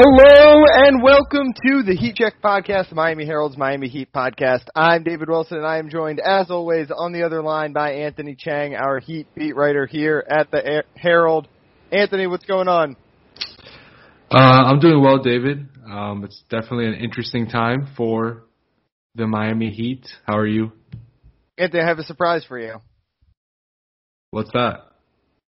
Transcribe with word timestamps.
Hello 0.00 0.62
and 0.86 1.02
welcome 1.02 1.52
to 1.66 1.82
the 1.82 1.96
Heat 1.96 2.14
Check 2.14 2.34
Podcast, 2.40 2.92
Miami 2.92 3.26
Herald's 3.26 3.56
Miami 3.56 3.88
Heat 3.88 4.12
Podcast. 4.12 4.64
I'm 4.76 5.02
David 5.02 5.28
Wilson 5.28 5.56
and 5.56 5.66
I 5.66 5.78
am 5.78 5.90
joined 5.90 6.20
as 6.20 6.52
always 6.52 6.92
on 6.96 7.10
the 7.10 7.24
other 7.24 7.42
line 7.42 7.72
by 7.72 7.94
Anthony 7.94 8.36
Chang, 8.38 8.76
our 8.76 9.00
Heat 9.00 9.26
beat 9.34 9.56
writer 9.56 9.86
here 9.86 10.24
at 10.30 10.52
the 10.52 10.84
Herald. 10.94 11.48
Anthony, 11.90 12.28
what's 12.28 12.44
going 12.44 12.68
on? 12.68 12.94
Uh, 14.30 14.36
I'm 14.36 14.78
doing 14.78 15.02
well, 15.02 15.20
David. 15.20 15.66
Um, 15.84 16.22
it's 16.22 16.44
definitely 16.48 16.86
an 16.86 16.94
interesting 16.94 17.48
time 17.48 17.88
for 17.96 18.44
the 19.16 19.26
Miami 19.26 19.70
Heat. 19.70 20.06
How 20.24 20.38
are 20.38 20.46
you? 20.46 20.70
Anthony, 21.58 21.82
I 21.82 21.88
have 21.88 21.98
a 21.98 22.04
surprise 22.04 22.44
for 22.46 22.56
you. 22.56 22.76
What's 24.30 24.52
that? 24.52 24.92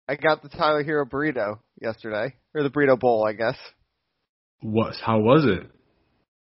I 0.07 0.15
got 0.15 0.41
the 0.41 0.47
Tyler 0.47 0.85
Herro 0.85 1.05
burrito 1.05 1.59
yesterday, 1.81 2.33
or 2.55 2.63
the 2.63 2.69
burrito 2.69 2.97
bowl, 2.97 3.27
I 3.27 3.33
guess. 3.33 3.57
What? 4.61 4.95
How 5.03 5.19
was 5.19 5.45
it? 5.45 5.69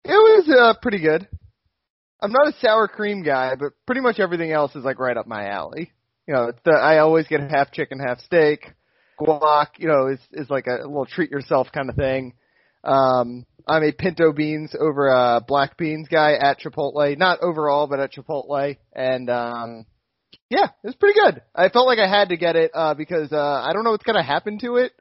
It 0.05 0.11
was 0.11 0.49
uh, 0.49 0.79
pretty 0.81 0.99
good. 0.99 1.27
I'm 2.21 2.31
not 2.31 2.47
a 2.47 2.59
sour 2.59 2.87
cream 2.87 3.23
guy, 3.23 3.55
but 3.55 3.73
pretty 3.85 4.01
much 4.01 4.19
everything 4.19 4.51
else 4.51 4.75
is 4.75 4.83
like 4.83 4.99
right 4.99 5.15
up 5.15 5.27
my 5.27 5.47
alley. 5.47 5.91
You 6.27 6.33
know, 6.33 6.51
the, 6.63 6.71
I 6.71 6.99
always 6.99 7.27
get 7.27 7.41
half 7.49 7.71
chicken, 7.71 7.99
half 7.99 8.19
steak. 8.21 8.73
Guac, 9.19 9.67
you 9.77 9.87
know, 9.87 10.07
is 10.07 10.19
is 10.31 10.49
like 10.49 10.67
a 10.67 10.87
little 10.87 11.05
treat 11.05 11.31
yourself 11.31 11.67
kind 11.73 11.89
of 11.89 11.95
thing. 11.95 12.33
Um, 12.83 13.45
I'm 13.67 13.83
a 13.83 13.91
pinto 13.91 14.31
beans 14.33 14.75
over 14.79 15.07
a 15.07 15.41
black 15.45 15.77
beans 15.77 16.07
guy 16.09 16.33
at 16.33 16.59
Chipotle. 16.59 17.17
Not 17.17 17.39
overall, 17.41 17.87
but 17.87 17.99
at 17.99 18.13
Chipotle. 18.13 18.77
And 18.93 19.29
um, 19.29 19.85
yeah, 20.49 20.65
it 20.65 20.87
was 20.87 20.95
pretty 20.95 21.19
good. 21.19 21.41
I 21.53 21.69
felt 21.69 21.87
like 21.87 21.99
I 21.99 22.07
had 22.07 22.29
to 22.29 22.37
get 22.37 22.55
it 22.55 22.71
uh, 22.73 22.93
because 22.93 23.31
uh, 23.31 23.37
I 23.37 23.73
don't 23.73 23.83
know 23.83 23.91
what's 23.91 24.05
gonna 24.05 24.23
happen 24.23 24.59
to 24.59 24.77
it. 24.77 24.93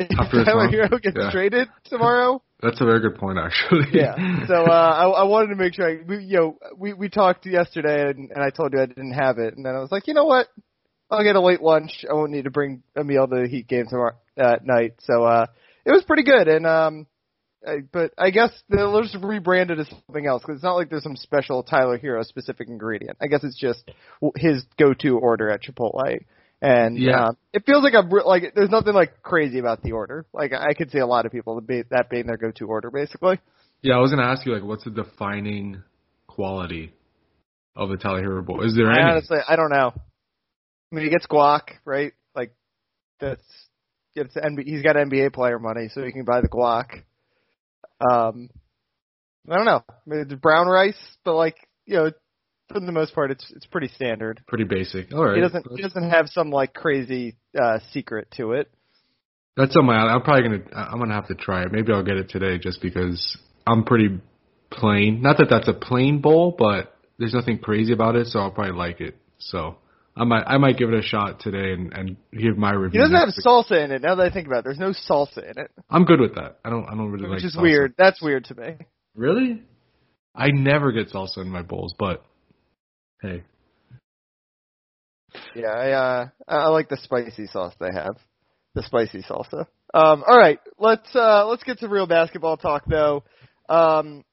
After 0.00 0.44
Tyler 0.44 0.68
Herro 0.68 1.00
gets 1.02 1.16
yeah. 1.18 1.30
traded 1.30 1.68
tomorrow. 1.84 2.42
That's 2.62 2.80
a 2.80 2.84
very 2.84 3.00
good 3.00 3.18
point, 3.18 3.38
actually. 3.38 3.86
yeah. 3.92 4.46
So 4.46 4.54
uh, 4.54 4.68
I, 4.70 5.08
I 5.08 5.24
wanted 5.24 5.48
to 5.48 5.56
make 5.56 5.74
sure. 5.74 5.88
I, 5.88 6.02
we, 6.06 6.24
you 6.24 6.36
know, 6.36 6.58
we 6.76 6.94
we 6.94 7.08
talked 7.08 7.44
yesterday, 7.46 8.08
and, 8.08 8.30
and 8.30 8.42
I 8.42 8.50
told 8.50 8.72
you 8.72 8.80
I 8.80 8.86
didn't 8.86 9.12
have 9.12 9.38
it, 9.38 9.56
and 9.56 9.64
then 9.64 9.74
I 9.74 9.80
was 9.80 9.92
like, 9.92 10.06
you 10.06 10.14
know 10.14 10.24
what? 10.24 10.48
I'll 11.10 11.22
get 11.22 11.36
a 11.36 11.40
late 11.40 11.62
lunch. 11.62 12.04
I 12.08 12.14
won't 12.14 12.32
need 12.32 12.44
to 12.44 12.50
bring 12.50 12.82
a 12.96 13.04
meal 13.04 13.28
to 13.28 13.42
the 13.42 13.48
Heat 13.48 13.68
game 13.68 13.86
tomorrow 13.88 14.16
at 14.36 14.66
night. 14.66 14.94
So 15.02 15.24
uh, 15.24 15.46
it 15.84 15.92
was 15.92 16.02
pretty 16.04 16.24
good, 16.24 16.48
and 16.48 16.66
um, 16.66 17.06
I, 17.66 17.78
but 17.92 18.12
I 18.16 18.30
guess 18.30 18.50
they'll 18.68 19.02
just 19.02 19.16
rebrand 19.16 19.70
it 19.70 19.78
as 19.78 19.88
something 19.88 20.26
else 20.26 20.42
because 20.42 20.56
it's 20.56 20.64
not 20.64 20.76
like 20.76 20.88
there's 20.88 21.02
some 21.02 21.16
special 21.16 21.62
Tyler 21.62 21.98
Herro 21.98 22.24
specific 22.24 22.68
ingredient. 22.68 23.18
I 23.20 23.26
guess 23.26 23.44
it's 23.44 23.58
just 23.58 23.90
his 24.36 24.64
go-to 24.78 25.18
order 25.18 25.50
at 25.50 25.62
Chipotle. 25.62 26.20
And 26.62 26.98
yeah, 26.98 27.26
uh, 27.26 27.32
it 27.52 27.64
feels 27.66 27.82
like 27.82 27.92
a 27.92 28.00
like 28.00 28.54
there's 28.54 28.70
nothing 28.70 28.94
like 28.94 29.22
crazy 29.22 29.58
about 29.58 29.82
the 29.82 29.92
order. 29.92 30.24
Like 30.32 30.52
I 30.52 30.72
could 30.72 30.90
see 30.90 30.98
a 30.98 31.06
lot 31.06 31.26
of 31.26 31.32
people 31.32 31.56
that, 31.56 31.66
be, 31.66 31.82
that 31.90 32.08
being 32.08 32.26
their 32.26 32.38
go-to 32.38 32.66
order, 32.66 32.90
basically. 32.90 33.38
Yeah, 33.82 33.96
I 33.96 33.98
was 33.98 34.10
gonna 34.10 34.24
ask 34.24 34.46
you 34.46 34.54
like, 34.54 34.64
what's 34.64 34.84
the 34.84 34.90
defining 34.90 35.82
quality 36.26 36.92
of 37.74 37.90
the 37.90 37.98
Tyler 37.98 38.22
Herro 38.22 38.44
bowl? 38.44 38.64
Is 38.64 38.74
there 38.74 38.90
I 38.90 38.94
any? 38.94 39.10
Honestly, 39.10 39.38
I 39.46 39.56
don't 39.56 39.70
know. 39.70 39.92
I 39.94 40.94
mean, 40.94 41.04
he 41.04 41.10
gets 41.10 41.26
guac, 41.26 41.62
right? 41.84 42.12
Like 42.34 42.54
that's 43.20 43.42
it's 44.14 44.34
NBA, 44.34 44.64
he's 44.64 44.82
got 44.82 44.96
NBA 44.96 45.34
player 45.34 45.58
money, 45.58 45.90
so 45.92 46.02
he 46.02 46.12
can 46.12 46.24
buy 46.24 46.40
the 46.40 46.48
guac. 46.48 47.02
Um, 48.00 48.48
I 49.50 49.56
don't 49.56 49.66
know. 49.66 49.84
I 49.88 49.94
mean, 50.06 50.20
it's 50.20 50.34
brown 50.34 50.68
rice, 50.68 50.96
but 51.22 51.34
like 51.34 51.56
you 51.84 51.96
know, 51.96 52.10
for 52.68 52.80
the 52.80 52.92
most 52.92 53.14
part, 53.14 53.30
it's 53.30 53.50
it's 53.54 53.66
pretty 53.66 53.88
standard. 53.88 54.42
Pretty 54.46 54.64
basic. 54.64 55.12
All 55.12 55.24
right. 55.24 55.36
He 55.36 55.40
doesn't 55.40 55.66
he 55.76 55.82
doesn't 55.82 56.10
have 56.10 56.28
some 56.28 56.50
like 56.50 56.74
crazy 56.74 57.36
uh 57.58 57.78
secret 57.92 58.28
to 58.36 58.52
it. 58.52 58.70
That's 59.56 59.74
on 59.76 59.86
my. 59.86 59.94
I'm 59.94 60.22
probably 60.22 60.42
gonna. 60.42 60.64
I'm 60.74 60.98
gonna 60.98 61.14
have 61.14 61.28
to 61.28 61.34
try 61.34 61.62
it. 61.62 61.72
Maybe 61.72 61.92
I'll 61.92 62.04
get 62.04 62.16
it 62.16 62.28
today, 62.28 62.58
just 62.58 62.82
because 62.82 63.38
I'm 63.66 63.84
pretty 63.84 64.20
plain. 64.70 65.22
Not 65.22 65.38
that 65.38 65.46
that's 65.48 65.68
a 65.68 65.72
plain 65.72 66.20
bowl, 66.20 66.54
but 66.56 66.94
there's 67.18 67.32
nothing 67.32 67.58
crazy 67.58 67.92
about 67.92 68.16
it, 68.16 68.26
so 68.26 68.40
I'll 68.40 68.50
probably 68.50 68.74
like 68.74 69.00
it. 69.00 69.16
So 69.38 69.76
I 70.14 70.24
might 70.24 70.44
I 70.46 70.58
might 70.58 70.76
give 70.76 70.90
it 70.90 70.98
a 70.98 71.02
shot 71.02 71.40
today 71.40 71.72
and 71.72 71.92
and 71.92 72.16
give 72.32 72.58
my 72.58 72.72
review. 72.72 73.00
He 73.00 73.04
doesn't 73.04 73.16
have 73.16 73.30
salsa 73.42 73.82
in 73.82 73.92
it. 73.92 74.02
Now 74.02 74.16
that 74.16 74.26
I 74.26 74.30
think 74.30 74.46
about 74.46 74.58
it, 74.58 74.64
there's 74.64 74.78
no 74.78 74.92
salsa 75.08 75.38
in 75.50 75.58
it. 75.58 75.70
I'm 75.88 76.04
good 76.04 76.20
with 76.20 76.34
that. 76.34 76.58
I 76.62 76.68
don't 76.68 76.84
I 76.84 76.90
don't 76.90 77.10
really 77.10 77.22
Which 77.22 77.30
like. 77.30 77.36
Which 77.36 77.44
is 77.44 77.56
salsa. 77.56 77.62
weird. 77.62 77.94
That's 77.96 78.20
weird 78.20 78.44
to 78.46 78.54
me. 78.54 78.76
Really? 79.14 79.62
I 80.34 80.48
never 80.50 80.92
get 80.92 81.08
salsa 81.08 81.38
in 81.38 81.48
my 81.48 81.62
bowls, 81.62 81.94
but 81.98 82.22
hey. 83.22 83.42
Yeah, 85.54 85.68
I 85.68 85.90
uh 85.90 86.28
I 86.48 86.68
like 86.68 86.88
the 86.88 86.98
spicy 87.02 87.46
sauce 87.46 87.74
they 87.80 87.92
have. 87.92 88.16
The 88.74 88.82
spicy 88.82 89.22
salsa. 89.22 89.66
Um 89.94 90.22
all 90.26 90.38
right, 90.38 90.58
let's 90.78 91.14
uh 91.14 91.46
let's 91.46 91.62
get 91.62 91.78
to 91.78 91.88
real 91.88 92.06
basketball 92.06 92.56
talk 92.56 92.84
though. 92.86 93.24
Um 93.68 94.24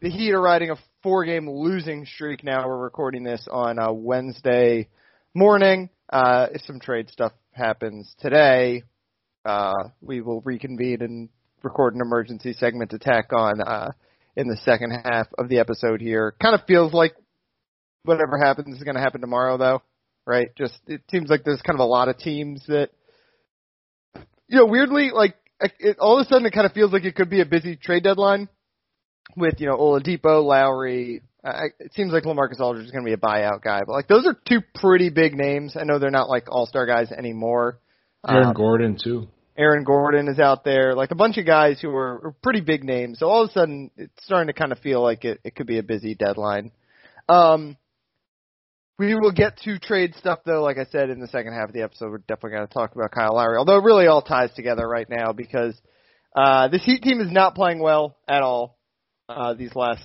the 0.00 0.10
Heat 0.10 0.32
are 0.32 0.40
riding 0.40 0.70
a 0.70 0.76
four 1.02 1.24
game 1.24 1.48
losing 1.48 2.06
streak 2.06 2.42
now. 2.42 2.66
We're 2.66 2.78
recording 2.78 3.22
this 3.22 3.46
on 3.50 3.78
uh 3.78 3.92
Wednesday 3.92 4.88
morning. 5.34 5.90
Uh 6.12 6.46
if 6.52 6.62
some 6.62 6.80
trade 6.80 7.10
stuff 7.10 7.32
happens 7.52 8.12
today, 8.20 8.82
uh 9.44 9.74
we 10.00 10.20
will 10.20 10.40
reconvene 10.42 11.02
and 11.02 11.28
record 11.62 11.94
an 11.94 12.00
emergency 12.00 12.54
segment 12.54 12.90
to 12.90 12.98
tack 12.98 13.32
on 13.32 13.60
uh 13.60 13.90
in 14.36 14.48
the 14.48 14.56
second 14.64 14.92
half 15.04 15.26
of 15.38 15.48
the 15.48 15.58
episode 15.58 16.00
here. 16.00 16.34
Kind 16.40 16.54
of 16.54 16.66
feels 16.66 16.92
like 16.92 17.14
whatever 18.04 18.38
happens 18.38 18.76
is 18.76 18.82
going 18.82 18.96
to 18.96 19.02
happen 19.02 19.20
tomorrow, 19.20 19.56
though, 19.56 19.82
right? 20.26 20.48
Just 20.56 20.78
it 20.86 21.02
seems 21.10 21.30
like 21.30 21.44
there's 21.44 21.62
kind 21.62 21.78
of 21.78 21.84
a 21.84 21.88
lot 21.88 22.08
of 22.08 22.18
teams 22.18 22.64
that, 22.68 22.90
you 24.48 24.58
know, 24.58 24.66
weirdly, 24.66 25.10
like 25.12 25.34
it, 25.78 25.98
all 25.98 26.18
of 26.18 26.26
a 26.26 26.28
sudden 26.28 26.46
it 26.46 26.52
kind 26.52 26.66
of 26.66 26.72
feels 26.72 26.92
like 26.92 27.04
it 27.04 27.14
could 27.14 27.30
be 27.30 27.40
a 27.40 27.46
busy 27.46 27.76
trade 27.76 28.02
deadline 28.02 28.48
with 29.36 29.54
you 29.58 29.66
know 29.66 29.76
Oladipo, 29.76 30.44
Lowry. 30.44 31.22
I, 31.42 31.66
it 31.78 31.94
seems 31.94 32.12
like 32.12 32.24
LaMarcus 32.24 32.60
Aldridge 32.60 32.84
is 32.84 32.90
going 32.90 33.02
to 33.04 33.08
be 33.08 33.14
a 33.14 33.16
buyout 33.16 33.62
guy, 33.62 33.80
but 33.86 33.92
like 33.92 34.08
those 34.08 34.26
are 34.26 34.36
two 34.46 34.60
pretty 34.74 35.08
big 35.08 35.34
names. 35.34 35.74
I 35.74 35.84
know 35.84 35.98
they're 35.98 36.10
not 36.10 36.28
like 36.28 36.44
all 36.50 36.66
star 36.66 36.86
guys 36.86 37.10
anymore. 37.12 37.78
Aaron 38.28 38.48
um, 38.48 38.54
Gordon 38.54 38.98
too. 39.02 39.28
Aaron 39.56 39.84
Gordon 39.84 40.28
is 40.28 40.38
out 40.38 40.64
there, 40.64 40.94
like 40.94 41.10
a 41.10 41.14
bunch 41.14 41.38
of 41.38 41.46
guys 41.46 41.80
who 41.80 41.90
are, 41.90 42.26
are 42.26 42.34
pretty 42.42 42.60
big 42.60 42.84
names. 42.84 43.18
So 43.18 43.26
all 43.26 43.44
of 43.44 43.50
a 43.50 43.52
sudden, 43.52 43.90
it's 43.96 44.24
starting 44.24 44.46
to 44.46 44.52
kind 44.52 44.72
of 44.72 44.78
feel 44.78 45.02
like 45.02 45.24
it, 45.24 45.40
it 45.44 45.54
could 45.54 45.66
be 45.66 45.78
a 45.78 45.82
busy 45.82 46.14
deadline. 46.14 46.72
Um, 47.28 47.76
we 49.00 49.14
will 49.14 49.32
get 49.32 49.56
to 49.56 49.78
trade 49.78 50.14
stuff 50.16 50.40
though, 50.44 50.62
like 50.62 50.76
I 50.76 50.84
said 50.84 51.08
in 51.08 51.20
the 51.20 51.26
second 51.28 51.54
half 51.54 51.68
of 51.68 51.72
the 51.72 51.80
episode. 51.80 52.10
We're 52.10 52.18
definitely 52.18 52.50
going 52.50 52.68
to 52.68 52.74
talk 52.74 52.94
about 52.94 53.12
Kyle 53.12 53.34
Lowry, 53.34 53.56
although 53.56 53.78
it 53.78 53.82
really 53.82 54.06
all 54.06 54.20
ties 54.20 54.50
together 54.54 54.86
right 54.86 55.08
now 55.08 55.32
because 55.32 55.74
uh, 56.36 56.68
this 56.68 56.84
Heat 56.84 57.02
team 57.02 57.22
is 57.22 57.32
not 57.32 57.54
playing 57.54 57.80
well 57.80 58.18
at 58.28 58.42
all. 58.42 58.78
Uh, 59.26 59.54
these 59.54 59.74
last, 59.74 60.02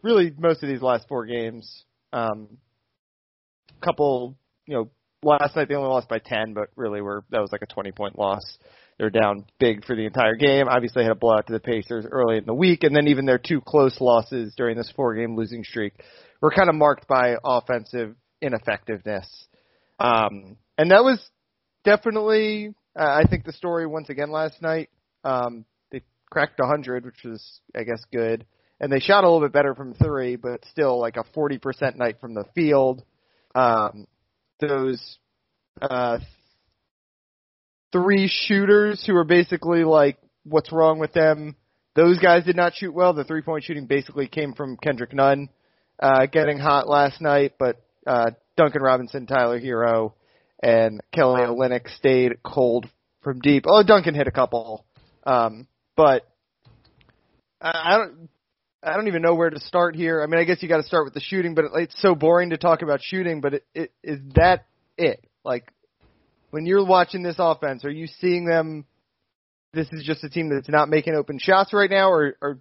really 0.00 0.32
most 0.38 0.62
of 0.62 0.68
these 0.68 0.80
last 0.80 1.08
four 1.08 1.26
games. 1.26 1.84
Um, 2.12 2.58
couple, 3.82 4.38
you 4.64 4.76
know, 4.76 4.90
last 5.24 5.56
night 5.56 5.68
they 5.68 5.74
only 5.74 5.88
lost 5.88 6.08
by 6.08 6.20
10, 6.20 6.54
but 6.54 6.68
really 6.76 7.00
were 7.00 7.24
that 7.30 7.40
was 7.40 7.50
like 7.50 7.62
a 7.62 7.66
20 7.66 7.90
point 7.90 8.16
loss. 8.16 8.44
They're 8.96 9.10
down 9.10 9.46
big 9.58 9.84
for 9.84 9.96
the 9.96 10.06
entire 10.06 10.36
game. 10.36 10.68
Obviously, 10.68 11.02
had 11.02 11.10
a 11.10 11.16
blowout 11.16 11.48
to 11.48 11.52
the 11.52 11.58
Pacers 11.58 12.06
early 12.08 12.38
in 12.38 12.44
the 12.46 12.54
week, 12.54 12.84
and 12.84 12.94
then 12.94 13.08
even 13.08 13.26
their 13.26 13.40
two 13.44 13.60
close 13.60 14.00
losses 14.00 14.54
during 14.56 14.76
this 14.76 14.92
four 14.94 15.16
game 15.16 15.34
losing 15.34 15.64
streak 15.64 15.94
were 16.40 16.52
kind 16.52 16.68
of 16.68 16.76
marked 16.76 17.08
by 17.08 17.34
offensive 17.44 18.14
ineffectiveness. 18.40 19.26
Um, 19.98 20.56
and 20.78 20.90
that 20.90 21.04
was 21.04 21.20
definitely, 21.84 22.74
uh, 22.98 23.02
I 23.02 23.24
think, 23.28 23.44
the 23.44 23.52
story 23.52 23.86
once 23.86 24.08
again 24.08 24.30
last 24.30 24.60
night. 24.60 24.90
Um, 25.24 25.64
they 25.90 26.02
cracked 26.30 26.58
100, 26.58 27.04
which 27.04 27.24
was, 27.24 27.60
I 27.74 27.84
guess, 27.84 28.02
good. 28.12 28.46
And 28.78 28.92
they 28.92 29.00
shot 29.00 29.24
a 29.24 29.30
little 29.30 29.46
bit 29.46 29.52
better 29.52 29.74
from 29.74 29.94
three, 29.94 30.36
but 30.36 30.64
still 30.70 31.00
like 31.00 31.16
a 31.16 31.24
40% 31.36 31.96
night 31.96 32.20
from 32.20 32.34
the 32.34 32.44
field. 32.54 33.02
Um, 33.54 34.06
those 34.60 35.18
uh, 35.80 36.18
three 37.90 38.28
shooters 38.28 39.02
who 39.06 39.16
are 39.16 39.24
basically 39.24 39.84
like, 39.84 40.18
what's 40.44 40.72
wrong 40.72 40.98
with 40.98 41.12
them? 41.12 41.56
Those 41.94 42.18
guys 42.18 42.44
did 42.44 42.56
not 42.56 42.74
shoot 42.74 42.92
well. 42.92 43.14
The 43.14 43.24
three 43.24 43.40
point 43.40 43.64
shooting 43.64 43.86
basically 43.86 44.28
came 44.28 44.52
from 44.52 44.76
Kendrick 44.76 45.14
Nunn 45.14 45.48
uh, 45.98 46.26
getting 46.26 46.58
hot 46.58 46.88
last 46.88 47.20
night, 47.20 47.54
but 47.58 47.82
uh, 48.06 48.30
Duncan 48.56 48.82
Robinson, 48.82 49.26
Tyler 49.26 49.60
Herro, 49.60 50.12
and 50.62 51.00
Kelly 51.12 51.42
Olynyk 51.42 51.88
stayed 51.96 52.42
cold 52.42 52.88
from 53.22 53.40
deep. 53.40 53.64
Oh, 53.66 53.82
Duncan 53.82 54.14
hit 54.14 54.26
a 54.26 54.32
couple, 54.32 54.84
um, 55.24 55.66
but 55.96 56.26
I, 57.60 57.94
I 57.94 57.98
don't. 57.98 58.28
I 58.82 58.94
don't 58.94 59.08
even 59.08 59.22
know 59.22 59.34
where 59.34 59.50
to 59.50 59.58
start 59.58 59.96
here. 59.96 60.22
I 60.22 60.26
mean, 60.26 60.38
I 60.38 60.44
guess 60.44 60.62
you 60.62 60.68
got 60.68 60.76
to 60.76 60.84
start 60.84 61.04
with 61.06 61.14
the 61.14 61.20
shooting, 61.20 61.54
but 61.54 61.64
it, 61.64 61.70
it's 61.74 62.00
so 62.00 62.14
boring 62.14 62.50
to 62.50 62.56
talk 62.56 62.82
about 62.82 63.00
shooting. 63.02 63.40
But 63.40 63.54
it, 63.54 63.66
it, 63.74 63.92
is 64.04 64.20
that 64.36 64.66
it? 64.96 65.26
Like, 65.44 65.72
when 66.50 66.66
you're 66.66 66.84
watching 66.84 67.22
this 67.22 67.36
offense, 67.38 67.84
are 67.84 67.90
you 67.90 68.06
seeing 68.20 68.44
them? 68.44 68.84
This 69.72 69.88
is 69.92 70.04
just 70.04 70.22
a 70.22 70.30
team 70.30 70.50
that's 70.50 70.68
not 70.68 70.88
making 70.88 71.14
open 71.14 71.38
shots 71.38 71.72
right 71.72 71.90
now, 71.90 72.10
or, 72.10 72.36
or 72.40 72.58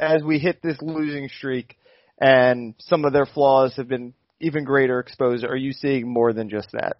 as 0.00 0.22
we 0.22 0.38
hit 0.38 0.62
this 0.62 0.78
losing 0.80 1.28
streak, 1.28 1.76
and 2.18 2.74
some 2.78 3.04
of 3.04 3.12
their 3.12 3.26
flaws 3.26 3.74
have 3.76 3.88
been 3.88 4.14
even 4.40 4.64
greater 4.64 5.00
exposure? 5.00 5.48
Are 5.48 5.56
you 5.56 5.72
seeing 5.72 6.08
more 6.08 6.32
than 6.32 6.48
just 6.48 6.72
that? 6.72 6.98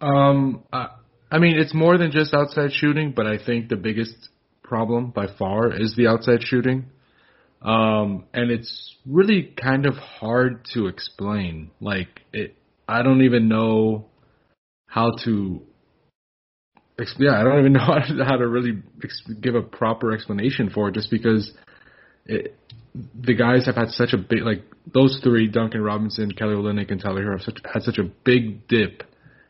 Um, 0.00 0.64
I, 0.72 0.88
I 1.30 1.38
mean, 1.38 1.58
it's 1.58 1.74
more 1.74 1.96
than 1.96 2.10
just 2.10 2.34
outside 2.34 2.72
shooting, 2.72 3.12
but 3.14 3.26
I 3.26 3.38
think 3.44 3.68
the 3.68 3.76
biggest 3.76 4.14
problem 4.62 5.10
by 5.10 5.26
far 5.38 5.72
is 5.72 5.94
the 5.96 6.08
outside 6.08 6.42
shooting. 6.42 6.86
Um, 7.62 8.24
and 8.34 8.50
it's 8.50 8.96
really 9.06 9.54
kind 9.62 9.86
of 9.86 9.94
hard 9.94 10.66
to 10.74 10.88
explain. 10.88 11.70
Like 11.80 12.20
it, 12.32 12.56
I 12.88 13.02
don't 13.02 13.22
even 13.22 13.48
know 13.48 14.06
how 14.86 15.12
to. 15.24 15.62
Yeah, 17.18 17.40
I 17.40 17.44
don't 17.44 17.60
even 17.60 17.72
know 17.74 17.80
how 18.24 18.36
to, 18.36 18.48
really 18.48 18.82
give 19.40 19.54
a 19.54 19.62
proper 19.62 20.12
explanation 20.12 20.70
for 20.70 20.88
it, 20.88 20.94
just 20.94 21.10
because 21.10 21.52
it, 22.26 22.56
the 22.94 23.34
guys 23.34 23.66
have 23.66 23.76
had 23.76 23.88
such 23.90 24.12
a 24.12 24.18
big 24.18 24.42
like 24.42 24.64
those 24.92 25.20
three 25.22 25.48
Duncan 25.48 25.82
Robinson, 25.82 26.30
Kelly 26.32 26.54
Olynyk, 26.54 26.90
and 26.90 27.00
Tyler 27.00 27.22
Herro 27.22 27.38
have 27.38 27.42
such, 27.42 27.58
had 27.72 27.82
such 27.82 27.98
a 27.98 28.04
big 28.04 28.68
dip 28.68 29.02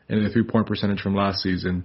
in 0.07 0.23
the 0.23 0.29
three 0.29 0.43
point 0.43 0.67
percentage 0.67 1.01
from 1.01 1.15
last 1.15 1.39
season, 1.41 1.83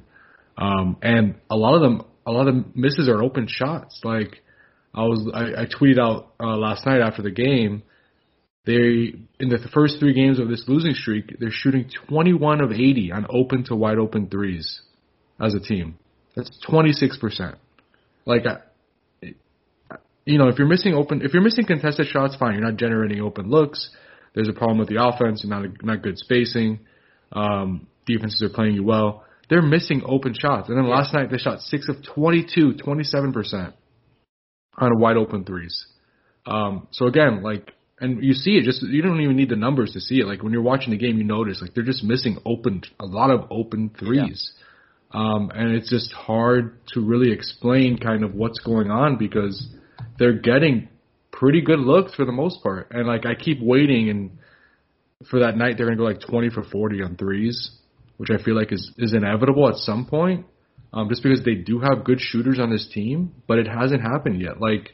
um, 0.56 0.96
and 1.02 1.36
a 1.50 1.56
lot 1.56 1.74
of 1.74 1.82
them 1.82 2.02
a 2.26 2.30
lot 2.30 2.46
of 2.46 2.76
misses 2.76 3.08
are 3.08 3.22
open 3.22 3.46
shots. 3.48 4.00
Like 4.04 4.42
I 4.94 5.02
was 5.02 5.28
I, 5.34 5.62
I 5.62 5.66
tweeted 5.66 5.98
out 5.98 6.34
uh, 6.40 6.56
last 6.56 6.86
night 6.86 7.00
after 7.00 7.22
the 7.22 7.30
game. 7.30 7.82
They 8.64 9.14
in 9.40 9.48
the 9.48 9.58
first 9.72 9.98
three 9.98 10.12
games 10.12 10.38
of 10.38 10.48
this 10.48 10.64
losing 10.68 10.92
streak, 10.92 11.38
they're 11.40 11.48
shooting 11.50 11.90
21 12.08 12.60
of 12.60 12.70
80 12.70 13.12
on 13.12 13.26
open 13.30 13.64
to 13.64 13.74
wide 13.74 13.98
open 13.98 14.28
threes 14.28 14.82
as 15.40 15.54
a 15.54 15.60
team. 15.60 15.98
That's 16.36 16.50
26 16.68 17.16
percent. 17.18 17.56
Like 18.26 18.44
you 20.28 20.38
know, 20.38 20.48
if 20.48 20.58
you're 20.58 20.68
missing 20.68 20.92
open, 20.92 21.22
if 21.22 21.32
you're 21.32 21.42
missing 21.42 21.64
contested 21.64 22.06
shots, 22.06 22.36
fine. 22.36 22.54
You're 22.54 22.64
not 22.64 22.76
generating 22.76 23.20
open 23.20 23.48
looks. 23.48 23.90
There's 24.34 24.48
a 24.48 24.52
problem 24.52 24.78
with 24.78 24.88
the 24.88 25.02
offense. 25.02 25.44
Not 25.44 25.64
not 25.82 26.02
good 26.02 26.18
spacing. 26.18 26.80
Um, 27.32 27.86
defenses 28.06 28.42
are 28.42 28.54
playing 28.54 28.74
you 28.74 28.84
well. 28.84 29.24
They're 29.48 29.62
missing 29.62 30.02
open 30.04 30.34
shots. 30.38 30.68
And 30.68 30.76
then 30.76 30.86
last 30.86 31.14
night 31.14 31.30
they 31.30 31.38
shot 31.38 31.60
six 31.60 31.88
of 31.88 31.96
22, 32.14 32.74
27 32.74 33.32
percent 33.32 33.74
on 34.76 35.00
wide 35.00 35.16
open 35.16 35.44
threes. 35.44 35.86
Um, 36.44 36.88
so 36.90 37.06
again, 37.06 37.42
like, 37.42 37.72
and 37.98 38.22
you 38.22 38.34
see 38.34 38.52
it. 38.52 38.64
Just 38.64 38.82
you 38.82 39.00
don't 39.00 39.22
even 39.22 39.36
need 39.36 39.48
the 39.48 39.56
numbers 39.56 39.92
to 39.92 40.00
see 40.00 40.20
it. 40.20 40.26
Like 40.26 40.42
when 40.42 40.52
you're 40.52 40.62
watching 40.62 40.90
the 40.90 40.98
game, 40.98 41.16
you 41.16 41.24
notice 41.24 41.62
like 41.62 41.72
they're 41.72 41.84
just 41.84 42.04
missing 42.04 42.36
open 42.44 42.82
a 43.00 43.06
lot 43.06 43.30
of 43.30 43.46
open 43.50 43.90
threes. 43.98 44.52
Yeah. 44.54 44.64
Um, 45.10 45.50
and 45.54 45.74
it's 45.74 45.88
just 45.88 46.12
hard 46.12 46.86
to 46.88 47.00
really 47.00 47.32
explain 47.32 47.96
kind 47.96 48.24
of 48.24 48.34
what's 48.34 48.58
going 48.58 48.90
on 48.90 49.16
because 49.16 49.74
they're 50.18 50.38
getting 50.38 50.88
pretty 51.30 51.60
good 51.60 51.78
looks 51.78 52.14
for 52.14 52.24
the 52.24 52.32
most 52.32 52.62
part. 52.62 52.88
And 52.90 53.06
like 53.06 53.24
I 53.24 53.34
keep 53.34 53.58
waiting 53.60 54.10
and 54.10 54.38
for 55.30 55.40
that 55.40 55.56
night 55.56 55.76
they're 55.76 55.86
gonna 55.86 55.96
go 55.96 56.04
like 56.04 56.20
twenty 56.20 56.50
for 56.50 56.62
forty 56.62 57.02
on 57.02 57.16
threes, 57.16 57.70
which 58.16 58.30
I 58.30 58.42
feel 58.42 58.56
like 58.56 58.72
is 58.72 58.90
is 58.98 59.14
inevitable 59.14 59.68
at 59.68 59.76
some 59.76 60.06
point. 60.06 60.46
Um, 60.92 61.08
just 61.10 61.22
because 61.22 61.44
they 61.44 61.54
do 61.54 61.80
have 61.80 62.04
good 62.04 62.18
shooters 62.18 62.58
on 62.58 62.70
this 62.70 62.88
team, 62.92 63.34
but 63.46 63.58
it 63.58 63.68
hasn't 63.68 64.00
happened 64.00 64.40
yet. 64.40 64.60
Like 64.60 64.92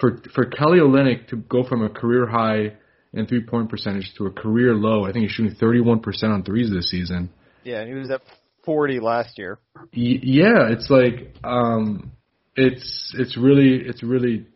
for 0.00 0.20
for 0.34 0.46
Kelly 0.46 0.78
Olynyk 0.78 1.28
to 1.28 1.36
go 1.36 1.64
from 1.64 1.84
a 1.84 1.88
career 1.88 2.26
high 2.26 2.76
in 3.12 3.26
three 3.26 3.44
point 3.44 3.68
percentage 3.68 4.12
to 4.18 4.26
a 4.26 4.30
career 4.30 4.74
low, 4.74 5.04
I 5.04 5.12
think 5.12 5.24
he's 5.24 5.32
shooting 5.32 5.54
thirty 5.54 5.80
one 5.80 6.00
percent 6.00 6.32
on 6.32 6.42
threes 6.42 6.70
this 6.70 6.90
season. 6.90 7.30
Yeah, 7.62 7.80
and 7.80 7.88
he 7.88 7.94
was 7.94 8.10
at 8.10 8.22
forty 8.64 9.00
last 9.00 9.38
year. 9.38 9.58
Y- 9.96 10.20
yeah, 10.22 10.70
it's 10.70 10.88
like 10.90 11.34
um, 11.44 12.12
it's 12.56 13.14
it's 13.18 13.36
really 13.36 13.82
it's 13.86 14.02
really 14.02 14.46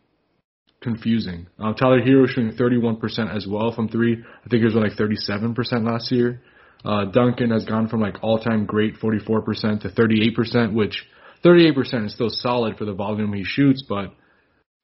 confusing. 0.81 1.47
Uh, 1.59 1.73
Tyler 1.73 2.01
Herro 2.01 2.27
shooting 2.27 2.51
31% 2.51 3.35
as 3.35 3.45
well 3.47 3.71
from 3.71 3.89
three. 3.89 4.13
I 4.45 4.49
think 4.49 4.61
he 4.61 4.65
was 4.65 4.75
like 4.75 4.93
37% 4.93 5.55
last 5.85 6.11
year. 6.11 6.41
Uh, 6.85 7.05
Duncan 7.05 7.51
has 7.51 7.65
gone 7.65 7.89
from 7.89 8.01
like 8.01 8.17
all-time 8.21 8.65
great 8.65 8.95
44% 8.95 9.81
to 9.81 9.89
38%, 9.89 10.73
which 10.73 11.05
38% 11.43 12.05
is 12.05 12.13
still 12.13 12.29
solid 12.29 12.77
for 12.77 12.85
the 12.85 12.93
volume 12.93 13.33
he 13.33 13.43
shoots, 13.43 13.83
but 13.87 14.13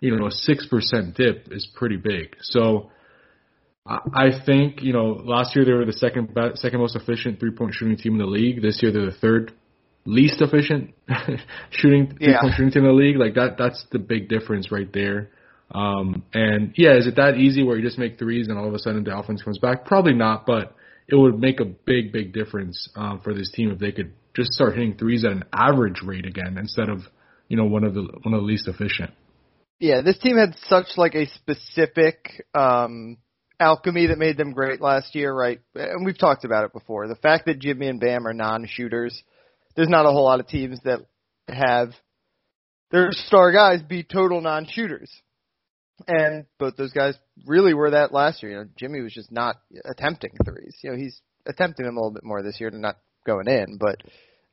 you 0.01 0.15
know, 0.15 0.27
a 0.27 0.29
6% 0.29 1.15
dip 1.15 1.47
is 1.51 1.67
pretty 1.73 1.97
big. 1.97 2.35
So 2.41 2.91
I 3.87 4.29
think, 4.45 4.81
you 4.81 4.93
know, 4.93 5.21
last 5.23 5.55
year 5.55 5.63
they 5.63 5.71
were 5.71 5.85
the 5.85 5.93
second 5.93 6.33
best, 6.33 6.57
second 6.57 6.79
most 6.79 6.95
efficient 6.95 7.39
three-point 7.39 7.73
shooting 7.75 7.97
team 7.97 8.13
in 8.13 8.19
the 8.19 8.25
league. 8.25 8.61
This 8.61 8.81
year 8.81 8.91
they're 8.91 9.05
the 9.05 9.11
third 9.11 9.53
least 10.05 10.41
efficient 10.41 10.93
shooting 11.69 12.17
yeah. 12.19 12.39
shooting 12.55 12.71
team 12.71 12.85
in 12.85 12.89
the 12.89 12.93
league. 12.93 13.17
Like 13.17 13.35
that, 13.35 13.57
that's 13.57 13.85
the 13.91 13.99
big 13.99 14.27
difference 14.27 14.71
right 14.71 14.91
there. 14.91 15.29
Um, 15.71 16.23
and 16.33 16.73
yeah, 16.77 16.95
is 16.95 17.07
it 17.07 17.15
that 17.15 17.37
easy 17.37 17.63
where 17.63 17.77
you 17.77 17.83
just 17.83 17.97
make 17.97 18.19
threes 18.19 18.47
and 18.47 18.57
all 18.57 18.67
of 18.67 18.73
a 18.73 18.79
sudden 18.79 19.03
the 19.03 19.17
offense 19.17 19.41
comes 19.41 19.57
back? 19.57 19.85
Probably 19.85 20.13
not, 20.13 20.45
but 20.45 20.75
it 21.07 21.15
would 21.15 21.39
make 21.39 21.59
a 21.59 21.65
big, 21.65 22.11
big 22.11 22.33
difference 22.33 22.89
um, 22.95 23.21
for 23.23 23.33
this 23.33 23.51
team 23.51 23.71
if 23.71 23.79
they 23.79 23.91
could 23.91 24.13
just 24.35 24.53
start 24.53 24.73
hitting 24.73 24.95
threes 24.95 25.23
at 25.23 25.31
an 25.31 25.43
average 25.53 26.01
rate 26.03 26.25
again 26.25 26.57
instead 26.57 26.89
of 26.89 26.99
you 27.47 27.57
know 27.57 27.65
one 27.65 27.83
of 27.83 27.93
the 27.93 28.01
one 28.01 28.33
of 28.33 28.41
the 28.41 28.45
least 28.45 28.67
efficient. 28.67 29.11
Yeah, 29.79 30.01
this 30.01 30.17
team 30.19 30.37
had 30.37 30.55
such 30.67 30.85
like 30.97 31.15
a 31.15 31.27
specific 31.27 32.45
um, 32.53 33.17
alchemy 33.59 34.07
that 34.07 34.17
made 34.17 34.37
them 34.37 34.53
great 34.53 34.81
last 34.81 35.15
year, 35.15 35.33
right? 35.33 35.59
And 35.75 36.05
we've 36.05 36.17
talked 36.17 36.45
about 36.45 36.65
it 36.65 36.73
before. 36.73 37.07
The 37.07 37.15
fact 37.15 37.45
that 37.45 37.59
Jimmy 37.59 37.87
and 37.87 37.99
Bam 37.99 38.27
are 38.27 38.33
non-shooters, 38.33 39.21
there's 39.75 39.89
not 39.89 40.05
a 40.05 40.11
whole 40.11 40.23
lot 40.23 40.39
of 40.39 40.47
teams 40.47 40.79
that 40.85 41.01
have 41.49 41.89
their 42.91 43.11
star 43.11 43.51
guys 43.51 43.81
be 43.83 44.03
total 44.03 44.41
non-shooters. 44.41 45.11
And 46.07 46.45
both 46.59 46.75
those 46.75 46.91
guys 46.91 47.15
really 47.45 47.73
were 47.73 47.91
that 47.91 48.13
last 48.13 48.43
year. 48.43 48.51
You 48.51 48.57
know, 48.57 48.69
Jimmy 48.77 49.01
was 49.01 49.13
just 49.13 49.31
not 49.31 49.57
attempting 49.85 50.31
threes. 50.43 50.75
You 50.81 50.91
know, 50.91 50.97
he's 50.97 51.19
attempting 51.45 51.85
them 51.85 51.97
a 51.97 51.99
little 51.99 52.13
bit 52.13 52.23
more 52.23 52.43
this 52.43 52.59
year 52.59 52.69
and 52.69 52.81
not 52.81 52.97
going 53.25 53.47
in, 53.47 53.77
but 53.77 54.01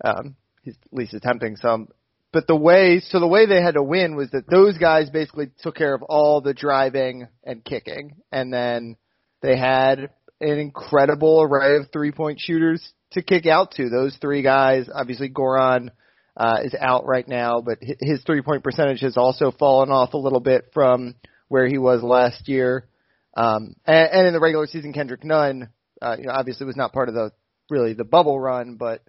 um, 0.05 0.37
he's 0.63 0.77
at 0.87 0.97
least 0.97 1.15
attempting 1.15 1.57
some. 1.57 1.89
But 2.33 2.47
the 2.47 2.57
way, 2.57 3.01
so 3.05 3.21
the 3.21 3.27
way 3.27 3.47
they 3.47 3.61
had 3.61 3.75
to 3.75 3.83
win 3.83 4.17
was 4.17 4.31
that 4.31 4.49
those 4.49 4.79
guys 4.79 5.11
basically 5.11 5.51
took 5.61 5.77
care 5.77 5.95
of 5.95 6.03
all 6.03 6.41
the 6.41 6.55
driving 6.55 7.29
and 7.45 7.65
kicking, 7.65 8.17
and 8.31 8.53
then 8.53 8.97
they 9.43 9.57
had 9.59 10.11
an 10.41 10.59
incredible 10.59 11.43
array 11.43 11.77
of 11.77 11.91
three 11.93 12.13
point 12.13 12.41
shooters 12.41 12.83
to 13.13 13.23
kick 13.23 13.47
out 13.47 13.73
to. 13.73 13.91
Those 13.91 14.17
three 14.21 14.43
guys, 14.43 14.89
obviously 14.93 15.29
Goran 15.29 15.91
uh, 16.37 16.61
is 16.65 16.75
out 16.81 17.07
right 17.07 17.29
now, 17.29 17.61
but 17.61 17.79
his 17.81 18.23
three 18.25 18.41
point 18.41 18.65
percentage 18.65 19.01
has 19.01 19.19
also 19.19 19.51
fallen 19.51 19.91
off 19.91 20.15
a 20.15 20.19
little 20.19 20.41
bit 20.41 20.71
from 20.73 21.15
where 21.53 21.69
he 21.69 21.77
was 21.77 22.03
last 22.03 22.49
year. 22.49 22.89
Um, 23.37 23.77
and, 23.85 24.09
and 24.11 24.27
in 24.27 24.33
the 24.33 24.41
regular 24.41 24.67
season, 24.67 24.95
Kendrick 24.95 25.23
Nunn, 25.23 25.69
uh, 26.01 26.17
you 26.19 26.25
know, 26.25 26.33
obviously 26.33 26.65
was 26.65 26.77
not 26.79 26.95
part 26.95 27.11
of 27.11 27.15
the 27.15 27.31
really 27.69 27.93
the 27.93 28.05
bubble 28.05 28.41
run, 28.41 28.77
but 28.77 29.03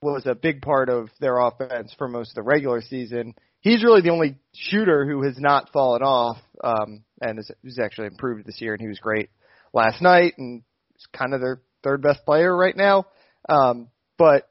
was 0.00 0.22
a 0.24 0.34
big 0.34 0.62
part 0.62 0.88
of 0.88 1.10
their 1.20 1.38
offense 1.38 1.94
for 1.98 2.08
most 2.08 2.30
of 2.30 2.36
the 2.36 2.42
regular 2.42 2.80
season. 2.80 3.34
He's 3.60 3.84
really 3.84 4.00
the 4.00 4.12
only 4.12 4.38
shooter 4.54 5.04
who 5.04 5.24
has 5.24 5.38
not 5.38 5.72
fallen 5.74 6.00
off, 6.00 6.38
um, 6.64 7.04
and 7.20 7.38
is, 7.38 7.50
is 7.62 7.78
actually 7.78 8.06
improved 8.06 8.46
this 8.46 8.62
year, 8.62 8.72
and 8.72 8.80
he 8.80 8.88
was 8.88 8.98
great 8.98 9.28
last 9.74 10.00
night, 10.00 10.32
and 10.38 10.62
he's 10.94 11.06
kind 11.14 11.34
of 11.34 11.42
their 11.42 11.60
third 11.84 12.00
best 12.00 12.24
player 12.24 12.56
right 12.56 12.76
now. 12.78 13.04
Um, 13.46 13.88
but 14.16 14.48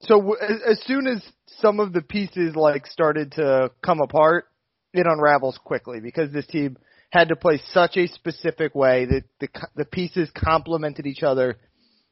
so 0.00 0.16
w- 0.16 0.36
as 0.68 0.82
soon 0.84 1.06
as 1.06 1.22
some 1.60 1.78
of 1.78 1.92
the 1.92 2.02
pieces 2.02 2.56
like 2.56 2.88
started 2.88 3.32
to 3.32 3.70
come 3.84 4.00
apart, 4.00 4.46
it 4.92 5.06
unravels 5.08 5.58
quickly 5.64 6.00
because 6.00 6.32
this 6.32 6.46
team 6.46 6.76
had 7.10 7.28
to 7.28 7.36
play 7.36 7.60
such 7.72 7.96
a 7.96 8.06
specific 8.08 8.74
way 8.74 9.06
that 9.06 9.24
the 9.40 9.48
the 9.76 9.84
pieces 9.84 10.30
complemented 10.34 11.06
each 11.06 11.22
other 11.22 11.58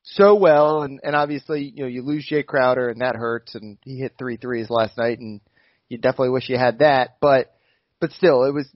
so 0.02 0.36
well, 0.36 0.82
and 0.82 1.00
and 1.02 1.16
obviously 1.16 1.72
you 1.74 1.82
know 1.82 1.88
you 1.88 2.02
lose 2.02 2.28
Jae 2.30 2.46
Crowder 2.46 2.88
and 2.88 3.00
that 3.00 3.16
hurts, 3.16 3.54
and 3.54 3.78
he 3.82 3.98
hit 3.98 4.14
three 4.18 4.36
threes 4.36 4.70
last 4.70 4.96
night, 4.96 5.18
and 5.18 5.40
you 5.88 5.98
definitely 5.98 6.30
wish 6.30 6.48
you 6.48 6.56
had 6.56 6.78
that, 6.78 7.16
but 7.20 7.52
but 8.00 8.12
still 8.12 8.44
it 8.44 8.52
was 8.52 8.68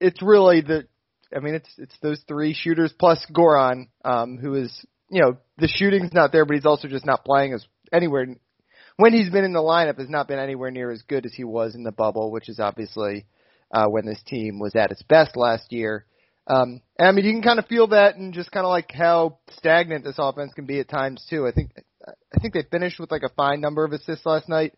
it's 0.00 0.22
really 0.22 0.60
the 0.60 0.86
I 1.34 1.40
mean 1.40 1.54
it's 1.54 1.70
it's 1.78 1.96
those 2.02 2.20
three 2.28 2.54
shooters 2.54 2.92
plus 2.98 3.24
Goran, 3.32 3.88
um, 4.04 4.38
who 4.38 4.54
is 4.54 4.84
you 5.10 5.22
know 5.22 5.38
the 5.58 5.68
shooting's 5.68 6.12
not 6.12 6.32
there, 6.32 6.44
but 6.44 6.54
he's 6.54 6.66
also 6.66 6.88
just 6.88 7.06
not 7.06 7.24
playing 7.24 7.54
as 7.54 7.64
anywhere. 7.92 8.26
When 8.96 9.14
he's 9.14 9.30
been 9.30 9.44
in 9.44 9.54
the 9.54 9.60
lineup 9.60 9.98
has 9.98 10.10
not 10.10 10.28
been 10.28 10.38
anywhere 10.38 10.70
near 10.70 10.90
as 10.90 11.02
good 11.02 11.24
as 11.24 11.32
he 11.32 11.44
was 11.44 11.74
in 11.74 11.82
the 11.82 11.92
bubble, 11.92 12.30
which 12.30 12.50
is 12.50 12.60
obviously 12.60 13.24
uh, 13.72 13.86
when 13.86 14.06
this 14.06 14.22
team 14.26 14.58
was 14.58 14.74
at 14.74 14.90
its 14.90 15.02
best 15.02 15.36
last 15.36 15.72
year. 15.72 16.04
Um, 16.46 16.80
and 16.98 17.08
I 17.08 17.12
mean, 17.12 17.24
you 17.24 17.32
can 17.32 17.42
kind 17.42 17.58
of 17.58 17.66
feel 17.66 17.88
that, 17.88 18.16
and 18.16 18.34
just 18.34 18.50
kind 18.50 18.66
of 18.66 18.70
like 18.70 18.90
how 18.92 19.38
stagnant 19.56 20.04
this 20.04 20.16
offense 20.18 20.52
can 20.54 20.66
be 20.66 20.80
at 20.80 20.88
times 20.88 21.24
too. 21.30 21.46
I 21.46 21.52
think 21.52 21.70
I 22.06 22.40
think 22.40 22.54
they 22.54 22.64
finished 22.68 22.98
with 22.98 23.10
like 23.10 23.22
a 23.22 23.34
fine 23.36 23.60
number 23.60 23.84
of 23.84 23.92
assists 23.92 24.26
last 24.26 24.48
night, 24.48 24.74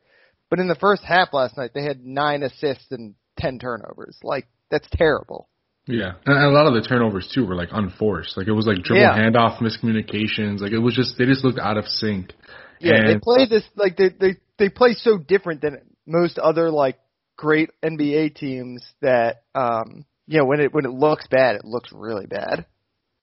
but 0.50 0.60
in 0.60 0.68
the 0.68 0.74
first 0.74 1.02
half 1.02 1.32
last 1.32 1.56
night 1.56 1.70
they 1.74 1.82
had 1.82 2.04
nine 2.04 2.42
assists 2.42 2.86
and 2.90 3.14
ten 3.38 3.58
turnovers. 3.58 4.18
Like 4.22 4.46
that's 4.70 4.88
terrible. 4.92 5.48
Yeah, 5.86 6.12
and 6.24 6.36
a 6.36 6.48
lot 6.48 6.66
of 6.66 6.74
the 6.74 6.86
turnovers 6.86 7.30
too 7.34 7.46
were 7.46 7.54
like 7.54 7.68
unforced. 7.72 8.36
Like 8.36 8.46
it 8.46 8.52
was 8.52 8.66
like 8.66 8.82
dribble 8.82 9.02
yeah. 9.02 9.18
handoff 9.18 9.60
miscommunications. 9.60 10.60
Like 10.60 10.72
it 10.72 10.78
was 10.78 10.94
just 10.94 11.16
they 11.18 11.24
just 11.24 11.44
looked 11.44 11.58
out 11.58 11.76
of 11.76 11.86
sync. 11.86 12.32
Yeah, 12.80 12.96
and, 12.96 13.08
they 13.08 13.18
play 13.18 13.46
this 13.46 13.64
like 13.76 13.96
they 13.96 14.08
they 14.08 14.36
they 14.58 14.68
play 14.68 14.94
so 14.94 15.18
different 15.18 15.60
than 15.60 15.78
most 16.06 16.38
other 16.38 16.70
like 16.70 16.98
great 17.36 17.70
NBA 17.82 18.34
teams 18.34 18.84
that 19.00 19.42
um 19.54 20.04
you 20.26 20.38
know 20.38 20.44
when 20.44 20.60
it 20.60 20.72
when 20.72 20.84
it 20.84 20.92
looks 20.92 21.26
bad 21.26 21.56
it 21.56 21.64
looks 21.64 21.90
really 21.92 22.26
bad. 22.26 22.66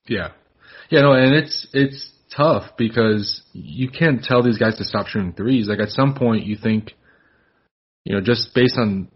Yeah. 0.08 0.32
Yeah, 0.90 1.02
no, 1.02 1.14
and 1.14 1.34
it's 1.34 1.68
it's 1.74 2.12
tough 2.36 2.76
because 2.78 3.42
you 3.54 3.90
can't 3.90 4.24
tell 4.24 4.44
these 4.44 4.58
guys 4.58 4.78
to 4.78 4.84
stop 4.84 5.08
shooting 5.08 5.34
threes. 5.34 5.68
Like 5.68 5.80
at 5.80 5.90
some 5.90 6.16
point 6.16 6.46
you 6.46 6.58
think 6.62 6.94
you 8.04 8.16
know 8.16 8.22
just 8.22 8.54
based 8.54 8.78
on 8.78 9.10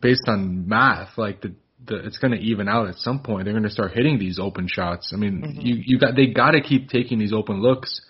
based 0.00 0.24
on 0.28 0.68
math, 0.68 1.16
like 1.16 1.40
the, 1.40 1.54
the 1.86 2.04
it's 2.04 2.18
going 2.18 2.32
to 2.32 2.38
even 2.38 2.68
out 2.68 2.88
at 2.88 2.96
some 2.96 3.20
point. 3.20 3.44
They're 3.44 3.54
going 3.54 3.62
to 3.62 3.70
start 3.70 3.92
hitting 3.92 4.18
these 4.18 4.38
open 4.38 4.68
shots. 4.70 5.12
I 5.14 5.16
mean, 5.16 5.42
mm-hmm. 5.42 5.60
you 5.60 5.82
you 5.84 5.98
got 5.98 6.14
they 6.14 6.26
got 6.26 6.50
to 6.50 6.60
keep 6.60 6.88
taking 6.88 7.18
these 7.18 7.32
open 7.32 7.62
looks 7.62 8.02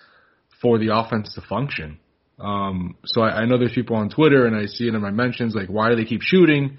for 0.61 0.77
the 0.77 0.95
offense 0.95 1.33
to 1.35 1.41
function. 1.41 1.99
Um, 2.39 2.95
so 3.05 3.21
I, 3.21 3.41
I 3.41 3.45
know 3.45 3.57
there's 3.57 3.73
people 3.73 3.95
on 3.95 4.09
Twitter 4.09 4.45
and 4.45 4.55
I 4.55 4.65
see 4.65 4.87
it 4.87 4.93
in 4.93 5.01
my 5.01 5.11
mentions 5.11 5.55
like, 5.55 5.67
why 5.67 5.89
do 5.89 5.95
they 5.95 6.05
keep 6.05 6.21
shooting? 6.21 6.77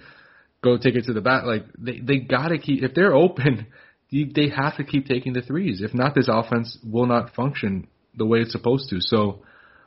Go 0.62 0.78
take 0.78 0.96
it 0.96 1.04
to 1.04 1.12
the 1.12 1.20
bat. 1.20 1.46
Like 1.46 1.64
they 1.78 2.00
they 2.00 2.18
got 2.18 2.48
to 2.48 2.58
keep 2.58 2.82
if 2.82 2.94
they're 2.94 3.14
open, 3.14 3.66
they 4.10 4.48
have 4.54 4.76
to 4.76 4.84
keep 4.84 5.06
taking 5.06 5.32
the 5.32 5.42
threes. 5.42 5.80
If 5.82 5.94
not, 5.94 6.14
this 6.14 6.28
offense 6.30 6.78
will 6.84 7.06
not 7.06 7.34
function 7.34 7.88
the 8.16 8.26
way 8.26 8.40
it's 8.40 8.52
supposed 8.52 8.90
to. 8.90 9.00
So 9.00 9.42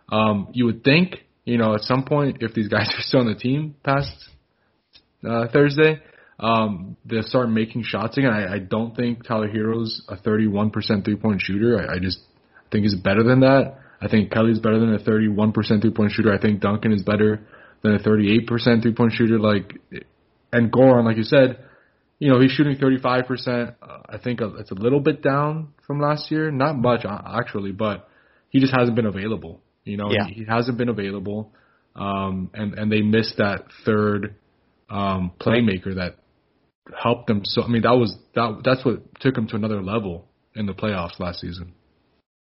um, 0.10 0.50
you 0.54 0.66
would 0.66 0.84
think, 0.84 1.18
you 1.46 1.58
know, 1.58 1.74
at 1.76 1.82
some 1.82 2.04
point, 2.04 2.38
if 2.42 2.54
these 2.54 2.68
guys 2.68 2.90
are 2.98 3.02
still 3.02 3.22
on 3.22 3.28
the 3.28 3.36
team 3.36 3.76
past 3.84 4.12
uh, 5.28 5.48
Thursday, 5.52 6.02
um, 6.40 6.98
they'll 7.06 7.24
start 7.24 7.50
making 7.50 7.84
shots 7.84 8.18
again. 8.18 8.32
I, 8.32 8.56
I 8.56 8.60
don't 8.60 8.96
think 8.96 9.26
Tyler 9.26 9.48
Herro's 9.48 10.04
a 10.08 10.18
31% 10.18 11.04
three 11.04 11.16
point 11.16 11.42
shooter. 11.42 11.80
I, 11.80 11.96
I 11.96 12.00
just 12.00 12.20
think 12.72 12.84
he's 12.84 12.96
better 12.96 13.24
than 13.24 13.40
that. 13.42 13.78
I 14.02 14.08
think 14.08 14.32
Kelly's 14.32 14.60
better 14.60 14.80
than 14.80 14.94
a 14.94 15.00
31% 15.00 15.82
three 15.82 15.92
point 15.92 16.12
shooter. 16.12 16.34
I 16.34 16.40
think 16.40 16.62
Duncan 16.62 16.94
is 16.94 17.02
better 17.02 17.48
than 17.82 17.96
a 17.96 18.00
38% 18.00 18.82
three 18.82 18.94
point 18.94 19.14
shooter. 19.14 19.40
Like, 19.40 19.80
and 20.52 20.72
Goran, 20.72 21.06
like 21.06 21.18
you 21.18 21.24
said, 21.24 21.64
you 22.20 22.32
know, 22.32 22.40
he's 22.40 22.52
shooting 22.52 22.78
35%. 22.78 23.76
Uh, 23.82 23.98
I 24.10 24.18
think 24.18 24.42
it's 24.42 24.72
a 24.72 24.76
little 24.76 25.00
bit 25.00 25.22
down 25.22 25.74
from 25.86 26.00
last 26.00 26.32
year. 26.32 26.52
Not 26.52 26.78
much, 26.78 27.06
actually, 27.06 27.72
but 27.72 28.08
he 28.50 28.60
just 28.60 28.74
hasn't 28.76 28.96
been 28.96 29.06
available. 29.06 29.62
You 29.84 29.98
know, 29.98 30.12
yeah. 30.12 30.28
he, 30.28 30.42
he 30.42 30.46
hasn't 30.48 30.78
been 30.78 30.90
available. 30.90 31.54
Um, 31.96 32.52
and, 32.54 32.74
and 32.74 32.92
they 32.92 33.02
missed 33.02 33.38
that 33.38 33.66
third, 33.86 34.36
um, 34.90 35.32
playmaker 35.40 35.96
that 35.96 36.18
helped 36.96 37.28
them. 37.28 37.42
So, 37.44 37.64
I 37.64 37.68
mean, 37.68 37.84
that 37.84 37.96
was, 37.96 38.16
that, 38.36 38.62
that's 38.64 38.86
what 38.86 39.20
took 39.20 39.38
him 39.38 39.48
to 39.48 39.56
another 39.56 39.82
level 39.82 40.28
in 40.56 40.66
the 40.66 40.74
playoffs 40.74 41.20
last 41.20 41.40
season. 41.40 41.74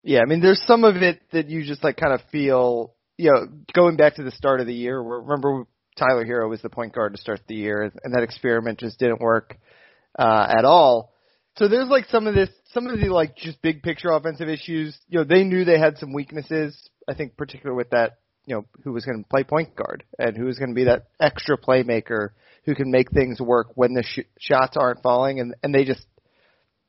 Yeah, 0.04 0.20
I 0.20 0.26
mean, 0.26 0.42
there's 0.42 0.62
some 0.68 0.84
of 0.84 0.98
it 0.98 1.22
that 1.32 1.50
you 1.50 1.64
just 1.64 1.84
like 1.84 1.96
kind 1.98 2.14
of 2.14 2.22
feel, 2.30 2.94
you 3.18 3.32
know, 3.32 3.48
going 3.74 3.96
back 3.96 4.16
to 4.16 4.24
the 4.24 4.32
start 4.32 4.60
of 4.60 4.68
the 4.68 4.74
year. 4.74 5.02
Where, 5.02 5.20
remember, 5.20 5.66
Tyler 5.98 6.26
Herro 6.26 6.50
was 6.50 6.62
the 6.62 6.70
point 6.70 6.94
guard 6.94 7.14
to 7.14 7.22
start 7.22 7.40
the 7.48 7.56
year, 7.56 7.84
and 8.04 8.14
that 8.14 8.24
experiment 8.24 8.80
just 8.80 9.00
didn't 9.00 9.22
work 9.22 9.58
uh, 10.20 10.48
at 10.58 10.66
all. 10.66 11.14
So 11.58 11.70
there's 11.70 11.88
like 11.88 12.06
some 12.10 12.28
of 12.28 12.36
this, 12.36 12.50
some 12.74 12.88
of 12.88 13.00
the 13.00 13.08
like 13.08 13.38
just 13.38 13.62
big 13.62 13.82
picture 13.82 14.10
offensive 14.12 14.50
issues. 14.50 14.98
You 15.08 15.20
know, 15.20 15.26
they 15.26 15.44
knew 15.44 15.64
they 15.64 15.80
had 15.80 15.98
some 15.98 16.12
weaknesses. 16.12 16.78
I 17.08 17.14
think 17.14 17.38
particular 17.38 17.74
with 17.74 17.92
that, 17.92 18.18
you 18.46 18.56
know, 18.56 18.66
who 18.84 18.92
was 18.92 19.06
going 19.06 19.24
to 19.24 19.30
play 19.30 19.44
point 19.44 19.76
guard 19.76 20.04
and 20.20 20.36
who 20.36 20.46
was 20.46 20.58
going 20.58 20.70
to 20.70 20.76
be 20.76 20.86
that 20.86 21.08
extra 21.20 21.58
playmaker 21.58 22.30
who 22.66 22.76
can 22.76 22.92
make 22.92 23.12
things 23.12 23.40
work 23.40 23.68
when 23.76 23.94
the 23.94 24.04
sh- 24.04 24.28
shots 24.40 24.76
aren't 24.76 25.02
falling, 25.02 25.40
and 25.40 25.56
and 25.64 25.74
they 25.74 25.86
just 25.86 26.06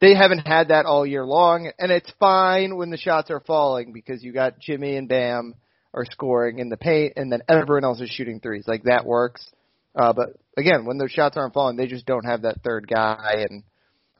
they 0.04 0.14
haven't 0.14 0.46
had 0.46 0.68
that 0.68 0.84
all 0.84 1.06
year 1.06 1.24
long, 1.24 1.70
and 1.78 1.90
it's 1.90 2.12
fine 2.20 2.76
when 2.76 2.90
the 2.90 2.98
shots 2.98 3.30
are 3.30 3.40
falling 3.40 3.92
because 3.92 4.22
you 4.22 4.32
got 4.32 4.58
Jimmy 4.58 4.96
and 4.96 5.08
Bam 5.08 5.54
are 5.94 6.04
scoring 6.10 6.58
in 6.58 6.68
the 6.68 6.76
paint, 6.76 7.14
and 7.16 7.32
then 7.32 7.40
everyone 7.48 7.84
else 7.84 8.00
is 8.00 8.10
shooting 8.10 8.40
threes. 8.40 8.64
Like 8.66 8.82
that 8.82 9.06
works. 9.06 9.48
Uh, 9.94 10.12
but 10.12 10.36
again, 10.58 10.84
when 10.84 10.98
those 10.98 11.10
shots 11.10 11.36
aren't 11.36 11.54
falling, 11.54 11.76
they 11.76 11.86
just 11.86 12.04
don't 12.04 12.26
have 12.26 12.42
that 12.42 12.62
third 12.62 12.86
guy. 12.86 13.46
And 13.48 13.62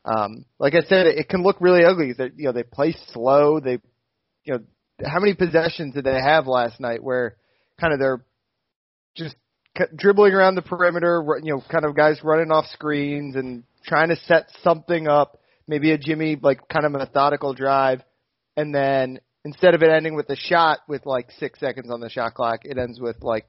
um, 0.04 0.44
like 0.58 0.74
I 0.74 0.82
said, 0.82 1.06
it, 1.06 1.28
can 1.28 1.42
look 1.42 1.56
really 1.60 1.84
ugly. 1.84 2.14
That 2.16 2.32
you 2.36 2.46
know 2.46 2.52
they 2.52 2.62
play 2.62 2.94
slow. 3.12 3.60
They, 3.60 3.78
you 4.44 4.54
know, 4.54 4.60
how 5.04 5.20
many 5.20 5.34
possessions 5.34 5.94
did 5.94 6.04
they 6.04 6.18
have 6.20 6.46
last 6.46 6.80
night 6.80 7.02
where 7.02 7.36
kind 7.78 7.92
of 7.92 7.98
they're 7.98 8.24
just 9.16 9.36
dribbling 9.96 10.32
around 10.32 10.54
the 10.54 10.62
perimeter, 10.62 11.22
you 11.42 11.54
know, 11.54 11.62
kind 11.70 11.84
of 11.84 11.96
guys 11.96 12.20
running 12.22 12.52
off 12.52 12.66
screens 12.72 13.34
and 13.34 13.64
trying 13.84 14.08
to 14.08 14.16
set 14.26 14.46
something 14.62 15.08
up, 15.08 15.40
maybe 15.66 15.92
a 15.92 15.98
Jimmy 15.98 16.36
like 16.40 16.68
kind 16.68 16.86
of 16.86 16.92
methodical 16.92 17.54
drive, 17.54 18.02
and 18.56 18.74
then 18.74 19.20
instead 19.44 19.74
of 19.74 19.82
it 19.82 19.90
ending 19.90 20.14
with 20.14 20.28
a 20.30 20.36
shot 20.36 20.80
with 20.88 21.04
like 21.06 21.30
six 21.38 21.60
seconds 21.60 21.90
on 21.90 22.00
the 22.00 22.08
shot 22.08 22.34
clock, 22.34 22.60
it 22.64 22.78
ends 22.78 23.00
with 23.00 23.16
like 23.22 23.46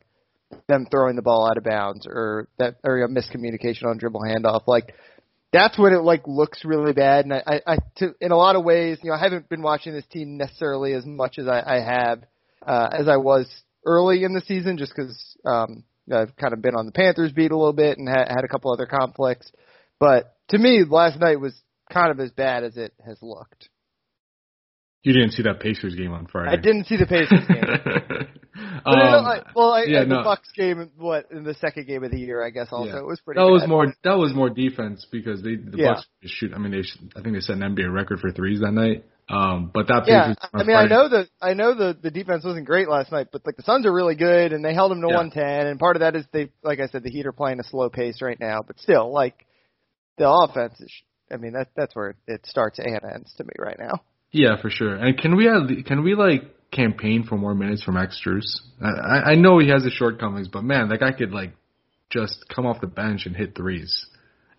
them 0.68 0.88
throwing 0.90 1.16
the 1.16 1.22
ball 1.22 1.50
out 1.50 1.58
of 1.58 1.64
bounds 1.64 2.06
or 2.08 2.48
that 2.60 2.76
or 2.84 3.04
a 3.04 3.08
miscommunication 3.08 3.86
on 3.86 3.98
dribble 3.98 4.22
handoff. 4.22 4.68
Like 4.68 4.94
that's 5.52 5.78
when 5.80 5.94
it 5.94 6.04
like 6.04 6.28
looks 6.28 6.66
really 6.66 6.94
bad. 6.94 7.26
And 7.26 7.34
I, 7.34 7.44
I, 7.48 7.62
I 7.66 7.78
to, 7.98 8.14
in 8.20 8.32
a 8.32 8.38
lot 8.38 8.56
of 8.56 8.64
ways, 8.64 9.00
you 9.02 9.10
know, 9.10 9.16
I 9.16 9.20
haven't 9.20 9.50
been 9.50 9.62
watching 9.62 9.94
this 9.94 10.06
team 10.12 10.38
necessarily 10.38 10.94
as 10.94 11.06
much 11.06 11.38
as 11.40 11.48
I, 11.48 11.62
I 11.66 11.80
have 11.82 12.24
uh, 12.66 12.90
as 12.92 13.08
I 13.08 13.18
was 13.18 13.48
early 13.86 14.24
in 14.24 14.34
the 14.34 14.42
season, 14.42 14.78
just 14.78 14.94
because 14.96 15.38
um, 15.46 15.84
I've 16.12 16.36
kind 16.36 16.54
of 16.54 16.62
been 16.62 16.76
on 16.76 16.86
the 16.86 16.92
Panthers 16.92 17.32
beat 17.32 17.52
a 17.52 17.58
little 17.58 17.74
bit 17.74 17.98
and 17.98 18.10
ha- 18.10 18.26
had 18.28 18.44
a 18.44 18.48
couple 18.48 18.74
other 18.74 18.86
conflicts. 18.86 19.52
But 20.00 20.36
to 20.50 20.58
me, 20.58 20.84
last 20.88 21.20
night 21.20 21.40
was 21.40 21.54
kind 21.96 22.12
of 22.12 22.20
as 22.20 22.32
bad 22.32 22.64
as 22.64 22.76
it 22.78 22.94
has 23.06 23.18
looked. 23.22 23.70
You 25.04 25.14
didn't 25.14 25.32
see 25.32 25.44
that 25.44 25.60
Pacers 25.60 25.96
game 25.96 26.12
on 26.12 26.26
Friday. 26.26 26.52
I 26.52 26.56
didn't 26.56 26.86
see 26.86 26.98
the 26.98 27.06
Pacers 27.06 27.46
game. 27.48 27.64
um, 28.86 29.26
I, 29.26 29.44
well, 29.56 29.72
I, 29.72 29.84
yeah, 29.84 30.00
the 30.00 30.08
no. 30.08 30.24
Bucks 30.24 30.50
game, 30.56 30.90
what 30.98 31.28
in 31.32 31.44
the 31.44 31.54
second 31.54 31.88
game 31.88 32.04
of 32.04 32.10
the 32.10 32.20
year, 32.20 32.44
I 32.44 32.50
guess. 32.50 32.70
Also, 32.72 32.90
yeah. 32.90 32.98
it 32.98 33.06
was 33.06 33.22
pretty. 33.22 33.40
That 33.40 33.46
bad. 33.46 33.52
was 33.52 33.68
more. 33.68 33.94
That 34.04 34.18
was 34.18 34.34
more 34.34 34.50
defense 34.50 35.06
because 35.12 35.44
they 35.44 35.56
the 35.58 35.78
yeah. 35.78 35.94
Bucks 35.94 36.08
shoot. 36.26 36.54
I 36.54 36.58
mean, 36.58 36.72
they 36.72 36.80
I 37.16 37.22
think 37.22 37.36
they 37.36 37.40
set 37.40 37.56
an 37.56 37.76
NBA 37.76 37.94
record 37.94 38.20
for 38.20 38.32
threes 38.32 38.62
that 38.62 38.72
night. 38.72 39.06
Um, 39.30 39.70
but 39.72 39.88
that 39.88 40.06
yeah, 40.08 40.34
I 40.54 40.64
mean, 40.64 40.66
Friday. 40.66 40.74
I 40.74 40.88
know 40.88 41.10
that 41.10 41.28
I 41.40 41.54
know 41.54 41.76
the 41.76 41.98
the 42.02 42.12
defense 42.12 42.44
wasn't 42.44 42.66
great 42.66 42.90
last 42.90 43.12
night, 43.12 43.28
but 43.32 43.46
like 43.46 43.58
the 43.58 43.64
Suns 43.64 43.86
are 43.86 43.94
really 43.94 44.16
good 44.16 44.54
and 44.54 44.66
they 44.66 44.74
held 44.74 44.90
them 44.90 45.02
to 45.02 45.08
yeah. 45.08 45.18
110, 45.18 45.68
and 45.68 45.80
part 45.80 45.96
of 45.96 46.00
that 46.00 46.16
is 46.16 46.26
they, 46.32 46.50
like 46.64 46.80
I 46.80 46.88
said, 46.88 47.04
the 47.04 47.12
Heat 47.12 47.28
are 47.28 47.32
playing 47.32 47.60
a 47.60 47.64
slow 47.64 47.90
pace 47.90 48.22
right 48.22 48.40
now, 48.40 48.64
but 48.66 48.80
still, 48.80 49.14
like 49.14 49.46
the 50.18 50.28
offense 50.28 50.80
is. 50.80 50.92
I 51.32 51.38
mean, 51.38 51.54
that 51.54 51.70
that's 51.76 51.96
where 51.96 52.16
it 52.28 52.46
starts 52.46 52.80
and 52.80 53.00
ends 53.04 53.34
to 53.38 53.44
me 53.44 53.54
right 53.58 53.78
now. 53.80 54.02
Yeah, 54.32 54.62
for 54.62 54.70
sure. 54.70 54.96
And 54.96 55.18
can 55.18 55.36
we 55.36 55.46
have, 55.46 55.64
can 55.86 56.04
we 56.04 56.14
like 56.16 56.44
campaign 56.72 57.24
for 57.24 57.38
more 57.38 57.56
minutes 57.56 57.84
from 57.84 57.98
extras? 57.98 58.62
I, 58.82 59.32
I 59.32 59.36
know 59.36 59.60
he 59.60 59.70
has 59.70 59.84
his 59.84 59.94
shortcomings, 59.94 60.48
but 60.48 60.64
man, 60.64 60.90
that 60.90 61.00
guy 61.00 61.12
could 61.12 61.32
like 61.32 61.54
just 62.10 62.46
come 62.54 62.66
off 62.66 62.82
the 62.82 62.88
bench 62.88 63.26
and 63.26 63.36
hit 63.36 63.56
threes. 63.56 64.06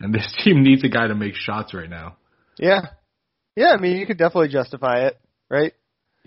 And 0.00 0.14
this 0.14 0.34
team 0.44 0.62
needs 0.62 0.82
a 0.84 0.88
guy 0.88 1.06
to 1.06 1.14
make 1.14 1.34
shots 1.34 1.74
right 1.74 1.90
now. 1.90 2.16
Yeah. 2.58 2.86
Yeah, 3.54 3.70
I 3.70 3.80
mean, 3.80 3.96
you 3.96 4.06
could 4.06 4.18
definitely 4.18 4.48
justify 4.48 5.06
it, 5.06 5.18
right? 5.48 5.72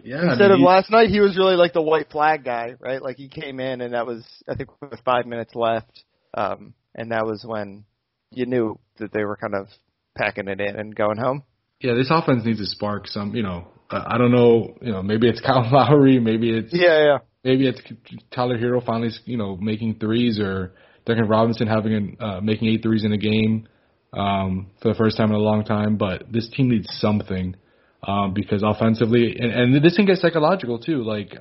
Yeah. 0.04 0.30
Instead 0.30 0.52
I 0.52 0.56
mean, 0.56 0.62
of 0.62 0.68
last 0.68 0.92
night, 0.92 1.10
he 1.10 1.20
was 1.20 1.38
really 1.38 1.56
like 1.56 1.74
the 1.74 1.82
white 1.82 2.10
flag 2.12 2.44
guy, 2.44 2.76
right? 2.80 3.02
Like 3.02 3.18
he 3.18 3.30
came 3.30 3.60
in 3.60 3.82
and 3.82 3.94
that 3.94 4.06
was, 4.06 4.26
I 4.48 4.56
think, 4.56 4.70
with 4.82 5.00
five 5.04 5.26
minutes 5.26 5.54
left, 5.56 6.04
um, 6.34 6.74
and 6.96 7.12
that 7.12 7.26
was 7.26 7.44
when 7.46 7.86
you 8.32 8.46
knew 8.46 8.80
that 8.98 9.12
they 9.12 9.24
were 9.24 9.36
kind 9.36 9.56
of 9.56 9.68
packing 10.20 10.48
it 10.48 10.60
in 10.60 10.76
and 10.76 10.96
going 10.96 11.18
home 11.18 11.44
yeah, 11.82 11.94
this 11.94 12.10
offense 12.12 12.44
needs 12.46 12.60
to 12.60 12.66
spark 12.66 13.08
some. 13.08 13.36
You 13.36 13.44
know, 13.44 13.68
uh, 13.90 14.04
I 14.06 14.18
don't 14.18 14.32
know. 14.32 14.76
You 14.82 14.92
know, 14.92 15.04
maybe 15.04 15.30
it's 15.30 15.42
Kyle 15.46 15.68
Lowry, 15.72 16.20
maybe 16.20 16.56
it's 16.56 16.74
yeah, 16.74 17.06
yeah, 17.06 17.18
maybe 17.44 17.68
it's 17.68 17.82
Tyler 18.32 18.58
Herro 18.58 18.86
finally, 18.86 19.12
you 19.26 19.38
know, 19.38 19.58
making 19.58 19.96
threes, 19.96 20.40
or 20.40 20.74
Duncan 21.06 21.28
Robinson 21.28 21.68
having 21.68 21.94
an, 21.94 22.18
uh, 22.20 22.42
making 22.42 22.68
eight 22.68 22.84
threes 22.84 23.04
in 23.04 23.14
a 23.14 23.18
game 23.18 23.68
um, 24.14 24.72
for 24.82 24.90
the 24.90 24.96
first 24.96 25.18
time 25.18 25.30
in 25.30 25.36
a 25.36 25.40
long 25.40 25.64
time. 25.64 25.98
But 25.98 26.32
this 26.32 26.50
team 26.50 26.70
needs 26.70 26.88
something 27.00 27.56
um, 28.04 28.34
because 28.34 28.62
offensively, 28.64 29.38
and, 29.40 29.52
and 29.52 29.84
this 29.84 29.96
can 29.96 30.06
get 30.06 30.18
psychological 30.18 30.80
too. 30.80 31.04
Like 31.04 31.34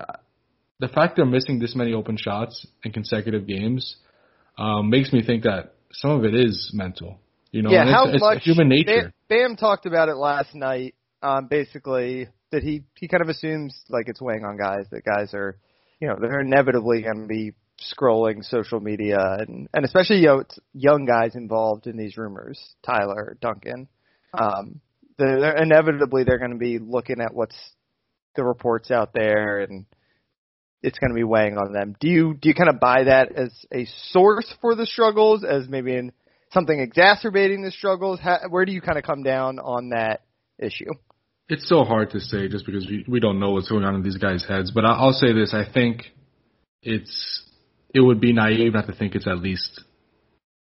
the 0.79 0.89
fact 0.89 1.17
they're 1.17 1.27
missing 1.27 1.59
this 1.59 1.75
many 1.75 1.93
open 1.95 2.17
shots 2.17 2.65
in 2.85 2.93
consecutive 2.93 3.47
games 3.47 3.97
um, 4.57 4.89
makes 4.89 5.13
me 5.13 5.25
think 5.25 5.43
that 5.43 5.75
some 5.93 6.13
of 6.13 6.25
it 6.25 6.35
is 6.35 6.71
mental. 6.73 7.19
You 7.51 7.63
know, 7.63 7.71
yeah, 7.71 7.91
how 7.91 8.09
it's, 8.09 8.21
much 8.21 8.39
it's 8.39 8.47
human 8.47 8.69
nature. 8.69 9.13
Bam, 9.29 9.51
Bam 9.51 9.57
talked 9.57 9.87
about 9.87 10.09
it 10.09 10.17
last 10.17 10.55
night. 10.55 10.95
Um, 11.23 11.47
basically, 11.49 12.29
that 12.53 12.63
he 12.63 12.83
he 12.97 13.09
kind 13.09 13.23
of 13.23 13.29
assumes 13.29 13.75
like 13.89 14.09
it's 14.09 14.21
weighing 14.21 14.45
on 14.45 14.57
guys 14.57 14.87
that 14.91 15.05
guys 15.05 15.35
are, 15.35 15.59
you 16.01 16.09
know, 16.09 16.17
they're 16.21 16.41
inevitably 16.41 17.03
going 17.03 17.23
to 17.23 17.27
be 17.27 17.53
scrolling 17.81 18.45
social 18.45 18.81
media 18.81 19.19
and 19.39 19.69
and 19.73 19.85
especially 19.85 20.17
you 20.17 20.27
know 20.27 20.39
it's 20.41 20.59
young 20.75 21.05
guys 21.05 21.35
involved 21.35 21.87
in 21.87 21.97
these 21.97 22.17
rumors, 22.17 22.61
Tyler, 22.85 23.37
Duncan. 23.41 23.89
Um, 24.35 24.81
they're, 25.17 25.41
they're 25.41 25.63
inevitably 25.63 26.25
they're 26.25 26.39
going 26.39 26.53
to 26.53 26.59
be 26.59 26.79
looking 26.79 27.21
at 27.21 27.35
what's 27.35 27.57
the 28.37 28.45
reports 28.45 28.91
out 28.91 29.13
there 29.15 29.61
and 29.61 29.87
it's 30.83 30.99
going 30.99 31.11
to 31.11 31.15
be 31.15 31.25
weighing 31.25 31.57
on 31.57 31.73
them. 31.73 31.97
Do 31.99 32.09
you 32.09 32.35
do 32.35 32.49
you 32.49 32.55
kind 32.55 32.69
of 32.69 32.81
buy 32.81 33.05
that 33.05 33.33
as 33.33 33.51
a 33.73 33.87
source 34.11 34.53
for 34.61 34.75
the 34.75 34.87
struggles, 34.87 35.45
as 35.45 35.69
maybe 35.69 35.95
an 35.97 36.13
something 36.53 36.79
exacerbating 36.79 37.63
the 37.63 37.71
struggles? 37.71 38.21
How, 38.21 38.41
where 38.49 38.65
do 38.65 38.73
you 38.73 38.81
kind 38.81 38.99
of 38.99 39.05
come 39.05 39.23
down 39.23 39.59
on 39.59 39.91
that 39.91 40.23
issue? 40.59 40.91
It's 41.49 41.69
so 41.69 41.85
hard 41.85 42.11
to 42.11 42.21
say 42.21 42.49
just 42.49 42.67
because 42.67 42.87
we, 42.87 43.05
we 43.09 43.21
don't 43.21 43.41
know 43.41 43.53
what's 43.53 43.69
going 43.69 43.85
on 43.85 43.95
in 43.95 44.03
these 44.03 44.19
guys' 44.19 44.45
heads. 44.47 44.71
But 44.71 44.85
I'll 44.85 45.13
say 45.13 45.33
this: 45.33 45.55
I 45.55 45.65
think 45.71 46.03
it's 46.83 47.43
it 47.95 48.01
would 48.01 48.21
be 48.21 48.33
naive 48.33 48.75
not 48.75 48.87
to 48.87 48.93
think 48.93 49.15
it's 49.15 49.27
at 49.27 49.39
least 49.39 49.83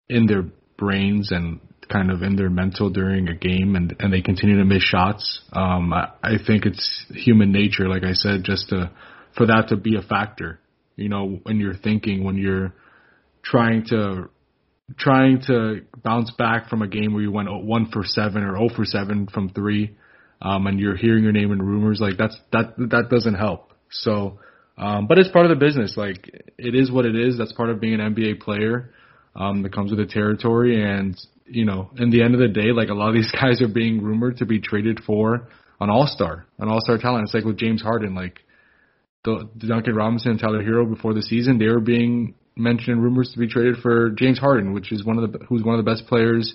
in 0.09 0.25
their 0.25 0.43
brains 0.77 1.31
and 1.31 1.61
kind 1.89 2.11
of 2.11 2.21
in 2.21 2.35
their 2.35 2.49
mental 2.49 2.89
during 2.89 3.29
a 3.29 3.35
game, 3.35 3.75
and 3.75 3.95
and 3.99 4.11
they 4.11 4.21
continue 4.21 4.57
to 4.57 4.65
miss 4.65 4.83
shots. 4.83 5.41
Um, 5.53 5.93
I, 5.93 6.09
I 6.21 6.33
think 6.45 6.65
it's 6.65 7.05
human 7.09 7.51
nature, 7.51 7.87
like 7.87 8.03
I 8.03 8.13
said, 8.13 8.43
just 8.43 8.69
to 8.69 8.91
for 9.37 9.45
that 9.45 9.69
to 9.69 9.77
be 9.77 9.95
a 9.95 10.01
factor. 10.01 10.59
You 10.95 11.09
know, 11.09 11.39
when 11.43 11.59
you're 11.59 11.77
thinking, 11.77 12.23
when 12.23 12.37
you're 12.37 12.73
trying 13.41 13.85
to 13.87 14.29
trying 14.97 15.41
to 15.47 15.81
bounce 16.03 16.31
back 16.31 16.69
from 16.69 16.81
a 16.81 16.87
game 16.87 17.13
where 17.13 17.21
you 17.21 17.31
went 17.31 17.49
one 17.63 17.89
for 17.91 18.03
seven 18.03 18.43
or 18.43 18.55
zero 18.55 18.69
for 18.75 18.85
seven 18.85 19.27
from 19.27 19.49
three, 19.49 19.95
um, 20.41 20.67
and 20.67 20.79
you're 20.79 20.95
hearing 20.95 21.23
your 21.23 21.31
name 21.31 21.51
in 21.51 21.61
rumors 21.61 21.99
like 22.01 22.17
that's 22.17 22.37
that 22.51 22.75
that 22.77 23.07
doesn't 23.09 23.35
help. 23.35 23.71
So, 23.89 24.39
um, 24.77 25.07
but 25.07 25.17
it's 25.17 25.29
part 25.29 25.45
of 25.45 25.49
the 25.49 25.65
business. 25.65 25.95
Like 25.95 26.29
it 26.57 26.75
is 26.75 26.91
what 26.91 27.05
it 27.05 27.15
is. 27.15 27.37
That's 27.37 27.53
part 27.53 27.69
of 27.69 27.79
being 27.79 27.99
an 27.99 28.13
NBA 28.13 28.41
player. 28.41 28.91
Um, 29.35 29.63
that 29.63 29.73
comes 29.73 29.89
with 29.89 29.99
the 29.99 30.05
territory, 30.05 30.83
and 30.83 31.19
you 31.47 31.65
know, 31.65 31.89
in 31.97 32.11
the 32.11 32.21
end 32.21 32.35
of 32.35 32.39
the 32.39 32.47
day, 32.47 32.71
like 32.71 32.89
a 32.89 32.93
lot 32.93 33.09
of 33.09 33.15
these 33.15 33.31
guys 33.41 33.61
are 33.61 33.67
being 33.67 34.03
rumored 34.03 34.37
to 34.37 34.45
be 34.45 34.59
traded 34.59 34.99
for 35.05 35.47
an 35.79 35.89
all 35.89 36.07
star, 36.07 36.45
an 36.59 36.69
all 36.69 36.79
star 36.81 36.97
talent. 36.97 37.23
It's 37.23 37.33
like 37.33 37.45
with 37.45 37.57
James 37.57 37.81
Harden, 37.81 38.13
like 38.13 38.39
the 39.23 39.49
Duncan 39.57 39.95
Robinson 39.95 40.31
and 40.31 40.39
Tyler 40.39 40.63
Herro 40.63 40.87
before 40.89 41.13
the 41.13 41.21
season, 41.21 41.57
they 41.57 41.67
were 41.67 41.79
being 41.79 42.35
mentioned 42.55 43.01
rumors 43.01 43.31
to 43.33 43.39
be 43.39 43.47
traded 43.47 43.77
for 43.77 44.11
James 44.11 44.39
Harden, 44.39 44.73
which 44.73 44.91
is 44.91 45.03
one 45.03 45.17
of 45.17 45.31
the 45.31 45.39
who's 45.45 45.63
one 45.63 45.77
of 45.77 45.83
the 45.83 45.89
best 45.89 46.07
players, 46.07 46.53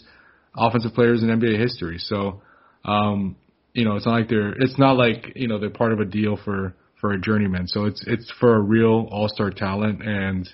offensive 0.56 0.94
players 0.94 1.22
in 1.22 1.28
NBA 1.28 1.58
history. 1.58 1.98
So, 1.98 2.42
um, 2.84 3.36
you 3.72 3.84
know, 3.84 3.96
it's 3.96 4.06
not 4.06 4.12
like 4.12 4.28
they're 4.28 4.52
it's 4.52 4.78
not 4.78 4.96
like 4.96 5.32
you 5.34 5.48
know 5.48 5.58
they're 5.58 5.70
part 5.70 5.92
of 5.92 6.00
a 6.00 6.04
deal 6.04 6.38
for 6.42 6.74
for 7.00 7.12
a 7.12 7.20
journeyman. 7.20 7.66
So 7.66 7.84
it's 7.84 8.04
it's 8.06 8.32
for 8.38 8.54
a 8.54 8.60
real 8.60 9.08
all 9.10 9.28
star 9.28 9.50
talent, 9.50 10.02
and 10.02 10.48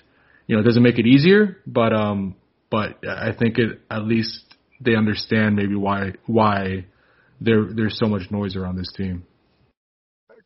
you 0.47 0.55
know, 0.55 0.61
it 0.61 0.65
doesn't 0.65 0.83
make 0.83 0.99
it 0.99 1.05
easier, 1.05 1.57
but 1.65 1.93
um, 1.93 2.35
but 2.69 3.07
I 3.07 3.31
think 3.37 3.57
it 3.57 3.81
at 3.89 4.03
least 4.03 4.55
they 4.81 4.95
understand 4.95 5.55
maybe 5.55 5.75
why 5.75 6.13
why 6.25 6.85
there 7.41 7.65
there's 7.73 7.97
so 7.97 8.07
much 8.07 8.31
noise 8.31 8.55
around 8.55 8.77
this 8.77 8.91
team. 8.95 9.25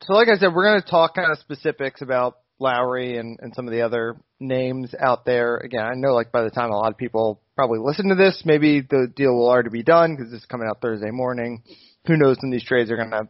So, 0.02 0.14
like 0.14 0.28
I 0.28 0.36
said, 0.36 0.54
we're 0.54 0.64
going 0.64 0.80
to 0.80 0.88
talk 0.88 1.14
kind 1.14 1.30
of 1.30 1.38
specifics 1.38 2.00
about 2.00 2.38
Lowry 2.60 3.16
and, 3.16 3.38
and 3.40 3.54
some 3.54 3.66
of 3.66 3.72
the 3.72 3.82
other 3.82 4.16
names 4.38 4.94
out 4.98 5.24
there. 5.24 5.56
Again, 5.56 5.84
I 5.84 5.94
know 5.94 6.14
like 6.14 6.30
by 6.30 6.42
the 6.42 6.50
time 6.50 6.70
a 6.70 6.76
lot 6.76 6.92
of 6.92 6.98
people 6.98 7.40
probably 7.56 7.78
listen 7.80 8.08
to 8.08 8.14
this, 8.14 8.42
maybe 8.44 8.80
the 8.80 9.10
deal 9.14 9.34
will 9.34 9.48
already 9.48 9.70
be 9.70 9.82
done 9.82 10.14
because 10.14 10.30
this 10.30 10.40
is 10.40 10.46
coming 10.46 10.68
out 10.68 10.80
Thursday 10.80 11.10
morning. 11.10 11.62
Who 12.06 12.16
knows 12.16 12.36
when 12.40 12.50
these 12.50 12.64
trades 12.64 12.90
are 12.90 12.96
going 12.96 13.10
to, 13.10 13.28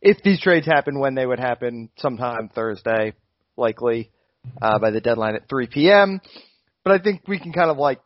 if 0.00 0.22
these 0.22 0.40
trades 0.40 0.66
happen, 0.66 0.98
when 0.98 1.14
they 1.14 1.26
would 1.26 1.40
happen, 1.40 1.90
sometime 1.98 2.50
Thursday, 2.54 3.14
likely 3.56 4.10
uh, 4.62 4.78
by 4.78 4.90
the 4.90 5.00
deadline 5.00 5.34
at 5.34 5.48
3 5.48 5.66
p.m. 5.66 6.20
But 6.84 7.00
I 7.00 7.02
think 7.02 7.22
we 7.26 7.38
can 7.38 7.52
kind 7.52 7.70
of 7.70 7.78
like 7.78 8.00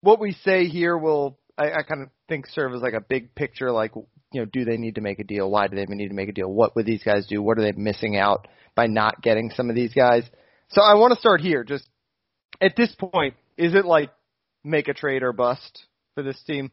what 0.00 0.20
we 0.20 0.32
say 0.44 0.66
here 0.66 0.96
will 0.96 1.37
I, 1.58 1.78
I 1.78 1.82
kind 1.82 2.02
of 2.02 2.08
think 2.28 2.46
serve 2.46 2.72
as 2.72 2.80
like 2.80 2.94
a 2.94 3.00
big 3.00 3.34
picture, 3.34 3.70
like 3.72 3.92
you 4.32 4.40
know, 4.40 4.44
do 4.44 4.64
they 4.64 4.76
need 4.76 4.94
to 4.94 5.00
make 5.00 5.18
a 5.18 5.24
deal? 5.24 5.50
Why 5.50 5.66
do 5.66 5.76
they 5.76 5.86
need 5.86 6.08
to 6.08 6.14
make 6.14 6.28
a 6.28 6.32
deal? 6.32 6.52
What 6.52 6.76
would 6.76 6.86
these 6.86 7.02
guys 7.02 7.26
do? 7.26 7.42
What 7.42 7.58
are 7.58 7.62
they 7.62 7.72
missing 7.72 8.16
out 8.16 8.46
by 8.74 8.86
not 8.86 9.22
getting 9.22 9.50
some 9.50 9.68
of 9.68 9.76
these 9.76 9.92
guys? 9.92 10.22
So 10.70 10.82
I 10.82 10.94
want 10.94 11.14
to 11.14 11.20
start 11.20 11.40
here. 11.40 11.64
Just 11.64 11.88
at 12.60 12.76
this 12.76 12.94
point, 12.94 13.34
is 13.56 13.74
it 13.74 13.84
like 13.84 14.10
make 14.62 14.88
a 14.88 14.94
trade 14.94 15.22
or 15.22 15.32
bust 15.32 15.86
for 16.14 16.22
this 16.22 16.40
team? 16.46 16.70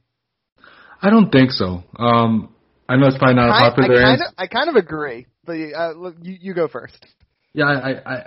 I 1.02 1.10
don't 1.10 1.32
think 1.32 1.52
so. 1.52 1.84
Um, 1.98 2.54
I 2.88 2.98
know 2.98 3.08
it's 3.08 3.18
probably 3.18 3.36
not 3.36 3.50
a 3.50 3.72
popular 3.72 3.94
I, 3.94 3.98
I 3.98 4.02
kind 4.02 4.12
answer. 4.12 4.26
Of, 4.26 4.34
I 4.38 4.48
kind 4.48 4.70
of 4.70 4.76
agree, 4.76 5.28
but 5.46 5.54
uh, 5.54 5.94
look, 5.96 6.16
you, 6.22 6.38
you 6.40 6.54
go 6.54 6.68
first. 6.68 7.06
Yeah, 7.54 7.66
I, 7.66 8.14
I 8.14 8.24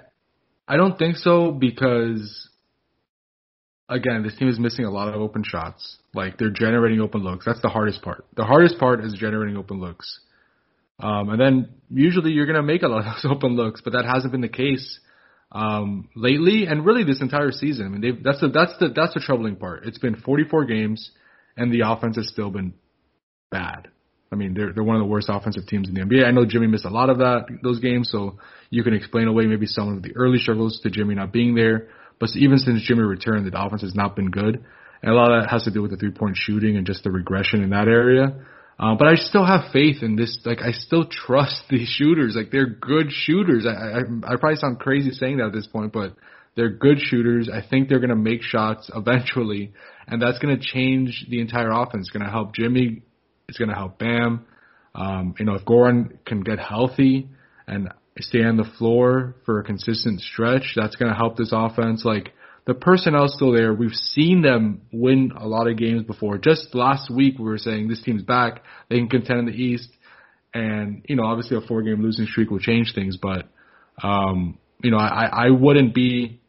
I 0.67 0.77
don't 0.77 0.99
think 0.99 1.17
so 1.17 1.51
because 1.51 2.49
again, 3.89 4.23
this 4.23 4.37
team 4.37 4.49
is 4.49 4.59
missing 4.59 4.85
a 4.85 4.91
lot 4.91 5.09
of 5.09 5.21
open 5.21 5.43
shots. 5.45 5.99
Like 6.15 6.39
they're 6.39 6.51
generating 6.51 7.01
open 7.01 7.23
looks. 7.23 7.45
That's 7.45 7.61
the 7.63 7.69
hardest 7.69 8.03
part. 8.03 8.25
The 8.37 8.45
hardest 8.45 8.79
part 8.79 9.05
is 9.05 9.15
generating 9.15 9.57
open 9.57 9.81
looks. 9.81 10.21
Um, 11.01 11.29
and 11.31 11.41
then 11.41 11.69
usually 11.91 12.33
you're 12.33 12.47
gonna 12.47 12.63
make 12.63 12.83
a 12.83 12.89
lot 12.89 13.07
of 13.07 13.23
those 13.23 13.25
open 13.37 13.57
looks, 13.57 13.81
but 13.83 13.93
that 13.93 14.05
hasn't 14.05 14.33
been 14.33 14.41
the 14.41 14.49
case 14.49 14.99
um, 15.53 16.09
lately, 16.15 16.67
and 16.67 16.85
really 16.85 17.05
this 17.05 17.23
entire 17.23 17.53
season. 17.53 17.87
I 17.87 17.89
mean, 17.89 18.01
they've, 18.01 18.23
that's 18.23 18.41
the 18.41 18.49
that's 18.49 18.73
the 18.81 18.89
that's 18.95 19.15
the 19.15 19.21
troubling 19.21 19.57
part. 19.57 19.87
It's 19.87 19.99
been 19.99 20.17
44 20.17 20.65
games, 20.67 21.11
and 21.57 21.73
the 21.73 21.89
offense 21.89 22.17
has 22.17 22.29
still 22.29 22.51
been 22.51 22.75
bad. 23.51 23.89
I 24.31 24.37
mean, 24.37 24.53
they're 24.53 24.73
they're 24.73 24.85
one 24.85 24.97
of 24.97 25.01
the 25.01 25.07
worst 25.07 25.29
offensive 25.31 25.67
teams 25.67 25.89
in 25.89 25.95
the 25.95 26.03
NBA. 26.03 26.27
I 26.27 26.33
know 26.33 26.45
Jimmy 26.45 26.67
missed 26.67 26.85
a 26.85 26.91
lot 26.91 27.09
of 27.09 27.19
that 27.19 27.47
those 27.63 27.81
games, 27.81 28.11
so 28.11 28.39
you 28.69 28.83
can 28.83 28.93
explain 28.93 29.27
away 29.29 29.47
maybe 29.47 29.67
some 29.67 29.97
of 29.97 30.03
the 30.03 30.15
early 30.17 30.39
struggles 30.39 30.81
to 30.83 30.91
Jimmy 30.91 31.15
not 31.15 31.33
being 31.33 31.55
there. 31.55 31.89
But 32.19 32.31
even 32.35 32.59
since 32.59 32.83
Jimmy 32.83 33.03
returned, 33.03 33.51
the 33.51 33.61
offense 33.61 33.83
has 33.83 33.95
not 33.95 34.17
been 34.17 34.31
good. 34.31 34.65
And 35.03 35.13
a 35.13 35.15
lot 35.15 35.31
of 35.31 35.43
that 35.43 35.51
has 35.51 35.65
to 35.65 35.71
do 35.71 35.83
with 35.83 35.93
the 35.93 35.97
three 35.97 36.11
point 36.11 36.37
shooting 36.37 36.77
and 36.77 36.87
just 36.87 37.05
the 37.05 37.11
regression 37.11 37.63
in 37.63 37.71
that 37.71 37.89
area. 37.89 38.35
Uh, 38.81 38.95
but 38.97 39.09
I 39.09 39.17
still 39.17 39.45
have 39.45 39.73
faith 39.73 40.03
in 40.03 40.17
this. 40.17 40.39
Like 40.45 40.61
I 40.61 40.73
still 40.73 41.07
trust 41.07 41.63
these 41.71 41.89
shooters. 41.89 42.35
Like 42.37 42.51
they're 42.51 42.67
good 42.67 43.07
shooters. 43.11 43.67
I, 43.67 43.71
I 43.73 43.99
I 44.33 44.37
probably 44.37 44.57
sound 44.57 44.81
crazy 44.81 45.11
saying 45.11 45.39
that 45.39 45.47
at 45.47 45.53
this 45.53 45.67
point, 45.67 45.93
but 45.93 46.15
they're 46.55 46.71
good 46.71 46.99
shooters. 46.99 47.49
I 47.53 47.67
think 47.67 47.89
they're 47.89 48.01
going 48.01 48.11
to 48.11 48.17
make 48.17 48.43
shots 48.43 48.91
eventually, 48.95 49.73
and 50.07 50.21
that's 50.21 50.39
going 50.39 50.59
to 50.59 50.65
change 50.65 51.27
the 51.29 51.41
entire 51.41 51.71
offense. 51.71 52.09
It's 52.09 52.11
going 52.11 52.25
to 52.25 52.31
help 52.31 52.55
Jimmy. 52.55 53.03
It's 53.49 53.59
going 53.59 53.71
to 53.71 53.75
help 53.75 53.99
Bam. 53.99 54.47
Um, 54.95 55.35
you 55.39 55.45
know, 55.45 55.55
if 55.55 55.65
Goran 55.65 56.25
can 56.25 56.41
get 56.41 56.59
healthy 56.59 57.29
and 57.67 57.91
stay 58.23 58.43
on 58.43 58.57
the 58.57 58.71
floor 58.79 59.37
for 59.45 59.61
a 59.61 59.65
consistent 59.65 60.21
stretch, 60.21 60.75
that's 60.77 60.97
going 60.97 61.11
to 61.11 61.17
help 61.17 61.37
this 61.37 61.51
offense. 61.53 62.05
Like 62.05 62.33
the 62.67 62.75
personnel's 62.75 63.35
still 63.35 63.53
there. 63.53 63.73
We've 63.73 63.93
seen 63.93 64.43
them 64.43 64.83
win 64.93 65.33
a 65.37 65.47
lot 65.47 65.69
of 65.69 65.77
games 65.77 66.03
before. 66.05 66.39
Just 66.39 66.75
last 66.75 67.11
week 67.11 67.39
we 67.39 67.45
were 67.45 67.59
saying 67.59 67.89
this 67.89 68.03
team's 68.03 68.23
back. 68.23 68.63
They 68.89 68.97
can 68.97 69.09
contend 69.09 69.41
in 69.41 69.47
the 69.47 69.53
East. 69.53 69.91
And, 70.55 71.05
you 71.09 71.17
know, 71.17 71.25
obviously 71.25 71.57
a 71.57 71.61
four 71.61 71.83
game 71.83 72.03
losing 72.03 72.27
streak 72.27 72.51
will 72.51 72.59
change 72.59 72.93
things, 72.95 73.17
but 73.17 73.49
um, 74.03 74.59
you 74.83 74.91
know, 74.91 74.99
I, 74.99 75.47
I 75.47 75.51
wouldn't 75.51 75.95
be 75.95 76.41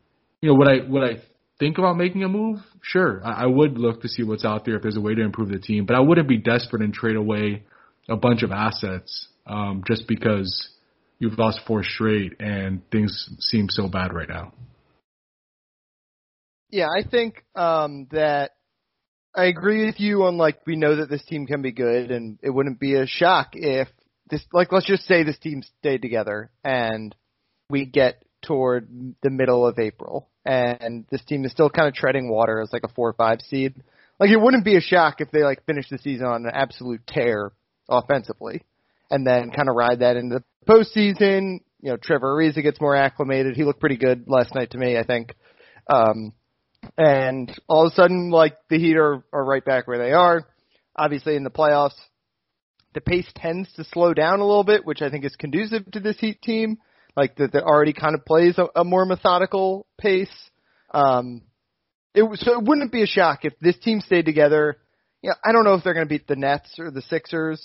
you 0.42 0.50
know, 0.50 0.56
would 0.56 0.68
I 0.68 0.78
would 0.88 1.04
I 1.04 1.22
think 1.60 1.78
about 1.78 1.98
making 1.98 2.24
a 2.24 2.30
move? 2.30 2.60
Sure. 2.82 3.22
I, 3.24 3.44
I 3.44 3.46
would 3.46 3.78
look 3.78 4.02
to 4.02 4.08
see 4.08 4.24
what's 4.24 4.46
out 4.46 4.66
there 4.66 4.76
if 4.76 4.82
there's 4.82 4.98
a 4.98 5.02
way 5.02 5.16
to 5.16 5.22
improve 5.22 5.50
the 5.50 5.60
team, 5.60 5.86
but 5.86 5.96
I 5.96 6.00
wouldn't 6.00 6.28
be 6.28 6.38
desperate 6.38 6.82
and 6.82 6.94
trade 6.94 7.16
away 7.16 7.64
a 8.08 8.16
bunch 8.16 8.44
of 8.44 8.52
assets 8.52 9.28
um, 9.46 9.84
just 9.86 10.08
because 10.08 10.70
you've 11.20 11.38
lost 11.38 11.60
four 11.68 11.84
straight 11.84 12.34
and 12.40 12.82
things 12.92 13.30
seem 13.40 13.68
so 13.70 13.88
bad 13.88 14.14
right 14.14 14.30
now. 14.30 14.54
Yeah, 16.70 16.88
I 16.88 17.08
think 17.08 17.44
um, 17.56 18.08
that 18.12 18.52
I 19.36 19.46
agree 19.46 19.86
with 19.86 20.00
you 20.00 20.24
on 20.24 20.38
like 20.38 20.60
we 20.66 20.76
know 20.76 20.98
that 20.98 21.10
this 21.10 21.24
team 21.26 21.46
can 21.46 21.62
be 21.62 21.72
good, 21.72 22.12
and 22.12 22.38
it 22.42 22.50
wouldn't 22.50 22.80
be 22.80 22.96
a 22.96 23.08
shock 23.08 23.50
if 23.54 23.88
this 24.30 24.44
like 24.54 24.72
let's 24.72 24.86
just 24.86 25.06
say 25.08 25.24
this 25.24 25.40
team 25.40 25.64
stayed 25.80 26.02
together 26.02 26.52
and 26.64 27.16
we 27.70 27.86
get 27.86 28.24
toward 28.42 28.88
the 29.22 29.30
middle 29.30 29.66
of 29.66 29.80
April 29.80 30.30
and 30.46 31.06
this 31.12 31.24
team 31.26 31.46
is 31.46 31.52
still 31.52 31.70
kind 31.70 31.88
of 31.88 31.94
treading 31.94 32.30
water 32.30 32.62
as 32.62 32.72
like 32.72 32.84
a 32.84 32.94
four 32.94 33.10
or 33.10 33.14
five 33.14 33.42
seed. 33.42 33.76
Like 34.20 34.30
it 34.30 34.40
wouldn't 34.40 34.66
be 34.66 34.78
a 34.78 34.82
shock 34.82 35.22
if 35.22 35.32
they 35.32 35.44
like 35.44 35.66
finish 35.66 35.90
the 35.90 35.98
season 35.98 36.26
on 36.26 36.46
an 36.46 36.52
absolute 36.54 37.06
tear 37.08 37.52
offensively 37.88 38.64
and 39.10 39.26
then 39.26 39.52
kind 39.52 39.70
of 39.70 39.76
ride 39.76 40.00
that 40.00 40.16
into 40.16 40.44
the 40.59 40.59
postseason. 40.70 41.60
You 41.82 41.92
know, 41.92 41.98
Trevor 41.98 42.36
Ariza 42.36 42.62
gets 42.62 42.80
more 42.80 42.96
acclimated. 42.96 43.56
He 43.56 43.64
looked 43.64 43.80
pretty 43.80 43.98
good 43.98 44.26
last 44.28 44.54
night 44.54 44.72
to 44.72 44.78
me, 44.78 44.98
I 44.98 45.04
think. 45.04 45.36
Um, 45.92 46.34
and 46.98 47.52
all 47.68 47.88
of 47.88 47.94
a 47.94 47.96
sudden, 47.96 48.30
like 48.30 48.58
the 48.70 48.78
Heat 48.78 48.98
are, 48.98 49.24
are 49.34 49.44
right 49.44 49.64
back 49.64 49.88
where 49.88 49.98
they 49.98 50.12
are. 50.12 50.46
Obviously, 50.96 51.36
in 51.36 51.44
the 51.44 51.50
playoffs, 51.50 51.96
the 52.94 53.02
pace 53.02 53.28
tends 53.36 53.72
to 53.74 53.84
slow 53.84 54.14
down 54.14 54.40
a 54.40 54.46
little 54.46 54.64
bit, 54.64 54.86
which 54.86 55.02
I 55.02 55.10
think 55.10 55.26
is 55.26 55.36
conducive 55.36 55.90
to 55.92 56.00
this 56.00 56.20
Heat 56.20 56.42
team. 56.42 56.78
Like 57.16 57.36
that, 57.38 57.56
already 57.56 57.94
kind 57.94 58.16
of 58.16 58.26
plays 58.26 58.58
a, 58.58 58.68
a 58.80 58.84
more 58.84 59.06
methodical 59.06 59.88
pace. 60.00 60.30
Um, 60.94 61.42
it 62.14 62.24
so 62.40 62.60
it 62.60 62.64
wouldn't 62.64 62.92
be 62.92 63.04
a 63.04 63.08
shock 63.08 63.40
if 63.44 63.54
this 63.60 63.78
team 63.80 64.02
stayed 64.02 64.26
together. 64.26 64.78
Yeah, 65.22 65.34
I 65.44 65.52
don't 65.52 65.66
know 65.66 65.74
if 65.74 65.84
they're 65.84 65.94
going 65.94 66.06
to 66.06 66.10
beat 66.10 66.28
the 66.28 66.36
Nets 66.36 66.76
or 66.80 66.92
the 66.92 67.02
Sixers, 67.02 67.62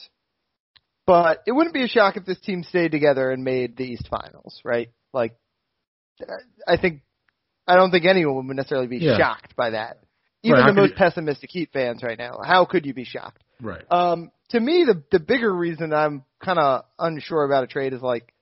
but 1.07 1.43
it 1.47 1.53
wouldn't 1.53 1.75
be 1.75 1.85
a 1.85 1.89
shock 1.89 2.17
if 2.17 2.25
this 2.25 2.41
team 2.41 2.63
stayed 2.63 2.93
together 2.93 3.31
and 3.31 3.45
made 3.45 3.77
the 3.77 3.85
East 3.85 4.09
Finals, 4.11 4.61
right? 4.65 4.91
Like, 5.13 5.37
I 6.67 6.77
think 6.77 7.03
I 7.67 7.77
don't 7.77 7.91
think 7.91 8.05
anyone 8.05 8.47
would 8.47 8.57
necessarily 8.57 8.87
be 8.87 8.99
yeah. 8.99 9.17
shocked 9.17 9.57
by 9.57 9.71
that. 9.71 9.99
Even 10.43 10.61
right, 10.61 10.67
the 10.67 10.81
most 10.81 10.91
you... 10.91 10.97
pessimistic 10.97 11.51
Heat 11.51 11.71
fans 11.73 12.03
right 12.03 12.19
now. 12.19 12.39
How 12.45 12.65
could 12.65 12.85
you 12.85 12.95
be 12.95 13.05
shocked? 13.05 13.43
Right. 13.61 13.83
Um, 13.91 14.31
to 14.51 14.61
me, 14.61 14.85
the 14.85 15.03
the 15.11 15.21
bigger 15.21 15.53
reason 15.53 15.93
I'm 15.93 16.25
kind 16.43 16.59
of 16.59 16.85
unsure 16.99 17.45
about 17.45 17.65
a 17.65 17.67
trade 17.67 17.93
is 17.93 18.03
like, 18.03 18.33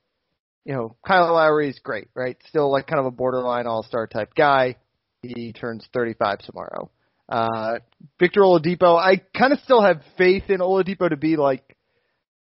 you 0.64 0.74
know, 0.74 0.96
Kyle 1.06 1.32
Lowry 1.32 1.68
is 1.68 1.78
great, 1.78 2.08
right? 2.14 2.36
Still 2.48 2.70
like 2.70 2.86
kind 2.86 3.00
of 3.00 3.06
a 3.06 3.10
borderline 3.10 3.66
All 3.66 3.82
Star 3.82 4.06
type 4.06 4.34
guy. 4.34 4.76
He 5.22 5.52
turns 5.52 5.86
35 5.92 6.38
tomorrow. 6.40 6.90
Uh, 7.28 7.78
Victor 8.18 8.40
Oladipo, 8.40 8.98
I 8.98 9.22
kind 9.36 9.52
of 9.52 9.60
still 9.60 9.80
have 9.80 10.02
faith 10.18 10.44
in 10.48 10.58
Oladipo 10.58 11.08
to 11.08 11.16
be 11.16 11.36
like 11.36 11.76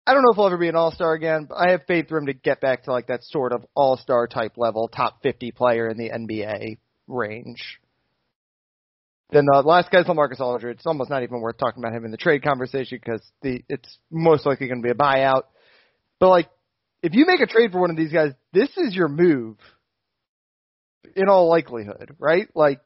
I 0.06 0.14
don't 0.14 0.24
know 0.24 0.32
if 0.32 0.36
he'll 0.36 0.48
ever 0.48 0.58
be 0.58 0.68
an 0.68 0.76
all 0.76 0.92
star 0.92 1.14
again, 1.14 1.46
but 1.48 1.56
I 1.56 1.72
have 1.72 1.82
faith 1.88 2.10
for 2.10 2.18
him 2.18 2.26
to 2.26 2.34
get 2.34 2.60
back 2.60 2.84
to 2.84 2.92
like 2.92 3.08
that 3.08 3.24
sort 3.24 3.54
of 3.54 3.66
all 3.76 3.98
star 3.98 4.28
type 4.28 4.54
level, 4.58 4.88
top 4.88 5.22
50 5.22 5.52
player 5.52 5.88
in 5.90 5.98
the 5.98 6.10
NBA 6.10 6.78
range. 7.08 7.80
Then 9.32 9.46
the 9.46 9.62
last 9.62 9.92
guy's 9.92 10.06
Lamarcus 10.06 10.42
Aldridge. 10.42 10.78
It's 10.78 10.86
almost 10.86 11.10
not 11.10 11.24
even 11.24 11.40
worth 11.40 11.58
talking 11.58 11.82
about 11.82 11.96
him 11.96 12.04
in 12.04 12.12
the 12.12 12.18
trade 12.18 12.44
conversation 12.44 13.00
because 13.04 13.22
the 13.42 13.64
it's 13.70 13.98
most 14.10 14.46
likely 14.46 14.68
going 14.68 14.82
to 14.82 14.86
be 14.86 14.92
a 14.92 14.96
buyout. 14.96 15.44
But 16.20 16.30
like, 16.30 16.50
if 17.02 17.14
you 17.14 17.26
make 17.26 17.40
a 17.40 17.48
trade 17.48 17.72
for 17.72 17.80
one 17.80 17.92
of 17.92 17.98
these 17.98 18.12
guys, 18.12 18.32
this 18.54 18.70
is 18.78 18.94
your 18.94 19.08
move. 19.08 19.58
In 21.16 21.30
all 21.30 21.50
likelihood, 21.50 22.16
right? 22.20 22.48
Like, 22.56 22.80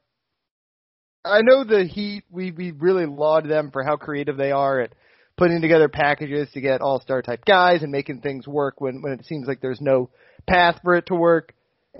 I 1.24 1.42
know 1.42 1.64
the 1.64 1.84
Heat. 1.84 2.24
We 2.30 2.52
we 2.52 2.72
really 2.72 3.06
laud 3.06 3.48
them 3.48 3.72
for 3.72 3.84
how 3.84 3.98
creative 3.98 4.38
they 4.38 4.52
are 4.52 4.80
at 4.80 4.94
putting 5.38 5.62
together 5.62 5.90
packages 5.90 6.50
to 6.54 6.62
get 6.62 6.82
all 6.82 7.02
star 7.02 7.22
type 7.22 7.44
guys 7.46 7.84
and 7.84 7.92
making 7.92 8.22
things 8.22 8.48
work 8.48 8.80
when 8.80 9.02
when 9.02 9.14
it 9.14 9.26
seems 9.26 9.48
like 9.48 9.62
there's 9.62 9.82
no 9.82 10.10
path 10.48 10.80
for 10.84 10.96
it 10.96 11.08
to 11.08 11.16
work. 11.16 11.54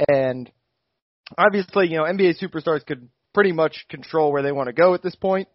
And 0.10 0.52
obviously, 1.38 1.88
you 1.88 1.98
know, 1.98 2.04
NBA 2.04 2.42
superstars 2.42 2.86
could 2.86 3.10
pretty 3.34 3.52
much 3.52 3.86
control 3.90 4.32
where 4.32 4.44
they 4.44 4.52
want 4.52 4.68
to 4.68 4.74
go 4.74 4.94
at 4.94 5.04
this 5.04 5.16
point. 5.16 5.48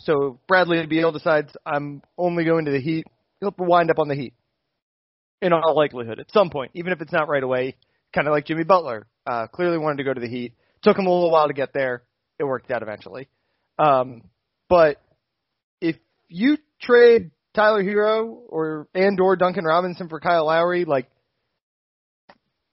So 0.00 0.40
Bradley 0.48 0.84
Beal 0.86 1.12
decides 1.12 1.52
I'm 1.64 2.02
only 2.18 2.44
going 2.44 2.64
to 2.64 2.72
the 2.72 2.80
Heat. 2.80 3.06
He'll 3.40 3.54
wind 3.58 3.90
up 3.90 3.98
on 3.98 4.08
the 4.08 4.14
Heat 4.14 4.34
in 5.40 5.52
all 5.52 5.76
likelihood 5.76 6.18
at 6.18 6.32
some 6.32 6.50
point, 6.50 6.72
even 6.74 6.92
if 6.92 7.00
it's 7.00 7.12
not 7.12 7.28
right 7.28 7.42
away. 7.42 7.76
Kind 8.14 8.26
of 8.26 8.32
like 8.32 8.46
Jimmy 8.46 8.64
Butler, 8.64 9.06
uh, 9.26 9.46
clearly 9.48 9.78
wanted 9.78 9.98
to 9.98 10.04
go 10.04 10.14
to 10.14 10.20
the 10.20 10.28
Heat. 10.28 10.54
Took 10.82 10.98
him 10.98 11.06
a 11.06 11.12
little 11.12 11.30
while 11.30 11.48
to 11.48 11.54
get 11.54 11.72
there. 11.72 12.02
It 12.38 12.44
worked 12.44 12.70
out 12.70 12.82
eventually. 12.82 13.28
Um, 13.78 14.22
but 14.68 15.00
if 15.80 15.96
you 16.28 16.58
trade 16.84 17.30
Tyler 17.54 17.82
Herro 17.82 18.38
or 18.48 18.88
and 18.94 19.18
or 19.20 19.36
Duncan 19.36 19.64
Robinson 19.64 20.08
for 20.08 20.20
Kyle 20.20 20.46
Lowry, 20.46 20.84
like 20.84 21.08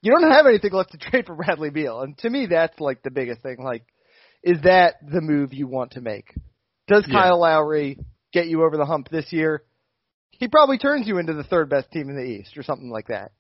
you 0.02 0.12
don't 0.12 0.32
have 0.32 0.47
anything 0.47 0.71
left 0.71 0.91
to 0.91 0.97
trade 1.10 1.26
for 1.26 1.36
Bradley 1.36 1.69
Beal. 1.69 2.02
And 2.02 2.17
to 2.19 2.30
me, 2.30 2.47
that's 2.50 2.80
like 2.80 3.04
the 3.04 3.12
biggest 3.12 3.41
thing. 3.41 3.58
Like, 3.63 3.84
is 4.43 4.62
that 4.63 4.95
the 5.08 5.21
move 5.21 5.54
you 5.54 5.67
want 5.67 5.91
to 5.91 6.02
make? 6.02 6.34
Does 6.88 7.06
Yeah. 7.08 7.13
Kyle 7.13 7.39
Lowry 7.39 8.00
get 8.34 8.47
you 8.47 8.63
over 8.63 8.78
the 8.78 8.86
hump 8.86 9.10
this 9.10 9.32
year? 9.32 9.63
He 10.32 10.47
probably 10.47 10.80
turns 10.80 11.08
you 11.08 11.19
into 11.19 11.34
the 11.34 11.43
third 11.43 11.69
best 11.69 11.91
team 11.91 12.10
in 12.10 12.15
the 12.15 12.24
East 12.24 12.58
or 12.58 12.63
something 12.63 12.89
like 12.89 13.08
that. 13.08 13.32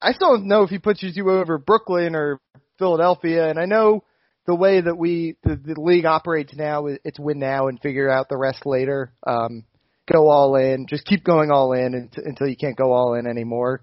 I 0.00 0.12
still 0.12 0.36
don't 0.36 0.48
know 0.48 0.62
if 0.62 0.70
he 0.70 0.78
pushes 0.78 1.14
you 1.14 1.30
over 1.30 1.58
Brooklyn 1.58 2.14
or 2.14 2.40
Philadelphia. 2.78 3.50
And 3.50 3.58
I 3.58 3.66
know 3.66 4.04
the 4.46 4.54
way 4.54 4.80
that 4.80 4.96
we 4.96 5.36
the, 5.44 5.56
the 5.56 5.78
league 5.78 6.06
operates 6.06 6.54
now, 6.54 6.86
it's 6.86 7.20
win 7.20 7.38
now 7.38 7.68
and 7.68 7.78
figure 7.78 8.08
out 8.10 8.30
the 8.30 8.38
rest 8.38 8.64
later. 8.64 9.12
Um, 9.26 9.64
go 10.10 10.28
all 10.28 10.56
in, 10.56 10.86
just 10.88 11.04
keep 11.04 11.24
going 11.24 11.50
all 11.50 11.72
in 11.72 12.10
until, 12.16 12.48
you 12.48 12.56
can't 12.56 12.76
go 12.76 12.92
all 12.92 13.14
in 13.14 13.26
anymore. 13.26 13.82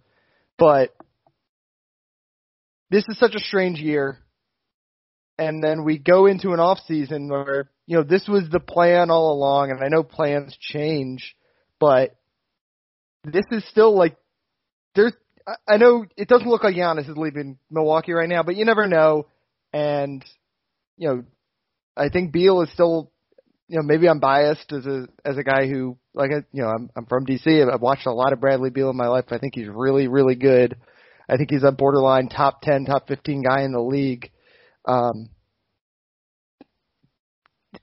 But 0.57 0.95
this 2.89 3.05
is 3.09 3.17
such 3.19 3.35
a 3.35 3.39
strange 3.39 3.79
year. 3.79 4.19
And 5.37 5.63
then 5.63 5.83
we 5.83 5.99
go 5.99 6.25
into 6.25 6.51
an 6.53 6.59
off 6.59 6.79
season 6.87 7.29
where, 7.29 7.69
you 7.85 7.97
know, 7.97 8.03
this 8.03 8.27
was 8.27 8.43
the 8.51 8.59
plan 8.59 9.11
all 9.11 9.33
along 9.33 9.71
and 9.71 9.83
I 9.83 9.87
know 9.87 10.03
plans 10.03 10.57
change, 10.59 11.35
but 11.79 12.15
this 13.23 13.45
is 13.51 13.67
still 13.69 13.95
like 13.95 14.17
there's 14.95 15.13
I 15.67 15.77
know 15.77 16.05
it 16.17 16.27
doesn't 16.27 16.47
look 16.47 16.63
like 16.63 16.75
Giannis 16.75 17.09
is 17.09 17.15
leaving 17.15 17.57
Milwaukee 17.69 18.11
right 18.13 18.27
now, 18.27 18.43
but 18.43 18.55
you 18.55 18.65
never 18.65 18.87
know. 18.87 19.27
And 19.71 20.25
you 20.97 21.07
know, 21.07 21.23
I 21.95 22.09
think 22.09 22.31
Beal 22.31 22.61
is 22.61 22.71
still 22.73 23.11
you 23.67 23.77
know, 23.77 23.83
maybe 23.83 24.07
I'm 24.07 24.19
biased 24.19 24.71
as 24.71 24.85
a 24.85 25.07
as 25.25 25.37
a 25.37 25.43
guy 25.43 25.67
who 25.67 25.97
like 26.13 26.31
I- 26.31 26.45
you 26.51 26.63
know, 26.63 26.69
I'm 26.69 26.89
I'm 26.95 27.05
from 27.05 27.25
DC. 27.25 27.71
I've 27.71 27.81
watched 27.81 28.05
a 28.05 28.13
lot 28.13 28.33
of 28.33 28.39
Bradley 28.39 28.69
Beal 28.69 28.89
in 28.89 28.97
my 28.97 29.07
life. 29.07 29.25
I 29.31 29.37
think 29.37 29.55
he's 29.55 29.67
really 29.67 30.07
really 30.07 30.35
good. 30.35 30.77
I 31.29 31.35
think 31.37 31.49
he's 31.51 31.63
a 31.63 31.71
borderline 31.71 32.29
top 32.29 32.61
10, 32.61 32.85
top 32.85 33.07
15 33.07 33.43
guy 33.43 33.63
in 33.63 33.73
the 33.73 33.81
league. 33.81 34.31
Um 34.87 35.29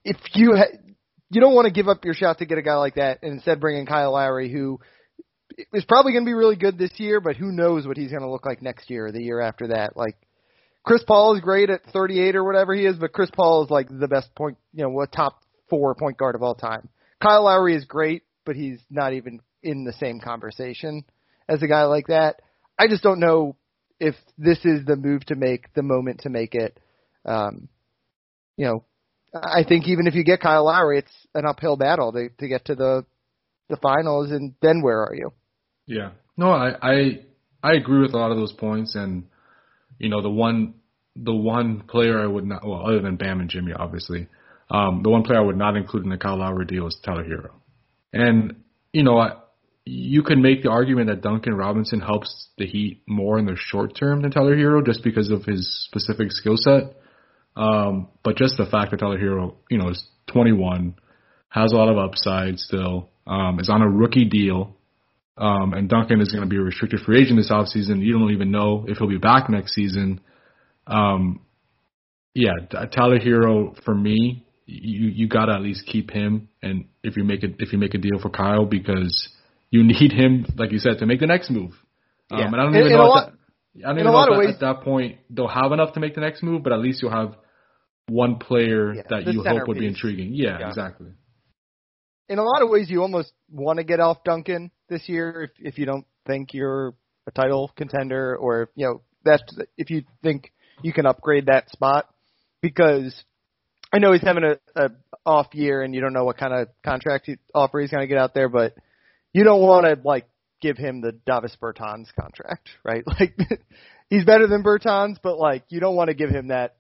if 0.05 0.17
you 0.35 0.57
ha- 0.57 0.79
you 1.31 1.41
don't 1.41 1.55
want 1.55 1.67
to 1.67 1.73
give 1.73 1.89
up 1.89 2.05
your 2.05 2.15
shot 2.15 2.39
to 2.39 2.47
get 2.47 2.59
a 2.59 2.63
guy 2.63 2.77
like 2.77 2.95
that 2.95 3.19
and 3.23 3.35
instead 3.35 3.61
bring 3.61 3.79
in 3.79 3.87
Kyle 3.87 4.13
Lowry 4.13 4.51
who 4.51 4.81
is 5.73 5.85
probably 5.85 6.13
going 6.13 6.25
to 6.25 6.29
be 6.29 6.35
really 6.35 6.57
good 6.57 6.79
this 6.79 6.93
year, 6.97 7.21
but 7.21 7.37
who 7.37 7.53
knows 7.53 7.87
what 7.87 7.97
he's 7.97 8.11
going 8.11 8.23
to 8.23 8.31
look 8.31 8.47
like 8.47 8.63
next 8.63 8.91
year 8.91 9.07
or 9.07 9.13
the 9.13 9.23
year 9.23 9.41
after 9.41 9.69
that. 9.69 9.97
Like 9.97 10.17
Chris 10.85 11.03
Paul 11.07 11.35
is 11.37 11.41
great 11.43 11.71
at 11.71 11.83
38 11.93 12.35
or 12.37 12.45
whatever 12.45 12.75
he 12.75 12.87
is, 12.87 12.97
but 12.97 13.13
Chris 13.13 13.31
Paul 13.31 13.65
is 13.65 13.71
like 13.71 13.89
the 13.89 14.09
best 14.09 14.35
point, 14.35 14.57
you 14.73 14.83
know, 14.83 14.91
what 14.91 15.13
top 15.13 15.44
four 15.79 15.95
point 15.95 16.17
guard 16.17 16.35
of 16.35 16.43
all 16.43 16.55
time. 16.55 16.89
Kyle 17.21 17.45
Lowry 17.45 17.75
is 17.75 17.85
great, 17.85 18.23
but 18.45 18.57
he's 18.57 18.81
not 18.91 19.13
even 19.13 19.41
in 19.63 19.85
the 19.85 19.93
same 19.95 20.21
conversation 20.21 21.05
as 21.49 21.63
a 21.63 21.67
guy 21.67 21.85
like 21.85 22.09
that. 22.09 22.41
I 22.79 22.89
just 22.89 23.03
don't 23.03 23.21
know 23.21 23.57
if 24.01 24.15
this 24.37 24.59
is 24.65 24.85
the 24.85 24.97
move 24.97 25.25
to 25.27 25.37
make, 25.37 25.73
the 25.75 25.83
moment 25.83 26.21
to 26.21 26.29
make 26.29 26.55
it. 26.55 26.79
Um, 27.25 27.69
you 28.57 28.67
know, 28.67 28.85
I 29.35 29.65
think 29.67 29.89
even 29.89 30.07
if 30.07 30.15
you 30.15 30.25
get 30.25 30.41
Kyle 30.41 30.67
Lowry, 30.67 30.99
it's 30.99 31.27
an 31.35 31.45
uphill 31.47 31.77
battle 31.77 32.13
to 32.13 32.29
to 32.39 32.49
get 32.49 32.67
to 32.67 32.75
the 32.75 33.05
the 33.69 33.77
finals, 33.77 34.31
and 34.31 34.55
then 34.63 34.83
where 34.83 35.03
are 35.05 35.15
you? 35.15 35.33
Yeah. 35.87 36.11
No, 36.37 36.51
I, 36.51 36.75
I 36.81 37.21
I 37.63 37.73
agree 37.75 38.03
with 38.03 38.15
a 38.15 38.19
lot 38.19 38.31
of 38.31 38.37
those 38.37 38.53
points, 38.53 38.95
and 38.95 39.25
you 39.99 40.09
know 40.09 40.23
the 40.23 40.31
one 40.31 40.75
the 41.17 41.35
one 41.35 41.81
player 41.89 42.21
I 42.21 42.27
would 42.27 42.47
not 42.47 42.67
well 42.67 42.87
other 42.87 43.01
than 43.01 43.17
Bam 43.17 43.41
and 43.41 43.51
Jimmy 43.51 43.73
obviously, 43.73 44.29
um, 44.71 45.03
the 45.03 45.11
one 45.11 45.23
player 45.23 45.39
I 45.39 45.43
would 45.43 45.57
not 45.57 45.77
include 45.77 46.05
in 46.05 46.11
the 46.11 46.17
Kyle 46.17 46.39
Lowry 46.39 46.67
deal 46.67 46.87
is 46.87 46.99
Tyler 47.05 47.25
Herro, 47.25 47.53
and 48.13 48.57
you 48.93 49.03
know 49.03 49.19
I, 49.19 49.33
you 49.85 50.23
can 50.23 50.41
make 50.41 50.63
the 50.63 50.71
argument 50.71 51.09
that 51.09 51.21
Duncan 51.21 51.55
Robinson 51.55 52.01
helps 52.01 52.49
the 52.57 52.67
Heat 52.67 53.03
more 53.07 53.39
in 53.39 53.47
the 53.47 53.57
short 53.57 53.95
term 53.95 54.23
than 54.23 54.31
Tyler 54.31 54.57
Herro 54.57 54.85
just 54.85 55.05
because 55.05 55.31
of 55.31 55.45
his 55.45 55.87
specific 55.87 56.33
skill 56.33 56.57
set. 56.57 56.95
Um, 57.57 58.09
but 58.23 58.37
just 58.37 58.57
the 58.57 58.67
fact 58.67 58.91
that 58.91 59.01
Tyler 59.01 59.19
Herro, 59.19 59.57
you 59.71 59.79
know, 59.79 59.91
is 59.91 60.03
21, 60.29 60.97
has 61.51 61.73
a 61.73 61.77
lot 61.77 61.89
of 61.89 61.99
upside 61.99 62.59
still, 62.59 63.11
um, 63.27 63.61
is 63.61 63.69
on 63.69 63.83
a 63.83 63.89
rookie 63.89 64.25
deal, 64.25 64.77
um, 65.37 65.75
and 65.75 65.89
Duncan 65.89 66.21
is 66.21 66.33
going 66.33 66.43
to 66.43 66.49
be 66.49 66.57
a 66.57 66.61
restricted 66.61 67.01
free 67.01 67.21
agent 67.21 67.39
this 67.39 67.51
offseason. 67.51 68.03
You 68.05 68.19
don't 68.19 68.33
even 68.33 68.51
know 68.51 68.87
if 68.89 68.99
he'll 68.99 69.09
be 69.09 69.19
back 69.19 69.51
next 69.51 69.75
season. 69.75 70.21
Um, 70.87 71.41
yeah, 72.35 72.53
Tyler 72.93 73.19
Herro 73.19 73.77
for 73.85 73.95
me, 73.95 74.44
you 74.67 75.09
you 75.09 75.29
got 75.29 75.47
to 75.47 75.53
at 75.55 75.61
least 75.63 75.87
keep 75.87 76.11
him, 76.11 76.49
and 76.63 76.87
if 77.03 77.17
you 77.17 77.25
make 77.25 77.43
it 77.43 77.57
if 77.59 77.73
you 77.73 77.79
make 77.79 77.95
a 77.95 77.99
deal 77.99 78.19
for 78.21 78.31
Kyle 78.31 78.65
because 78.65 79.29
you 79.71 79.83
need 79.85 80.13
him, 80.13 80.47
like 80.57 80.73
you 80.73 80.79
said, 80.79 80.99
to 80.99 81.07
make 81.07 81.21
the 81.21 81.27
next 81.27 81.51
move. 81.51 81.73
Um, 82.31 82.39
Yeah. 82.39 82.47
and 82.47 82.55
I 82.57 82.59
don't 82.65 82.75
In- 82.75 82.81
even 82.81 82.93
in 82.93 82.99
know 82.99 83.05
if 83.05 83.09
lot- 83.11 83.33
that, 83.33 83.85
I 83.85 83.89
don't 83.89 83.97
even 83.99 84.07
a 84.07 84.11
know 84.11 84.17
lot 84.17 84.29
of 84.31 84.35
that, 84.35 84.39
ways- 84.47 84.55
at 84.55 84.61
that 84.61 84.81
point 84.83 85.19
they'll 85.31 85.49
have 85.49 85.73
enough 85.73 85.93
to 85.95 86.01
make 86.01 86.15
the 86.15 86.21
next 86.21 86.43
move, 86.43 86.63
but 86.63 86.73
at 86.73 86.79
least 86.81 87.03
you'll 87.03 87.11
have 87.11 87.37
one 88.09 88.37
player 88.39 88.95
Yeah, 88.95 89.03
that 89.11 89.33
you 89.33 89.43
hope 89.43 89.67
would 89.69 89.79
be 89.79 89.87
intriguing. 89.87 90.33
Yeah, 90.35 90.59
Yeah. 90.61 90.69
exactly. 90.69 91.09
in 92.29 92.39
a 92.39 92.43
lot 92.43 92.63
of 92.63 92.71
ways, 92.71 92.89
you 92.91 93.03
almost 93.03 93.33
want 93.51 93.77
to 93.79 93.85
get 93.85 94.01
off 94.01 94.25
Duncan 94.25 94.71
this 94.89 95.07
year 95.11 95.43
if 95.43 95.51
if 95.73 95.79
you 95.79 95.85
don't 95.85 96.07
think 96.27 96.55
you're 96.55 96.95
a 97.27 97.31
title 97.31 97.71
contender, 97.77 98.35
or 98.37 98.71
you 98.75 98.87
know 98.87 99.03
that's 99.25 99.43
if 99.77 99.91
you 99.91 100.05
think 100.23 100.51
you 100.83 100.93
can 100.95 101.05
upgrade 101.05 101.47
that 101.47 101.69
spot, 101.71 102.09
because 102.63 103.25
I 103.95 103.99
know 103.99 104.13
he's 104.13 104.23
having 104.23 104.43
a, 104.43 104.57
a 104.75 104.91
off 105.25 105.55
year 105.55 105.83
and 105.83 105.95
you 105.95 106.01
don't 106.01 106.13
know 106.13 106.25
what 106.25 106.37
kind 106.37 106.53
of 106.53 106.69
contract 106.85 107.27
he, 107.27 107.37
offer 107.55 107.79
he's 107.79 107.91
going 107.91 108.03
to 108.03 108.09
get 108.09 108.19
out 108.19 108.35
there, 108.35 108.49
but 108.49 108.75
you 109.33 109.45
don't 109.45 109.61
want 109.61 109.87
to 109.87 109.97
like 110.05 110.27
give 110.61 110.77
him 110.77 111.01
the 111.01 111.13
Davis 111.13 111.57
Bertans 111.63 112.07
contract, 112.19 112.71
right? 112.85 113.05
Like 113.07 113.37
he's 114.11 114.25
better 114.25 114.49
than 114.49 114.65
Bertans, 114.65 115.19
but 115.23 115.39
like 115.39 115.65
you 115.69 115.79
don't 115.79 115.95
want 115.95 116.09
to 116.09 116.15
give 116.15 116.31
him 116.31 116.49
that 116.49 116.75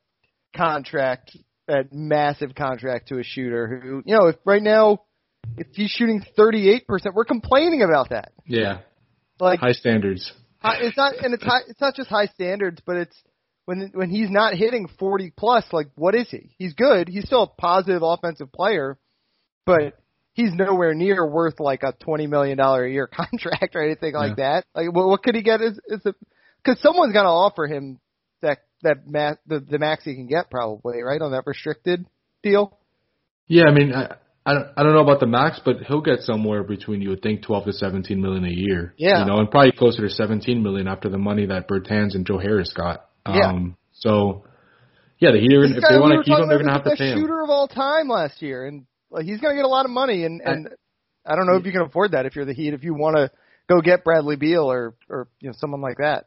contract, 0.57 1.37
that 1.69 1.93
massive 1.93 2.55
contract 2.57 3.09
to 3.09 3.21
a 3.21 3.23
shooter 3.23 3.81
who, 3.81 4.03
you 4.05 4.17
know, 4.17 4.27
if 4.27 4.37
right 4.45 4.63
now 4.63 5.03
if 5.57 5.69
he's 5.73 5.91
shooting 5.91 6.25
38%, 6.37 6.83
we're 7.15 7.25
complaining 7.25 7.83
about 7.83 8.11
that. 8.11 8.33
Yeah, 8.45 8.79
Like 9.39 9.61
high 9.61 9.73
standards. 9.73 10.33
high, 10.59 10.79
it's 10.81 10.97
not 10.97 11.15
and 11.23 11.33
it's 11.33 11.45
high, 11.45 11.61
it's 11.69 11.81
not 11.81 11.95
just 11.95 12.09
high 12.09 12.27
standards, 12.27 12.83
but 12.85 12.97
it's 12.97 13.17
when 13.67 13.91
when 13.95 14.11
he's 14.11 14.31
not 14.31 14.55
hitting 14.55 14.89
40 14.99 15.33
plus 15.37 15.65
like 15.73 15.89
what 15.95 16.15
is 16.15 16.29
he? 16.31 16.51
He's 16.59 16.75
good. 16.75 17.09
He's 17.09 17.25
still 17.25 17.43
a 17.43 17.61
positive 17.61 18.03
offensive 18.03 18.53
player, 18.53 18.99
but 19.67 19.99
he's 20.33 20.53
nowhere 20.53 20.95
near 20.95 21.27
worth 21.27 21.61
like 21.61 21.83
a 21.83 21.93
20 22.05 22.27
million 22.27 22.59
dollar 22.59 22.85
a 22.85 22.91
year 22.91 23.07
contract 23.13 23.75
or 23.75 23.83
anything 23.83 24.15
like 24.15 24.37
that. 24.37 24.65
Like 24.75 24.93
what, 24.93 25.09
what 25.09 25.23
could 25.23 25.35
he 25.35 25.43
get 25.43 25.61
is 25.61 25.79
is 25.87 26.03
cuz 26.65 26.81
someone's 26.81 27.13
going 27.13 27.25
to 27.25 27.31
offer 27.31 27.67
him 27.67 28.01
that 28.43 28.59
that 28.83 29.07
ma- 29.07 29.37
the 29.47 29.61
the 29.61 29.79
max 29.79 30.05
he 30.05 30.15
can 30.15 30.27
get 30.27 30.51
probably, 30.51 31.03
right? 31.03 31.21
On 31.21 31.33
that 31.33 31.45
restricted 31.47 32.05
deal. 32.43 32.79
Yeah, 33.47 33.65
I 33.65 33.73
mean, 33.73 33.93
I, 33.95 34.17
I 34.47 34.55
don't, 34.55 34.69
I 34.77 34.83
don't 34.83 34.95
know 34.95 35.03
about 35.03 35.21
the 35.21 35.27
max, 35.27 35.61
but 35.65 35.77
he'll 35.87 36.01
get 36.01 36.21
somewhere 36.21 36.63
between 36.63 37.01
you 37.01 37.11
would 37.11 37.23
think 37.23 37.43
12 37.43 37.65
to 37.67 37.73
17 37.73 38.21
million 38.21 38.45
a 38.45 38.51
year. 38.51 38.95
Yeah. 38.97 39.21
you 39.21 39.27
know, 39.27 39.39
and 39.39 39.51
probably 39.51 39.73
closer 39.73 40.03
to 40.03 40.11
17 40.11 40.63
million 40.63 40.87
after 40.87 41.09
the 41.09 41.19
money 41.19 41.47
that 41.47 41.69
Bertans 41.69 42.15
and 42.15 42.27
Joe 42.27 42.39
Harris 42.39 42.73
got. 42.75 43.07
Yeah. 43.27 43.49
Um, 43.49 43.77
so 43.93 44.45
yeah, 45.19 45.31
the 45.33 45.41
Heat, 45.41 45.49
This 45.49 45.83
if 45.83 45.85
they 45.89 45.99
want 45.99 46.13
to 46.13 46.23
keep 46.23 46.39
him, 46.39 46.49
they're 46.49 46.59
gonna 46.59 46.73
have 46.73 46.85
to 46.85 46.97
pay 46.97 47.13
him. 47.13 47.21
shooter 47.21 47.43
of 47.43 47.51
all 47.51 47.69
time 47.69 48.09
last 48.09 48.43
year, 48.43 48.67
and 48.67 48.87
like 49.11 49.25
he's 49.25 49.41
going 49.41 49.55
to 49.55 49.57
get 49.57 49.65
a 49.65 49.69
lot 49.69 49.85
of 49.85 49.91
money. 49.91 50.25
And 50.25 50.41
and 50.43 50.69
I, 51.25 51.37
don't 51.37 51.47
know 51.47 51.57
if 51.57 51.65
you 51.65 51.73
can 51.73 51.83
afford 51.83 52.13
that 52.13 52.27
if 52.27 52.37
you're 52.37 52.45
the 52.45 52.53
Heat. 52.53 52.75
If 52.75 52.85
you 52.85 52.95
want 52.95 53.17
to 53.17 53.31
go 53.69 53.81
get 53.81 54.05
Bradley 54.05 54.37
Beal 54.37 54.71
or 54.71 54.95
or 55.09 55.29
you 55.41 55.49
know 55.49 55.55
someone 55.57 55.81
like 55.81 55.99
that. 55.99 56.27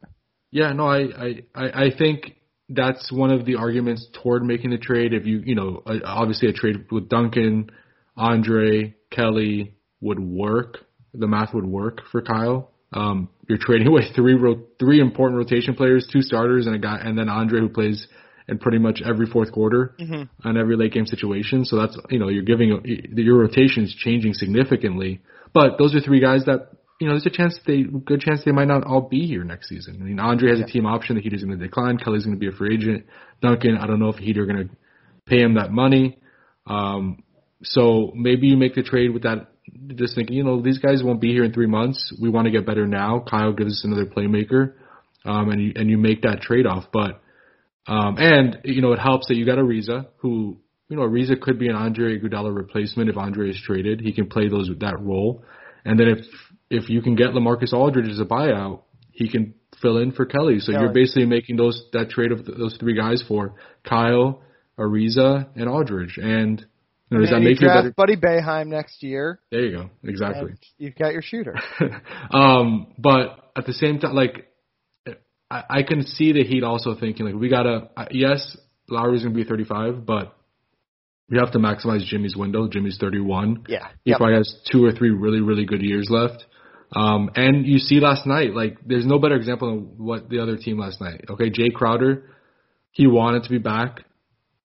Yeah, 0.50 0.72
no, 0.72 0.88
I, 0.88 1.00
I, 1.00 1.44
I 1.54 1.86
I 1.86 1.98
think 1.98 2.38
that's 2.70 3.12
one 3.12 3.32
of 3.32 3.46
the 3.46 3.56
arguments 3.56 4.08
toward 4.24 4.44
making 4.44 4.72
the 4.72 4.78
trade. 4.78 5.14
If 5.14 5.26
you, 5.26 5.42
you 5.46 5.56
know, 5.56 5.84
uh, 5.86 6.00
obviously 6.04 6.50
a 6.50 6.54
trade 6.54 6.88
with 6.92 7.10
Duncan, 7.10 7.70
Andre, 8.16 8.96
Kelly 9.12 9.76
would 10.02 10.20
work. 10.20 10.80
The 11.14 11.28
math 11.28 11.54
would 11.54 11.66
work 11.66 12.02
for 12.12 12.22
Kyle. 12.22 12.72
Um, 12.94 13.30
you're 13.48 13.58
trading 13.60 13.88
away 13.88 14.02
three 14.16 14.34
ro- 14.36 14.64
three 14.80 15.00
important 15.00 15.38
rotation 15.38 15.76
players, 15.76 16.08
two 16.12 16.22
starters, 16.22 16.66
and 16.68 16.76
a 16.76 16.80
guy, 16.80 17.00
and 17.04 17.18
then 17.18 17.30
Andre 17.30 17.60
who 17.62 17.70
plays 17.70 18.08
in 18.50 18.58
pretty 18.60 18.78
much 18.78 19.02
every 19.06 19.26
fourth 19.26 19.52
quarter 19.52 19.94
Mm-hmm. 20.00 20.48
on 20.48 20.58
every 20.58 20.76
late 20.78 20.94
game 20.94 21.06
situation. 21.06 21.66
So 21.66 21.76
that's 21.78 21.98
you 22.10 22.20
know 22.20 22.30
you're 22.30 22.44
giving 22.44 22.82
your 23.14 23.38
rotation 23.40 23.84
is 23.84 23.94
changing 23.94 24.34
significantly. 24.34 25.22
But 25.54 25.78
those 25.78 25.96
are 25.96 26.00
three 26.02 26.20
guys 26.22 26.46
that 26.46 26.70
you 27.00 27.08
know 27.08 27.14
there's 27.14 27.26
a 27.26 27.30
chance 27.30 27.60
they 27.66 27.84
good 27.84 28.22
chance 28.22 28.42
they 28.46 28.52
might 28.52 28.68
not 28.68 28.84
all 28.86 29.02
be 29.02 29.28
here 29.28 29.44
next 29.44 29.70
season. 29.70 29.98
I 30.02 30.04
mean 30.04 30.20
Andre 30.20 30.50
has 30.52 30.60
a 30.60 30.66
team 30.66 30.86
option. 30.86 31.16
The 31.16 31.22
Heat 31.22 31.34
is 31.34 31.44
going 31.44 31.58
to 31.58 31.64
decline. 31.66 31.98
Kelly's 31.98 32.26
going 32.26 32.36
to 32.36 32.40
be 32.40 32.48
a 32.48 32.52
free 32.52 32.76
agent. 32.76 33.06
Duncan, 33.42 33.78
I 33.78 33.86
don't 33.88 34.00
know 34.00 34.10
if 34.10 34.18
the 34.18 34.24
Heat 34.24 34.38
are 34.38 34.46
going 34.46 34.68
to 34.68 34.76
pay 35.26 35.42
him 35.42 35.56
that 35.56 35.72
money. 35.72 36.18
Um, 36.66 37.24
so 37.64 38.12
maybe 38.16 38.48
you 38.48 38.58
make 38.58 38.76
the 38.76 38.84
trade 38.84 39.12
with 39.12 39.24
that. 39.24 39.48
Just 39.96 40.16
thinking, 40.16 40.36
you 40.36 40.44
know, 40.44 40.62
these 40.62 40.80
guys 40.80 41.04
won't 41.04 41.22
be 41.22 41.32
here 41.32 41.44
in 41.44 41.54
three 41.54 41.68
months. 41.68 42.14
We 42.22 42.30
want 42.30 42.46
to 42.46 42.52
get 42.52 42.66
better 42.66 42.88
now. 42.88 43.24
Kyle 43.28 43.54
gives 43.54 43.74
us 43.74 43.84
another 43.84 44.06
playmaker, 44.06 44.74
um, 45.26 45.50
and 45.50 45.62
you 45.62 45.74
and 45.76 45.90
you 45.90 45.98
make 45.98 46.22
that 46.22 46.42
trade 46.42 46.66
off. 46.66 46.86
But 46.92 47.22
um, 47.88 48.18
and 48.18 48.60
you 48.64 48.82
know, 48.82 48.94
it 48.94 49.00
helps 49.00 49.28
that 49.28 49.36
you 49.36 49.46
got 49.46 49.58
Ariza, 49.58 50.08
who 50.18 50.58
you 50.90 50.96
know, 50.96 51.04
Ariza 51.04 51.40
could 51.40 51.60
be 51.60 51.68
an 51.68 51.76
Andre 51.76 52.18
Iguodala 52.18 52.56
replacement 52.56 53.10
if 53.10 53.18
Andre 53.18 53.50
is 53.50 53.62
traded. 53.66 54.00
He 54.00 54.14
can 54.14 54.28
play 54.28 54.48
those 54.48 54.70
that 54.80 55.00
role. 55.02 55.44
And 55.84 56.00
then 56.00 56.08
if 56.08 56.26
if 56.70 56.90
you 56.90 57.02
can 57.02 57.16
get 57.16 57.30
LaMarcus 57.30 57.74
Aldridge 57.74 58.10
as 58.10 58.20
a 58.20 58.26
buyout, 58.26 58.82
he 59.12 59.30
can 59.30 59.54
fill 59.82 59.98
in 59.98 60.12
for 60.12 60.26
Kelly. 60.26 60.60
So 60.60 60.72
Kelly. 60.72 60.86
you're 60.86 60.94
basically 60.94 61.26
making 61.26 61.58
those 61.58 61.82
that 61.94 62.10
trade 62.10 62.32
of 62.32 62.46
those 62.46 62.78
three 62.80 62.96
guys 62.96 63.24
for 63.28 63.56
Kyle, 63.84 64.42
Ariza, 64.78 65.48
and 65.56 65.70
Aldridge. 65.70 66.18
And 66.22 66.66
does 67.12 67.30
that 67.30 67.36
And 67.36 67.44
you 67.44 67.50
make 67.52 67.62
you 67.62 67.68
better? 67.68 67.94
Buddy 67.96 68.16
Bayheim 68.18 68.68
next 68.68 69.02
year. 69.02 69.40
There 69.52 69.62
you 69.66 69.78
go. 69.78 69.90
Exactly. 70.04 70.54
You've 70.78 70.96
got 70.96 71.14
your 71.14 71.22
shooter. 71.22 71.56
um, 72.32 72.94
but 72.98 73.52
at 73.56 73.66
the 73.66 73.74
same 73.74 74.00
time, 74.00 74.14
like 74.14 74.48
I, 75.50 75.64
I 75.70 75.84
can 75.84 76.04
see 76.04 76.34
the 76.34 76.44
Heat 76.44 76.64
also 76.64 76.96
thinking 77.00 77.26
like 77.26 77.36
we 77.36 77.50
gotta. 77.50 77.90
uh, 77.96 78.06
Yes, 78.12 78.58
Lowry's 78.90 79.24
gonna 79.24 79.34
be 79.36 79.44
35, 79.46 80.06
but 80.06 80.36
we 81.30 81.38
have 81.38 81.52
to 81.54 81.60
maximize 81.60 82.04
Jimmy's 82.06 82.36
window. 82.36 82.68
Jimmy's 82.68 82.98
31. 83.00 83.66
Yeah. 83.68 83.88
He 84.04 84.12
Yep. 84.12 84.18
probably 84.18 84.36
has 84.36 84.56
two 84.72 84.84
or 84.86 84.92
three 84.92 85.12
really 85.12 85.42
really 85.42 85.66
good 85.66 85.82
years 85.82 86.08
left. 86.10 86.46
Um, 86.96 87.30
and 87.36 87.66
you 87.66 87.80
see 87.80 88.00
last 88.00 88.26
night, 88.26 88.54
like 88.54 88.78
there's 88.86 89.06
no 89.06 89.20
better 89.20 89.36
example 89.36 89.68
than 89.70 90.06
what 90.06 90.30
the 90.30 90.40
other 90.40 90.56
team 90.58 90.78
last 90.80 91.02
night. 91.02 91.26
Okay, 91.30 91.50
Jay 91.50 91.70
Crowder, 91.70 92.24
he 92.92 93.08
wanted 93.08 93.44
to 93.44 93.50
be 93.50 93.58
back. 93.58 94.04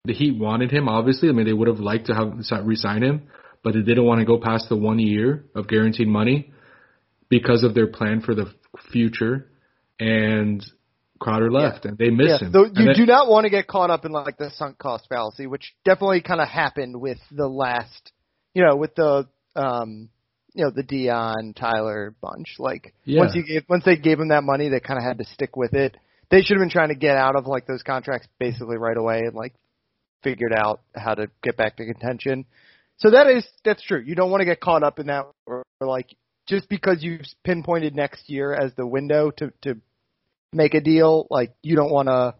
The 0.05 0.13
Heat 0.15 0.37
wanted 0.37 0.73
him, 0.73 0.89
obviously. 0.89 1.29
I 1.29 1.33
mean, 1.33 1.47
they 1.47 1.53
would 1.53 1.69
have 1.69 1.79
liked 1.79 2.07
to 2.07 2.15
have 2.15 2.67
re-sign 2.67 3.03
him, 3.05 3.29
but 3.63 3.75
they 3.75 3.83
didn't 3.83 4.05
want 4.05 4.19
to 4.19 4.25
go 4.27 4.39
past 4.39 4.69
the 4.69 4.77
one 4.77 4.99
year 4.99 5.45
of 5.55 5.69
guaranteed 5.69 6.09
money 6.09 6.53
because 7.29 7.63
of 7.63 7.75
their 7.75 7.87
plan 7.87 8.21
for 8.21 8.35
the 8.35 8.53
future. 8.91 9.49
And 10.01 10.65
Crowder 11.21 11.53
left, 11.53 11.85
and 11.85 11.97
they 11.97 12.11
miss 12.11 12.31
Yeah, 12.31 12.47
him. 12.47 12.53
though 12.53 12.65
you 12.65 12.73
then- 12.87 12.95
do 12.97 13.07
not 13.07 13.29
want 13.29 13.45
to 13.45 13.51
get 13.51 13.69
caught 13.69 13.91
up 13.91 14.05
in 14.05 14.11
like 14.11 14.37
the 14.39 14.51
sunk 14.51 14.77
cost 14.79 15.07
fallacy, 15.09 15.47
which 15.47 15.73
definitely 15.85 16.21
kind 16.21 16.41
of 16.41 16.49
happened 16.49 17.01
with 17.01 17.19
the 17.31 17.47
last, 17.47 18.11
you 18.55 18.65
know, 18.65 18.75
with 18.75 18.97
the 18.97 19.29
um, 19.55 20.09
you 20.55 20.65
know, 20.65 20.71
the 20.71 20.83
Dion 20.83 21.55
Tyler 21.55 22.15
bunch. 22.21 22.57
Like 22.59 22.93
Yeah. 23.05 23.21
once 23.21 23.37
you 23.37 23.45
gave 23.45 23.63
once 23.69 23.85
they 23.85 23.97
gave 23.97 24.19
him 24.19 24.29
that 24.29 24.43
money, 24.43 24.69
they 24.69 24.81
kind 24.81 24.99
of 24.99 25.05
had 25.05 25.19
to 25.19 25.25
stick 25.25 25.57
with 25.57 25.75
it. 25.75 25.97
They 26.31 26.43
should 26.43 26.57
have 26.57 26.63
been 26.63 26.71
trying 26.71 26.89
to 26.89 26.97
get 26.97 27.17
out 27.17 27.37
of 27.37 27.47
like 27.47 27.67
those 27.67 27.85
contracts 27.85 28.27
basically 28.41 28.77
right 28.79 28.97
away 28.97 29.21
and 29.21 29.35
like 29.35 29.55
figured 30.23 30.53
out 30.53 30.81
how 30.95 31.15
to 31.15 31.31
get 31.43 31.57
back 31.57 31.77
to 31.77 31.85
contention. 31.85 32.45
So 32.99 33.11
that 33.11 33.27
is 33.27 33.47
that's 33.65 33.83
true. 33.83 34.03
You 34.05 34.15
don't 34.15 34.31
want 34.31 34.41
to 34.41 34.45
get 34.45 34.61
caught 34.61 34.83
up 34.83 34.99
in 34.99 35.07
that 35.07 35.27
or, 35.47 35.63
or 35.81 35.87
like 35.87 36.15
just 36.47 36.69
because 36.69 37.03
you've 37.03 37.23
pinpointed 37.45 37.95
next 37.95 38.29
year 38.29 38.55
as 38.55 38.73
the 38.77 38.87
window 38.87 39.31
to 39.39 39.53
to 39.63 39.77
make 40.53 40.75
a 40.75 40.81
deal, 40.81 41.27
like 41.31 41.55
you 41.63 41.77
don't 41.77 41.91
want 41.91 42.09
to 42.09 42.35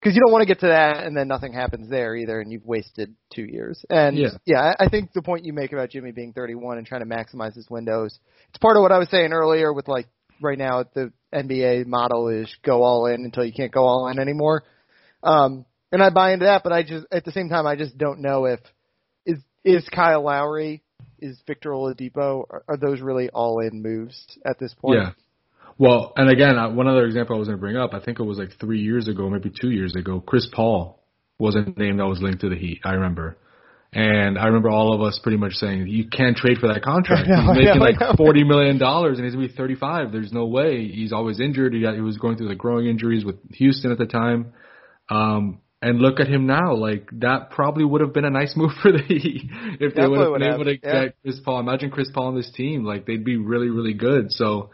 because 0.00 0.14
you 0.14 0.22
don't 0.22 0.32
want 0.32 0.42
to 0.42 0.46
get 0.46 0.60
to 0.60 0.68
that 0.68 1.04
and 1.04 1.16
then 1.16 1.28
nothing 1.28 1.52
happens 1.52 1.90
there 1.90 2.16
either, 2.16 2.40
and 2.40 2.50
you've 2.52 2.64
wasted 2.64 3.14
two 3.34 3.44
years. 3.44 3.84
And 3.90 4.16
Yeah. 4.16 4.28
yeah, 4.46 4.74
I 4.78 4.84
I 4.84 4.88
think 4.88 5.12
the 5.12 5.22
point 5.22 5.44
you 5.44 5.52
make 5.52 5.72
about 5.72 5.90
Jimmy 5.90 6.12
being 6.12 6.32
31 6.32 6.78
and 6.78 6.86
trying 6.86 7.02
to 7.02 7.06
maximize 7.06 7.54
his 7.54 7.68
windows, 7.68 8.18
it's 8.48 8.58
part 8.58 8.76
of 8.76 8.82
what 8.82 8.92
I 8.92 8.98
was 8.98 9.08
saying 9.10 9.32
earlier 9.32 9.72
with 9.72 9.88
like 9.88 10.06
right 10.40 10.58
now 10.58 10.84
the 10.94 11.12
NBA 11.34 11.86
model 11.86 12.28
is 12.28 12.52
go 12.62 12.82
all 12.82 13.06
in 13.06 13.24
until 13.24 13.44
you 13.44 13.52
can't 13.52 13.72
go 13.72 13.84
all 13.84 14.08
in 14.08 14.18
anymore. 14.18 14.62
Um, 15.22 15.66
and 15.92 16.02
I 16.02 16.10
buy 16.10 16.32
into 16.32 16.46
that, 16.46 16.62
but 16.62 16.72
I 16.72 16.82
just 16.82 17.06
at 17.12 17.24
the 17.24 17.32
same 17.32 17.48
time 17.48 17.66
I 17.66 17.76
just 17.76 17.96
don't 17.98 18.20
know 18.20 18.46
if 18.46 18.60
is 19.26 19.38
is 19.64 19.88
Kyle 19.88 20.22
Lowry, 20.24 20.82
is 21.18 21.40
Victor 21.46 21.70
Oladipo, 21.70 22.44
are, 22.50 22.64
are 22.68 22.76
those 22.76 23.00
really 23.00 23.28
all 23.30 23.60
in 23.60 23.82
moves 23.82 24.38
at 24.44 24.58
this 24.58 24.74
point? 24.74 25.00
Yeah. 25.00 25.10
Well, 25.78 26.12
and 26.16 26.28
again, 26.28 26.56
one 26.76 26.88
other 26.88 27.06
example 27.06 27.36
I 27.36 27.38
was 27.38 27.48
going 27.48 27.56
to 27.56 27.60
bring 27.60 27.76
up, 27.76 27.94
I 27.94 28.00
think 28.00 28.20
it 28.20 28.24
was 28.24 28.38
like 28.38 28.50
three 28.60 28.80
years 28.80 29.08
ago, 29.08 29.30
maybe 29.30 29.50
two 29.50 29.70
years 29.70 29.94
ago, 29.96 30.20
Chris 30.20 30.46
Paul 30.52 31.02
was 31.38 31.54
a 31.54 31.62
name 31.80 31.96
that 31.96 32.06
was 32.06 32.20
linked 32.20 32.42
to 32.42 32.50
the 32.50 32.56
Heat. 32.56 32.80
I 32.84 32.92
remember. 32.92 33.38
And 33.92 34.38
I 34.38 34.44
remember 34.44 34.68
all 34.68 34.94
of 34.94 35.00
us 35.00 35.18
pretty 35.20 35.38
much 35.38 35.54
saying, 35.54 35.88
you 35.88 36.08
can't 36.08 36.36
trade 36.36 36.58
for 36.58 36.68
that 36.68 36.82
contract. 36.82 37.28
Know, 37.28 37.54
he's 37.54 37.64
making 37.64 37.80
know, 37.80 37.84
like 37.84 37.96
$40 37.96 38.46
million 38.46 38.80
and 38.80 39.24
he's 39.24 39.34
going 39.34 39.48
to 39.48 39.52
be 39.52 39.56
35. 39.56 40.12
There's 40.12 40.32
no 40.32 40.46
way. 40.46 40.86
He's 40.86 41.12
always 41.12 41.40
injured. 41.40 41.72
He, 41.72 41.80
got, 41.80 41.94
he 41.94 42.00
was 42.00 42.18
going 42.18 42.36
through 42.36 42.48
the 42.48 42.54
groin 42.54 42.86
injuries 42.86 43.24
with 43.24 43.36
Houston 43.54 43.90
at 43.90 43.98
the 43.98 44.06
time. 44.06 44.52
Um, 45.08 45.60
and 45.82 45.98
look 45.98 46.20
at 46.20 46.28
him 46.28 46.46
now. 46.46 46.74
Like 46.74 47.08
that 47.20 47.50
probably 47.50 47.84
would 47.84 48.00
have 48.00 48.12
been 48.12 48.24
a 48.24 48.30
nice 48.30 48.54
move 48.56 48.72
for 48.82 48.92
the 48.92 49.02
if 49.80 49.94
they 49.94 50.06
would 50.06 50.20
have 50.20 50.32
been 50.34 50.54
able 50.54 50.64
to 50.64 50.78
yeah. 50.82 51.04
get 51.06 51.16
Chris 51.22 51.40
Paul. 51.44 51.60
Imagine 51.60 51.90
Chris 51.90 52.10
Paul 52.12 52.28
on 52.28 52.36
this 52.36 52.50
team. 52.54 52.84
Like 52.84 53.06
they'd 53.06 53.24
be 53.24 53.36
really, 53.36 53.68
really 53.68 53.94
good. 53.94 54.32
So, 54.32 54.70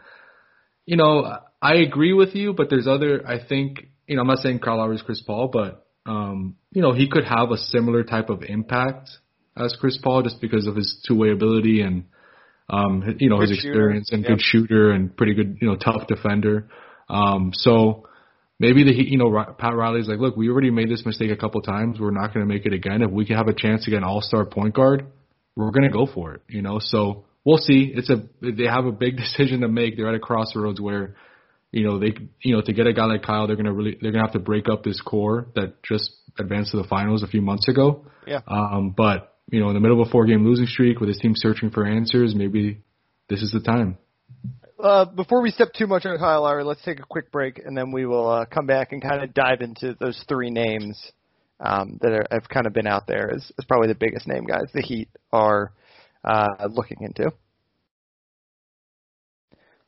you 0.85 0.97
know, 0.97 1.39
I 1.61 1.75
agree 1.75 2.13
with 2.13 2.35
you, 2.35 2.53
but 2.53 2.69
there's 2.69 2.87
other. 2.87 3.25
I 3.27 3.45
think 3.45 3.87
you 4.07 4.15
know, 4.15 4.21
I'm 4.21 4.27
not 4.27 4.39
saying 4.39 4.59
Carl 4.59 4.77
Lowry's 4.77 5.01
Chris 5.01 5.21
Paul, 5.21 5.49
but 5.51 5.85
um, 6.05 6.55
you 6.71 6.81
know, 6.81 6.93
he 6.93 7.09
could 7.09 7.25
have 7.25 7.51
a 7.51 7.57
similar 7.57 8.03
type 8.03 8.29
of 8.29 8.43
impact 8.43 9.09
as 9.57 9.75
Chris 9.79 9.97
Paul 10.01 10.23
just 10.23 10.39
because 10.39 10.67
of 10.67 10.75
his 10.75 11.03
two-way 11.07 11.31
ability 11.31 11.81
and 11.81 12.05
um, 12.69 13.15
you 13.19 13.29
know 13.29 13.39
Good 13.39 13.49
his 13.49 13.59
shooter. 13.59 13.69
experience 13.71 14.11
and 14.11 14.21
Yep. 14.23 14.29
good 14.29 14.41
shooter 14.41 14.91
and 14.91 15.15
pretty 15.15 15.33
good, 15.33 15.57
you 15.61 15.67
know, 15.67 15.75
tough 15.75 16.07
defender. 16.07 16.69
Um, 17.09 17.51
so 17.53 18.07
maybe 18.59 18.83
the 18.83 18.93
you 18.93 19.17
know 19.17 19.31
Pat 19.57 19.75
Riley's 19.75 20.07
like, 20.07 20.19
look, 20.19 20.35
we 20.35 20.49
already 20.49 20.71
made 20.71 20.89
this 20.89 21.05
mistake 21.05 21.31
a 21.31 21.37
couple 21.37 21.61
times. 21.61 21.99
We're 21.99 22.11
not 22.11 22.33
going 22.33 22.47
to 22.47 22.53
make 22.53 22.65
it 22.65 22.73
again. 22.73 23.01
If 23.01 23.11
we 23.11 23.25
can 23.25 23.37
have 23.37 23.47
a 23.47 23.53
chance 23.53 23.85
to 23.85 23.91
get 23.91 23.97
an 23.97 24.03
All-Star 24.03 24.45
point 24.45 24.73
guard, 24.73 25.05
we're 25.55 25.71
going 25.71 25.83
to 25.83 25.89
go 25.89 26.05
for 26.05 26.35
it. 26.35 26.41
You 26.47 26.61
know, 26.61 26.79
so 26.79 27.25
we'll 27.45 27.57
see. 27.57 27.91
It's 27.93 28.09
a 28.09 28.23
they 28.41 28.65
have 28.65 28.85
a 28.85 28.91
big 28.91 29.17
decision 29.17 29.61
to 29.61 29.67
make. 29.67 29.97
They're 29.97 30.09
at 30.09 30.15
a 30.15 30.19
crossroads 30.19 30.81
where 30.81 31.15
you 31.71 31.85
know 31.85 31.99
they 31.99 32.13
you 32.41 32.55
know 32.55 32.61
to 32.61 32.73
get 32.73 32.87
a 32.87 32.93
guy 32.93 33.05
like 33.05 33.23
Kyle, 33.23 33.47
they're 33.47 33.55
going 33.55 33.65
to 33.65 33.73
really 33.73 33.97
they're 34.01 34.11
going 34.11 34.23
to 34.23 34.27
have 34.27 34.33
to 34.33 34.39
break 34.39 34.69
up 34.69 34.83
this 34.83 35.01
core 35.01 35.47
that 35.55 35.83
just 35.83 36.11
advanced 36.39 36.71
to 36.71 36.77
the 36.77 36.87
finals 36.87 37.23
a 37.23 37.27
few 37.27 37.41
months 37.41 37.67
ago. 37.67 38.05
Yeah. 38.25 38.41
Um, 38.47 38.93
but 38.95 39.35
you 39.49 39.59
know, 39.59 39.69
in 39.69 39.73
the 39.73 39.79
middle 39.79 40.01
of 40.01 40.07
a 40.07 40.11
four-game 40.11 40.45
losing 40.45 40.67
streak 40.67 40.99
with 40.99 41.07
his 41.07 41.17
team 41.19 41.33
searching 41.35 41.71
for 41.71 41.85
answers, 41.85 42.35
maybe 42.35 42.81
this 43.29 43.41
is 43.41 43.51
the 43.51 43.61
time. 43.61 43.97
Uh, 44.79 45.05
before 45.05 45.41
we 45.41 45.49
step 45.49 45.73
too 45.73 45.87
much 45.87 46.05
on 46.05 46.17
Kyle 46.19 46.43
Lowry, 46.43 46.63
let's 46.63 46.83
take 46.83 46.99
a 46.99 47.03
quick 47.03 47.31
break, 47.31 47.59
and 47.65 47.75
then 47.75 47.91
we 47.91 48.05
will 48.05 48.29
uh, 48.29 48.45
come 48.45 48.67
back 48.67 48.91
and 48.91 49.01
kind 49.01 49.23
of 49.23 49.33
dive 49.33 49.61
into 49.61 49.95
those 49.99 50.23
three 50.29 50.51
names 50.51 51.11
um, 51.59 51.97
that 52.01 52.11
are, 52.11 52.25
have 52.29 52.47
kind 52.47 52.67
of 52.67 52.73
been 52.73 52.85
out 52.85 53.07
there 53.07 53.31
as, 53.33 53.51
as 53.57 53.65
probably 53.65 53.87
the 53.87 53.95
biggest 53.95 54.27
name 54.27 54.45
guys 54.45 54.65
the 54.75 54.81
Heat 54.81 55.09
are 55.33 55.71
uh, 56.23 56.67
looking 56.69 56.97
into. 57.01 57.31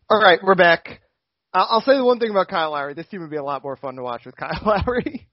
All 0.10 0.20
right, 0.20 0.40
we're 0.42 0.56
back. 0.56 1.02
I'll, 1.54 1.68
I'll 1.70 1.82
say 1.82 1.96
the 1.96 2.04
one 2.04 2.18
thing 2.18 2.32
about 2.32 2.48
Kyle 2.48 2.72
Lowry: 2.72 2.96
this 2.96 3.08
team 3.08 3.22
would 3.22 3.30
be 3.30 3.38
a 3.38 3.44
lot 3.44 3.64
more 3.64 3.76
fun 3.76 3.96
to 3.98 4.02
watch 4.02 4.26
with 4.26 4.36
Kyle 4.36 4.60
Lowry. 4.66 5.29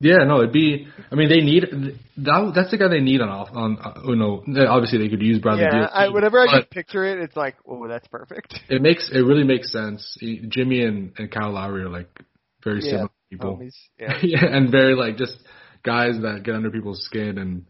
Yeah, 0.00 0.24
no, 0.26 0.38
it'd 0.38 0.52
be. 0.52 0.88
I 1.10 1.14
mean, 1.14 1.28
they 1.28 1.40
need 1.40 1.64
that. 2.18 2.52
That's 2.54 2.70
the 2.70 2.78
guy 2.78 2.88
they 2.88 3.00
need 3.00 3.20
on 3.20 3.28
off. 3.28 3.48
On 3.52 3.78
uh, 3.78 4.00
you 4.04 4.16
know, 4.16 4.42
obviously 4.68 4.98
they 4.98 5.08
could 5.08 5.22
use 5.22 5.38
Bradley. 5.38 5.62
yeah, 5.62 5.88
I, 5.92 6.08
whenever 6.08 6.40
I 6.40 6.58
just 6.58 6.70
picture 6.70 7.04
it, 7.04 7.20
it's 7.22 7.36
like, 7.36 7.56
oh, 7.66 7.86
that's 7.86 8.06
perfect. 8.08 8.58
it 8.68 8.82
makes 8.82 9.10
it 9.12 9.20
really 9.20 9.44
makes 9.44 9.72
sense. 9.72 10.16
Jimmy 10.20 10.84
and 10.84 11.12
and 11.16 11.30
Kyle 11.30 11.52
Lowry 11.52 11.82
are 11.84 11.88
like 11.88 12.08
very 12.62 12.80
Yeah, 12.84 12.90
similar 12.90 13.10
people. 13.30 13.56
Homies. 13.56 13.76
Yeah. 13.98 14.18
yeah, 14.22 14.44
and 14.44 14.70
very 14.70 14.96
like 14.96 15.16
just 15.16 15.36
guys 15.84 16.14
that 16.22 16.42
get 16.44 16.56
under 16.56 16.70
people's 16.70 17.04
skin 17.04 17.38
and 17.38 17.66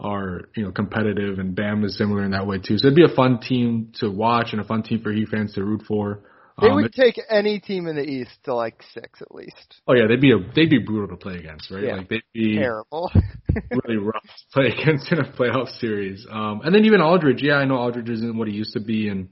are 0.00 0.48
you 0.56 0.64
know 0.64 0.72
competitive. 0.72 1.38
And 1.38 1.54
Bam 1.54 1.84
is 1.84 1.98
similar 1.98 2.24
in 2.24 2.30
that 2.30 2.46
way 2.46 2.58
too. 2.58 2.78
So 2.78 2.86
it'd 2.86 2.96
be 2.96 3.04
a 3.04 3.14
fun 3.14 3.38
team 3.40 3.92
to 4.00 4.10
watch 4.10 4.48
and 4.52 4.60
a 4.62 4.64
fun 4.64 4.82
team 4.82 5.02
for 5.02 5.12
Heat 5.12 5.28
fans 5.28 5.54
to 5.54 5.64
root 5.64 5.82
for. 5.86 6.22
They 6.60 6.68
Um, 6.68 6.76
would 6.76 6.92
take 6.94 7.20
any 7.28 7.60
team 7.60 7.86
in 7.86 7.96
the 7.96 8.02
East 8.04 8.30
to 8.44 8.54
like 8.54 8.82
six 8.94 9.20
at 9.20 9.34
least. 9.34 9.80
oh 9.86 9.94
yeah, 9.94 10.06
they'd 10.08 10.20
be 10.20 10.32
a 10.32 10.38
they'd 10.54 10.70
be 10.70 10.78
brutal 10.78 11.08
to 11.08 11.16
play 11.22 11.36
against, 11.36 11.70
right? 11.70 11.84
Yeah. 11.84 11.96
Like 11.96 12.08
they'd 12.08 12.22
be 12.32 12.54
Terrible. 12.56 13.10
really 13.84 13.98
rough 13.98 14.22
to 14.22 14.30
play 14.54 14.66
against 14.78 15.12
in 15.12 15.18
a 15.18 15.24
playoff 15.24 15.68
series. 15.78 16.26
Um, 16.30 16.62
and 16.64 16.74
then 16.74 16.84
even 16.86 17.00
Aldridge, 17.02 17.42
yeah, 17.42 17.56
I 17.56 17.66
know 17.66 17.76
Aldridge 17.76 18.08
isn't 18.08 18.36
what 18.38 18.48
he 18.48 18.54
used 18.54 18.72
to 18.72 18.80
be, 18.80 19.08
and 19.08 19.28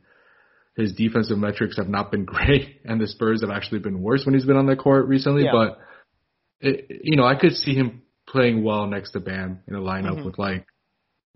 his 0.77 0.93
defensive 0.93 1.39
metrics 1.39 1.77
have 1.79 1.89
not 1.89 2.11
been 2.11 2.25
great, 2.35 2.81
and 2.85 3.01
the 3.01 3.07
Spurs 3.07 3.41
have 3.41 3.51
actually 3.51 3.79
been 3.79 4.03
worse 4.03 4.25
when 4.27 4.35
he's 4.35 4.45
been 4.45 4.57
on 4.57 4.67
the 4.67 4.77
court 4.77 5.07
recently. 5.07 5.45
Yeah. 5.45 5.53
But 5.53 5.79
it, 6.61 7.01
you 7.05 7.17
know, 7.17 7.25
I 7.25 7.37
could 7.37 7.53
see 7.53 7.75
him 7.75 8.03
playing 8.29 8.63
well 8.65 8.87
next 8.87 9.13
to 9.13 9.21
Bam 9.21 9.61
in 9.69 9.75
a 9.75 9.81
lineup 9.81 10.19
Mhm. 10.19 10.25
with 10.27 10.39
like 10.39 10.67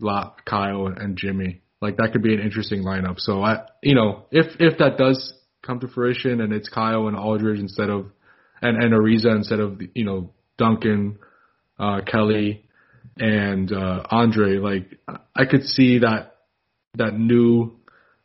La, 0.01 0.33
Kyle 0.45 0.87
and, 0.87 0.99
and 0.99 1.17
Jimmy. 1.17 1.63
Like 1.81 1.97
that 1.99 2.13
could 2.13 2.23
be 2.23 2.35
an 2.35 2.41
interesting 2.41 2.83
lineup. 2.83 3.19
So 3.19 3.43
I, 3.43 3.67
you 3.83 3.95
know, 3.95 4.27
if 4.33 4.57
if 4.61 4.79
that 4.79 4.99
does 4.99 5.33
come 5.63 5.81
to 5.81 5.89
fruition 5.89 6.41
and 6.41 6.53
it's 6.53 6.69
Kyle 6.69 7.09
and 7.09 7.17
Aldridge 7.17 7.61
instead 7.61 7.91
of 7.91 8.07
and 8.61 8.83
and 8.83 8.93
Ariza 8.93 9.35
instead 9.35 9.61
of 9.61 9.81
you 9.95 10.05
know 10.05 10.33
Duncan, 10.57 11.19
uh, 11.79 12.01
Kelly, 12.07 12.65
and 13.17 13.73
uh, 13.73 14.03
Andre, 14.11 14.59
like 14.59 14.99
I 15.35 15.45
could 15.45 15.65
see 15.65 16.01
that 16.01 16.37
that 16.97 17.19
new 17.19 17.79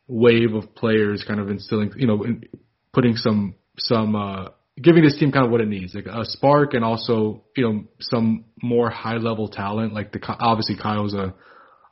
wave 0.06 0.54
of 0.54 0.74
players 0.74 1.24
kind 1.26 1.40
of 1.40 1.48
instilling, 1.48 1.92
you 1.96 2.06
know, 2.06 2.24
in, 2.24 2.44
putting 2.92 3.16
some 3.16 3.54
some 3.78 4.16
uh, 4.16 4.48
giving 4.80 5.04
this 5.04 5.16
team 5.18 5.32
kind 5.32 5.46
of 5.46 5.52
what 5.52 5.60
it 5.60 5.68
needs, 5.68 5.94
like 5.94 6.06
a 6.06 6.24
spark 6.24 6.74
and 6.74 6.84
also 6.84 7.44
you 7.56 7.64
know 7.64 7.84
some 8.00 8.44
more 8.62 8.90
high 8.90 9.16
level 9.16 9.48
talent. 9.48 9.94
Like 9.94 10.12
the 10.12 10.20
obviously 10.40 10.76
Kyle's 10.76 11.14
a 11.14 11.34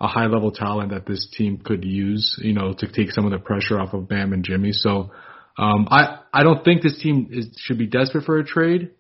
a 0.01 0.09
high 0.09 0.27
level 0.27 0.51
talent 0.51 0.91
that 0.91 1.07
this 1.07 1.29
team 1.37 1.59
could 1.65 1.85
use, 1.85 2.37
you 2.43 2.53
know, 2.53 2.75
to 2.77 2.91
take 2.91 3.13
some 3.13 3.25
of 3.25 3.31
the 3.31 3.39
pressure 3.39 3.79
off 3.79 3.95
of 3.95 4.09
Bam 4.09 4.33
and 4.33 4.45
Jimmy. 4.45 4.73
So 4.73 5.13
um, 5.59 5.89
I 5.91 6.21
I 6.33 6.43
don't 6.43 6.65
think 6.65 6.83
this 6.83 6.99
team 7.01 7.29
is 7.31 7.49
should 7.59 7.79
be 7.79 7.87
desperate 7.87 8.25
for 8.25 8.39
a 8.39 8.45
trade, 8.45 8.91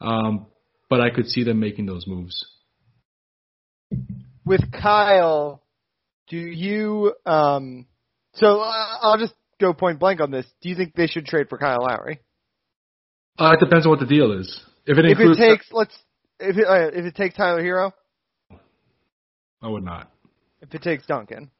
um, 0.00 0.46
but 0.88 1.00
I 1.00 1.10
could 1.10 1.28
see 1.28 1.44
them 1.44 1.60
making 1.60 1.86
those 1.86 2.06
moves. 2.06 2.44
With 4.44 4.72
Kyle, 4.72 5.62
do 6.28 6.36
you? 6.36 7.14
Um, 7.26 7.86
so 8.34 8.60
I'll 8.60 9.18
just 9.18 9.34
go 9.60 9.72
point 9.72 10.00
blank 10.00 10.20
on 10.20 10.30
this. 10.30 10.46
Do 10.60 10.68
you 10.68 10.74
think 10.74 10.94
they 10.94 11.06
should 11.06 11.26
trade 11.26 11.48
for 11.48 11.58
Kyle 11.58 11.82
Lowry? 11.82 12.20
Uh, 13.38 13.52
it 13.52 13.60
depends 13.60 13.86
on 13.86 13.90
what 13.90 14.00
the 14.00 14.06
deal 14.06 14.32
is. 14.32 14.60
If 14.86 14.98
it 14.98 15.04
if 15.04 15.12
includes, 15.12 15.38
it 15.38 15.46
takes 15.46 15.66
let's 15.72 15.96
if 16.40 16.56
it 16.56 16.66
uh, 16.66 16.88
if 16.88 17.04
it 17.04 17.14
takes 17.14 17.36
Tyler 17.36 17.62
Herro, 17.62 17.92
I 19.62 19.68
would 19.68 19.84
not. 19.84 20.10
If 20.60 20.74
it 20.74 20.82
takes 20.82 21.06
Duncan, 21.06 21.50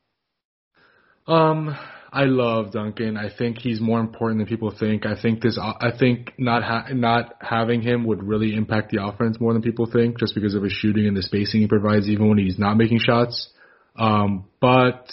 um, 1.27 1.77
I 2.12 2.25
love 2.25 2.73
Duncan. 2.73 3.16
I 3.16 3.29
think 3.37 3.59
he's 3.59 3.81
more 3.81 4.01
important 4.01 4.40
than 4.40 4.46
people 4.49 4.75
think. 4.77 5.07
I 5.07 5.20
think 5.20 5.42
this. 5.42 5.59
I 5.59 5.90
think 5.96 6.33
not 6.38 6.62
ha- 6.62 6.88
not 6.92 7.37
having 7.40 7.83
him 7.83 8.05
would 8.05 8.23
really 8.23 8.55
impact 8.55 8.90
the 8.90 9.05
offense 9.05 9.38
more 9.40 9.53
than 9.53 9.62
people 9.62 9.87
think, 9.87 10.18
just 10.18 10.35
because 10.35 10.55
of 10.55 10.62
his 10.62 10.73
shooting 10.73 11.07
and 11.07 11.16
the 11.16 11.23
spacing 11.23 11.61
he 11.61 11.68
provides, 11.68 12.09
even 12.09 12.29
when 12.29 12.38
he's 12.38 12.59
not 12.59 12.77
making 12.77 12.99
shots. 12.99 13.51
Um, 13.96 14.46
but 14.61 15.09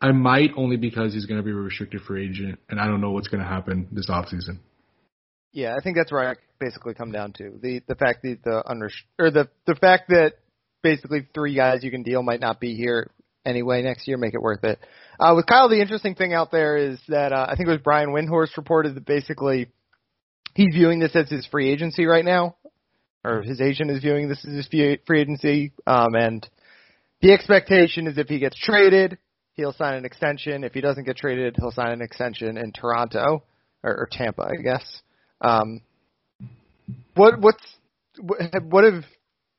I 0.00 0.12
might 0.12 0.50
only 0.56 0.76
because 0.76 1.12
he's 1.12 1.26
going 1.26 1.38
to 1.38 1.44
be 1.44 1.50
a 1.50 1.54
restricted 1.54 2.02
free 2.02 2.28
agent, 2.28 2.60
and 2.68 2.78
I 2.78 2.86
don't 2.86 3.00
know 3.00 3.10
what's 3.10 3.28
going 3.28 3.42
to 3.42 3.48
happen 3.48 3.88
this 3.90 4.08
offseason. 4.08 4.58
Yeah, 5.52 5.76
I 5.76 5.82
think 5.82 5.96
that's 5.96 6.12
where 6.12 6.30
I 6.30 6.34
basically 6.60 6.94
come 6.94 7.10
down 7.10 7.32
to 7.34 7.58
the 7.60 7.82
the 7.88 7.96
fact 7.96 8.22
that 8.22 8.38
the 8.44 8.62
under 8.64 8.90
or 9.18 9.30
the 9.30 9.48
the 9.66 9.74
fact 9.74 10.08
that 10.08 10.34
basically 10.82 11.26
three 11.34 11.54
guys 11.54 11.82
you 11.82 11.90
can 11.90 12.02
deal 12.02 12.22
might 12.22 12.40
not 12.40 12.60
be 12.60 12.74
here 12.74 13.10
anyway 13.44 13.82
next 13.82 14.06
year, 14.08 14.16
make 14.16 14.34
it 14.34 14.42
worth 14.42 14.64
it. 14.64 14.78
Uh, 15.22 15.36
with 15.36 15.46
Kyle, 15.46 15.68
the 15.68 15.80
interesting 15.80 16.16
thing 16.16 16.34
out 16.34 16.50
there 16.50 16.76
is 16.76 16.98
that 17.06 17.32
uh, 17.32 17.46
I 17.48 17.54
think 17.54 17.68
it 17.68 17.70
was 17.70 17.80
Brian 17.80 18.08
Windhorst 18.08 18.56
reported 18.56 18.96
that 18.96 19.06
basically 19.06 19.68
he's 20.54 20.74
viewing 20.74 20.98
this 20.98 21.14
as 21.14 21.30
his 21.30 21.46
free 21.46 21.70
agency 21.70 22.06
right 22.06 22.24
now, 22.24 22.56
or 23.22 23.42
his 23.42 23.60
agent 23.60 23.92
is 23.92 24.00
viewing 24.00 24.28
this 24.28 24.44
as 24.44 24.52
his 24.52 24.66
free 24.66 25.20
agency, 25.20 25.70
um, 25.86 26.16
and 26.16 26.44
the 27.20 27.32
expectation 27.32 28.08
is 28.08 28.18
if 28.18 28.26
he 28.26 28.40
gets 28.40 28.58
traded, 28.58 29.16
he'll 29.52 29.72
sign 29.74 29.94
an 29.94 30.04
extension. 30.04 30.64
If 30.64 30.74
he 30.74 30.80
doesn't 30.80 31.04
get 31.04 31.18
traded, 31.18 31.54
he'll 31.56 31.70
sign 31.70 31.92
an 31.92 32.02
extension 32.02 32.58
in 32.58 32.72
Toronto 32.72 33.44
or, 33.84 33.90
or 33.92 34.08
Tampa, 34.10 34.42
I 34.42 34.60
guess. 34.60 35.02
Um, 35.40 35.82
what 37.14 37.40
what's 37.40 37.64
what, 38.20 38.82
have 38.82 39.04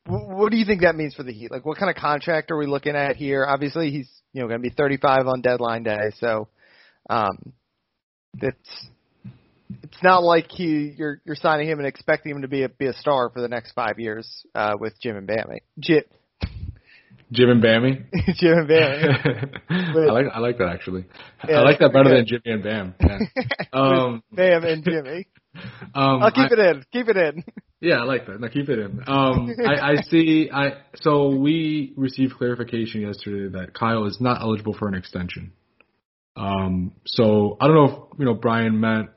what 0.06 0.52
do 0.52 0.58
you 0.58 0.66
think 0.66 0.82
that 0.82 0.96
means 0.96 1.14
for 1.14 1.24
the 1.24 1.32
Heat? 1.32 1.52
Like, 1.52 1.66
what 1.66 1.78
kind 1.78 1.90
of 1.90 1.96
contract 1.96 2.52
are 2.52 2.58
we 2.58 2.66
looking 2.66 2.96
at 2.96 3.16
here? 3.16 3.46
Obviously, 3.46 3.92
he's 3.92 4.10
you 4.34 4.42
know 4.42 4.48
going 4.48 4.62
to 4.62 4.70
be 4.70 4.74
35 4.76 5.28
on 5.28 5.42
deadline 5.42 5.84
day, 5.84 6.12
so 6.20 6.48
um, 7.10 7.54
it's 8.42 8.88
it's 9.84 10.04
not 10.04 10.24
like 10.24 10.52
he 10.52 10.94
you're 10.98 11.22
you're 11.26 11.36
signing 11.36 11.70
him 11.70 11.80
and 11.80 11.88
expecting 11.88 12.36
him 12.36 12.42
to 12.42 12.48
be 12.48 12.64
a 12.64 12.70
be 12.70 12.88
a 12.88 12.94
star 12.94 13.30
for 13.30 13.42
the 13.42 13.48
next 13.48 13.72
five 13.74 14.00
years 14.00 14.46
uh, 14.56 14.74
with 14.80 14.94
Jim 15.02 15.16
and 15.16 15.28
Bammy. 15.28 15.60
Jim. 15.80 16.04
Jim 17.32 17.50
and 17.50 17.64
Bammy. 17.64 18.06
Jim 18.36 18.60
and 18.60 18.68
Bam. 18.68 19.62
I 19.70 20.12
like 20.12 20.26
I 20.34 20.40
like 20.40 20.58
that 20.58 20.70
actually. 20.70 21.06
Yeah, 21.48 21.60
I 21.60 21.62
like 21.62 21.80
that 21.80 21.94
better 21.94 22.10
than 22.10 22.26
Jimmy 22.28 22.42
and 22.46 22.64
Bam. 22.64 22.96
Yeah. 23.04 23.20
Um, 23.72 24.24
Bam 24.32 24.64
and 24.66 24.84
Jimmy. 24.84 25.28
Um, 25.96 26.24
I'll 26.24 26.32
keep 26.32 26.50
I, 26.50 26.54
it 26.54 26.60
in. 26.60 26.84
Keep 26.92 27.10
it 27.10 27.18
in. 27.18 27.44
Yeah, 27.84 28.00
I 28.00 28.04
like 28.06 28.28
that. 28.28 28.40
No, 28.40 28.48
keep 28.48 28.70
it 28.70 28.80
in. 28.80 29.02
Um, 29.08 29.54
I, 29.68 29.92
I 29.92 29.96
see. 30.04 30.50
I 30.50 30.78
so 30.96 31.36
we 31.36 31.94
received 31.98 32.34
clarification 32.38 33.02
yesterday 33.02 33.58
that 33.58 33.74
Kyle 33.74 34.06
is 34.06 34.22
not 34.22 34.42
eligible 34.42 34.74
for 34.74 34.88
an 34.88 34.94
extension. 34.94 35.52
Um, 36.38 36.94
so 37.06 37.58
I 37.60 37.68
don't 37.68 37.76
know 37.76 38.08
if 38.14 38.20
you 38.20 38.26
know 38.26 38.36
Brian 38.36 38.80
meant 38.80 39.10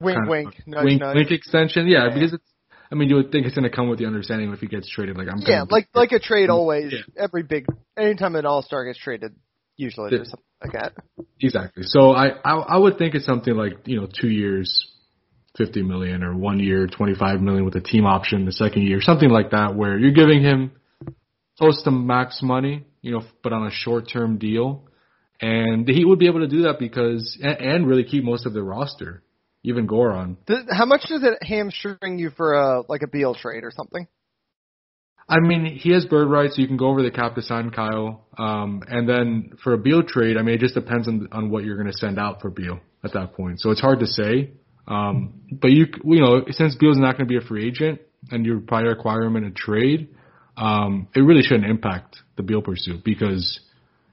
wink, 0.00 0.18
wink, 0.26 0.54
nudge, 0.66 0.84
wink, 0.84 1.00
nudge. 1.00 1.14
wink 1.14 1.30
extension. 1.30 1.86
Yeah, 1.86 2.08
yeah, 2.08 2.14
because 2.14 2.32
it's. 2.32 2.44
I 2.90 2.96
mean, 2.96 3.08
you 3.08 3.14
would 3.14 3.30
think 3.30 3.46
it's 3.46 3.54
going 3.54 3.70
to 3.70 3.74
come 3.74 3.88
with 3.88 4.00
the 4.00 4.06
understanding 4.06 4.52
if 4.52 4.58
he 4.58 4.66
gets 4.66 4.90
traded. 4.90 5.16
Like 5.16 5.28
I'm. 5.30 5.38
Yeah, 5.46 5.64
like 5.70 5.88
like 5.94 6.10
a 6.10 6.18
trade 6.18 6.50
always. 6.50 6.92
Yeah. 6.92 7.22
Every 7.22 7.44
big 7.44 7.66
anytime 7.96 8.34
an 8.34 8.46
All 8.46 8.62
Star 8.62 8.84
gets 8.84 8.98
traded, 8.98 9.36
usually 9.76 10.10
there's 10.10 10.30
something 10.30 10.44
like 10.60 10.72
that. 10.72 10.92
Exactly. 11.40 11.84
So 11.84 12.10
I, 12.10 12.30
I 12.30 12.54
I 12.56 12.76
would 12.78 12.98
think 12.98 13.14
it's 13.14 13.26
something 13.26 13.54
like 13.54 13.86
you 13.86 14.00
know 14.00 14.08
two 14.12 14.28
years 14.28 14.90
50 15.56 15.82
million 15.82 16.22
or 16.22 16.36
one 16.36 16.60
year 16.60 16.86
25 16.86 17.40
million 17.40 17.64
with 17.64 17.74
a 17.74 17.80
team 17.80 18.06
option 18.06 18.44
the 18.44 18.52
second 18.52 18.82
year, 18.82 19.00
something 19.00 19.28
like 19.28 19.50
that, 19.50 19.74
where 19.74 19.98
you're 19.98 20.12
giving 20.12 20.42
him 20.42 20.72
close 21.58 21.82
to 21.82 21.90
max 21.90 22.40
money, 22.42 22.84
you 23.02 23.12
know, 23.12 23.22
but 23.42 23.52
on 23.52 23.66
a 23.66 23.70
short 23.70 24.08
term 24.10 24.38
deal. 24.38 24.84
And 25.40 25.88
he 25.88 26.04
would 26.04 26.18
be 26.18 26.26
able 26.26 26.40
to 26.40 26.48
do 26.48 26.62
that 26.62 26.78
because, 26.78 27.38
and, 27.42 27.86
really 27.86 28.04
keep 28.04 28.24
most 28.24 28.46
of 28.46 28.52
the 28.52 28.62
roster, 28.62 29.22
even 29.62 29.88
Goran 29.88 30.36
How 30.70 30.84
much 30.84 31.02
does 31.08 31.22
it 31.22 31.42
hamstring 31.42 32.18
you 32.18 32.30
for 32.30 32.52
a, 32.52 32.82
like 32.88 33.02
a 33.02 33.08
Beal 33.08 33.34
trade 33.34 33.64
or 33.64 33.70
something? 33.70 34.06
I 35.28 35.38
mean, 35.38 35.64
he 35.64 35.92
has 35.92 36.04
bird 36.06 36.28
rights, 36.28 36.56
so 36.56 36.62
you 36.62 36.66
can 36.66 36.76
go 36.76 36.88
over 36.88 37.02
the 37.02 37.10
cap 37.10 37.36
to 37.36 37.42
sign 37.42 37.70
Kyle. 37.70 38.26
Um, 38.36 38.82
and 38.88 39.08
then 39.08 39.52
for 39.62 39.74
a 39.74 39.78
Beal 39.78 40.02
trade, 40.02 40.36
I 40.36 40.42
mean, 40.42 40.56
it 40.56 40.60
just 40.60 40.74
depends 40.74 41.06
on 41.06 41.28
on 41.30 41.50
what 41.50 41.64
you're 41.64 41.76
going 41.76 41.90
to 41.90 41.96
send 41.96 42.18
out 42.18 42.40
for 42.40 42.50
Beal 42.50 42.80
at 43.04 43.12
that 43.12 43.34
point. 43.34 43.60
So 43.60 43.70
it's 43.70 43.80
hard 43.80 44.00
to 44.00 44.06
say. 44.06 44.50
Um, 44.90 45.42
but 45.52 45.70
you, 45.70 45.86
you 46.04 46.20
know, 46.20 46.44
since 46.50 46.74
Beal's 46.74 46.98
not 46.98 47.16
going 47.16 47.28
to 47.28 47.32
be 47.32 47.36
a 47.36 47.46
free 47.46 47.66
agent 47.66 48.00
and 48.30 48.44
you 48.44 48.60
probably 48.66 48.90
acquire 48.90 49.22
him 49.22 49.36
in 49.36 49.44
a 49.44 49.50
trade, 49.52 50.08
um, 50.56 51.06
it 51.14 51.20
really 51.20 51.42
shouldn't 51.42 51.70
impact 51.70 52.16
the 52.36 52.42
Beal 52.42 52.60
pursuit 52.60 53.04
because 53.04 53.60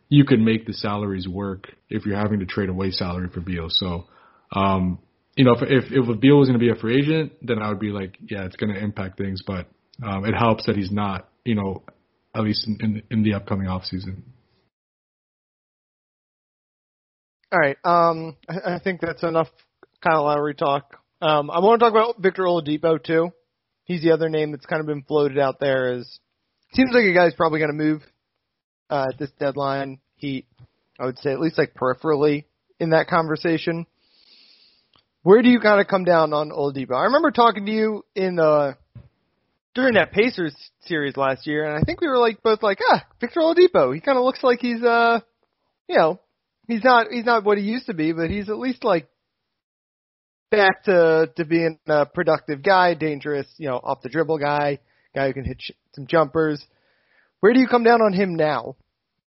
you 0.08 0.24
could 0.24 0.40
make 0.40 0.68
the 0.68 0.74
salaries 0.74 1.28
work 1.28 1.66
if 1.90 2.06
you're 2.06 2.16
having 2.16 2.40
to 2.40 2.46
trade 2.46 2.70
away 2.70 2.92
salary 2.92 3.28
for 3.34 3.42
Beal. 3.42 3.68
So, 3.70 4.06
um, 4.54 5.00
you 5.36 5.46
know, 5.46 5.54
if, 5.54 5.64
if, 5.64 5.92
if 5.92 6.20
Beal 6.22 6.38
was 6.38 6.48
going 6.48 6.60
to 6.60 6.64
be 6.64 6.72
a 6.72 6.76
free 6.76 7.00
agent, 7.00 7.34
then 7.42 7.60
I 7.60 7.70
would 7.70 7.80
be 7.80 7.90
like, 7.90 8.16
yeah, 8.30 8.46
it's 8.46 8.56
going 8.56 8.74
to 8.74 8.80
impact 8.80 9.18
things, 9.18 9.42
but, 9.46 9.68
um, 10.04 10.26
it 10.26 10.36
helps 10.36 10.68
that 10.68 10.76
he's 10.76 10.92
not, 10.92 11.28
you 11.44 11.56
know, 11.56 11.84
at 12.36 12.44
least 12.44 12.68
in, 12.68 12.78
in, 12.82 13.04
in 13.10 13.24
the 13.24 13.34
upcoming 13.34 13.68
off 13.68 13.84
season. 13.84 14.24
All 17.52 17.60
right. 17.60 17.78
Um, 17.84 18.38
I, 18.48 18.76
I 18.76 18.80
think 18.80 19.02
that's 19.02 19.24
enough 19.24 19.50
Kyle 20.02 20.24
Lowry 20.24 20.54
talk. 20.54 20.98
Um, 21.22 21.50
I 21.50 21.60
want 21.60 21.80
to 21.80 21.86
talk 21.86 21.94
about 21.94 22.22
Victor 22.22 22.44
Oladipo 22.44 23.04
too. 23.04 23.32
He's 23.86 24.02
the 24.02 24.12
other 24.12 24.30
name 24.30 24.52
that's 24.52 24.66
kind 24.66 24.80
of 24.80 24.86
been 24.86 25.04
floated 25.04 25.40
out 25.40 25.60
there. 25.60 25.94
As 25.94 26.20
seems 26.74 26.92
like 26.94 27.06
a 27.06 27.14
guy's 27.14 27.34
probably 27.34 27.60
going 27.60 27.72
to 27.72 27.84
move 27.84 28.02
uh, 28.90 29.08
at 29.12 29.20
this 29.20 29.32
deadline. 29.40 30.00
He, 30.16 30.46
I 31.00 31.06
would 31.06 31.18
say, 31.20 31.32
at 31.32 31.40
least 31.40 31.58
like 31.58 31.74
peripherally 31.74 32.46
in 32.80 32.92
that 32.92 33.08
conversation. 33.08 33.86
Where 35.24 35.42
do 35.42 35.50
you 35.50 35.60
kind 35.60 35.82
of 35.82 35.88
come 35.88 36.04
down 36.04 36.34
on 36.34 36.52
Oladipo? 36.52 36.96
I 36.96 37.06
remember 37.06 37.32
talking 37.32 37.66
to 37.66 37.72
you 37.72 38.06
in 38.16 38.36
the 38.36 38.78
during 39.74 39.96
that 39.96 40.12
Pacers 40.12 40.56
series 40.82 41.18
last 41.18 41.46
year, 41.46 41.66
and 41.66 41.78
I 41.78 41.82
think 41.82 42.02
we 42.02 42.08
were 42.08 42.18
like 42.18 42.42
both 42.42 42.64
like, 42.64 42.80
ah, 42.92 43.06
Victor 43.20 43.42
Oladipo. 43.42 43.94
He 43.94 44.02
kind 44.02 44.18
of 44.18 44.24
looks 44.24 44.44
like 44.44 44.60
he's 44.60 44.82
uh, 44.84 45.20
you 45.88 45.98
know, 45.98 46.20
he's 46.68 46.84
not 46.84 47.08
he's 47.12 47.26
not 47.26 47.44
what 47.44 47.58
he 47.58 47.64
used 47.64 47.88
to 47.88 47.94
be, 47.94 48.12
but 48.12 48.30
he's 48.30 48.50
at 48.50 48.58
least 48.58 48.84
like 48.84 49.08
back 50.50 50.84
to 50.86 51.32
to 51.36 51.46
being 51.46 51.80
a 51.88 52.06
productive 52.06 52.64
guy, 52.64 52.94
dangerous, 52.94 53.48
you 53.58 53.68
know, 53.68 53.80
off 53.84 54.02
the 54.02 54.10
dribble 54.10 54.40
guy, 54.40 54.80
guy 55.14 55.28
who 55.28 55.34
can 55.34 55.46
hit 55.46 55.58
sh- 55.60 55.72
some 55.94 56.08
jumpers. 56.08 56.64
Where 57.40 57.54
do 57.54 57.60
you 57.60 57.68
come 57.68 57.84
down 57.84 58.02
on 58.02 58.14
him 58.14 58.36
now? 58.36 58.76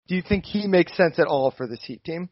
Do 0.08 0.16
you 0.16 0.22
think 0.22 0.44
he 0.44 0.66
makes 0.66 0.96
sense 0.96 1.18
at 1.18 1.26
all 1.26 1.52
for 1.52 1.66
this 1.66 1.80
Heat 1.84 2.02
team? 2.02 2.28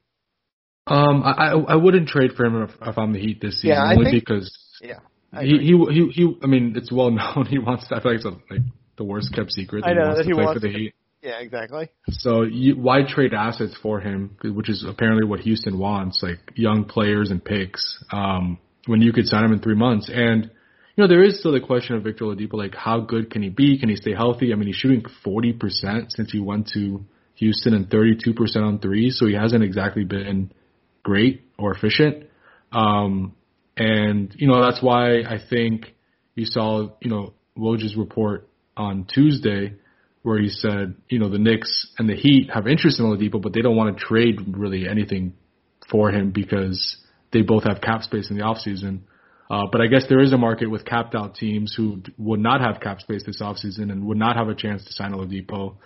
Um, 0.87 1.23
I 1.23 1.53
I 1.53 1.77
wouldn't 1.77 2.09
trade 2.09 2.33
for 2.37 2.45
him 2.47 2.63
if, 2.63 2.71
if 2.81 2.99
I'm 2.99 3.13
the 3.13 3.21
Heat 3.21 3.41
this 3.41 3.57
season, 3.61 3.77
yeah, 3.77 3.93
only 3.93 4.11
think, 4.11 4.25
because 4.25 4.57
yeah, 4.81 5.01
he, 5.41 5.59
he 5.59 5.85
he 5.91 6.11
he. 6.13 6.39
I 6.43 6.47
mean, 6.47 6.75
it's 6.77 6.91
well 6.91 7.11
known 7.13 7.47
he 7.47 7.59
wants. 7.59 7.87
To, 7.89 7.97
I 7.97 8.03
feel 8.03 8.13
like 8.13 8.25
it's 8.25 8.27
a, 8.27 8.53
like 8.53 8.63
the 8.97 9.05
worst 9.05 9.35
kept 9.35 9.53
secret. 9.53 9.85
I 9.85 9.93
know 9.93 10.03
he 10.03 10.07
wants 10.07 10.19
that 10.19 10.23
to 10.23 10.29
he 10.29 10.35
play 10.35 10.45
wants 10.45 10.61
for 10.61 10.67
the 10.67 10.73
to, 10.73 10.79
Heat. 10.79 10.95
Yeah, 11.23 11.41
exactly. 11.41 11.91
So 12.09 12.43
you, 12.43 12.77
why 12.77 13.03
trade 13.03 13.35
assets 13.35 13.77
for 13.83 14.01
him, 14.01 14.37
which 14.43 14.71
is 14.71 14.85
apparently 14.89 15.25
what 15.27 15.41
Houston 15.41 15.79
wants, 15.79 16.23
like 16.23 16.39
young 16.55 16.85
players 16.85 17.31
and 17.31 17.45
picks. 17.45 18.03
Um, 18.13 18.59
when 18.89 19.03
you 19.03 19.13
could 19.13 19.27
sign 19.27 19.45
him 19.45 19.53
in 19.53 19.61
three 19.61 19.75
months. 19.75 20.11
And, 20.13 20.45
you 20.97 21.05
know, 21.05 21.09
there 21.09 21.23
is 21.23 21.39
still 21.39 21.53
the 21.53 21.61
question 21.61 21.95
of 21.95 22.03
Victor 22.03 22.25
Oladipo, 22.25 22.55
like 22.55 22.75
how 22.75 23.01
good 23.01 23.31
can 23.31 23.43
he 23.43 23.51
be? 23.51 23.79
Can 23.79 23.89
he 23.89 23.97
stay 23.97 24.15
healthy? 24.15 24.53
I 24.53 24.57
mean, 24.57 24.67
he's 24.67 24.77
shooting 24.77 25.05
40% 25.25 26.11
since 26.11 26.33
he 26.33 26.41
went 26.41 26.69
to 26.75 27.05
Houston 27.35 27.75
and 27.75 27.89
32% 27.89 28.57
on 28.57 28.79
three, 28.81 29.11
so 29.11 29.27
he 29.27 29.35
hasn't 29.35 29.63
exactly 29.63 30.05
been 30.05 30.51
great 31.03 31.43
or 31.59 31.73
efficient. 31.73 32.25
Um, 32.73 33.37
and, 33.77 34.35
you 34.37 34.49
know, 34.49 34.61
that's 34.61 34.83
why 34.83 35.21
I 35.21 35.39
think 35.49 35.95
you 36.35 36.47
saw, 36.47 36.89
you 37.01 37.11
know, 37.11 37.35
Woj's 37.57 37.97
report 37.97 38.49
on 38.77 39.07
Tuesday 39.13 39.75
where 40.23 40.39
he 40.41 40.49
said, 40.49 40.97
you 41.09 41.19
know, 41.19 41.29
the 41.29 41.39
Knicks 41.39 41.89
and 41.99 42.09
the 42.09 42.17
Heat 42.17 42.51
have 42.53 42.67
interest 42.67 42.99
in 42.99 43.07
Oladipo, 43.07 43.41
but 43.41 43.53
they 43.53 43.61
don't 43.61 43.77
want 43.77 43.97
to 43.97 44.05
trade 44.05 44.41
really 44.49 44.89
anything 44.89 45.35
for 45.91 46.11
him 46.11 46.31
because 46.31 46.97
they 47.33 47.43
both 47.43 47.65
have 47.65 47.81
cap 47.81 48.03
space 48.03 48.31
in 48.31 48.37
the 48.37 48.43
offseason. 48.43 49.01
Uh, 49.51 49.65
but 49.71 49.81
I 49.81 49.87
guess 49.87 50.05
there 50.09 50.21
is 50.21 50.33
a 50.33 50.39
market 50.39 50.71
with 50.71 50.85
capped 50.85 51.15
out 51.15 51.35
teams 51.35 51.75
who 51.75 52.03
would 52.19 52.41
not 52.41 52.61
have 52.61 52.81
cap 52.81 53.01
space 53.01 53.23
this 53.25 53.41
offseason 53.41 53.91
and 53.91 54.07
would 54.07 54.19
not 54.19 54.37
have 54.37 54.49
a 54.49 54.55
chance 54.55 54.85
to 54.85 54.93
sign 54.93 55.13
Oladipo 55.13 55.77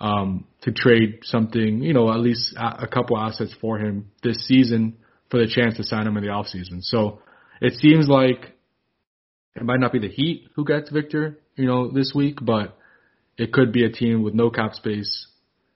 um, 0.00 0.44
to 0.62 0.72
trade 0.72 1.20
something, 1.22 1.82
you 1.82 1.94
know, 1.94 2.12
at 2.12 2.18
least 2.18 2.54
a, 2.56 2.84
a 2.84 2.88
couple 2.88 3.16
assets 3.16 3.54
for 3.60 3.78
him 3.78 4.10
this 4.22 4.46
season 4.46 4.96
for 5.30 5.38
the 5.38 5.46
chance 5.46 5.76
to 5.76 5.84
sign 5.84 6.06
him 6.06 6.16
in 6.16 6.24
the 6.24 6.30
offseason. 6.30 6.82
So 6.82 7.20
it 7.60 7.74
seems 7.74 8.08
like 8.08 8.52
it 9.54 9.62
might 9.62 9.78
not 9.78 9.92
be 9.92 10.00
the 10.00 10.08
Heat 10.08 10.48
who 10.56 10.64
gets 10.64 10.90
Victor, 10.90 11.38
you 11.54 11.66
know, 11.66 11.92
this 11.92 12.12
week, 12.14 12.38
but 12.42 12.76
it 13.38 13.52
could 13.52 13.72
be 13.72 13.84
a 13.84 13.90
team 13.90 14.22
with 14.22 14.34
no 14.34 14.50
cap 14.50 14.74
space 14.74 15.28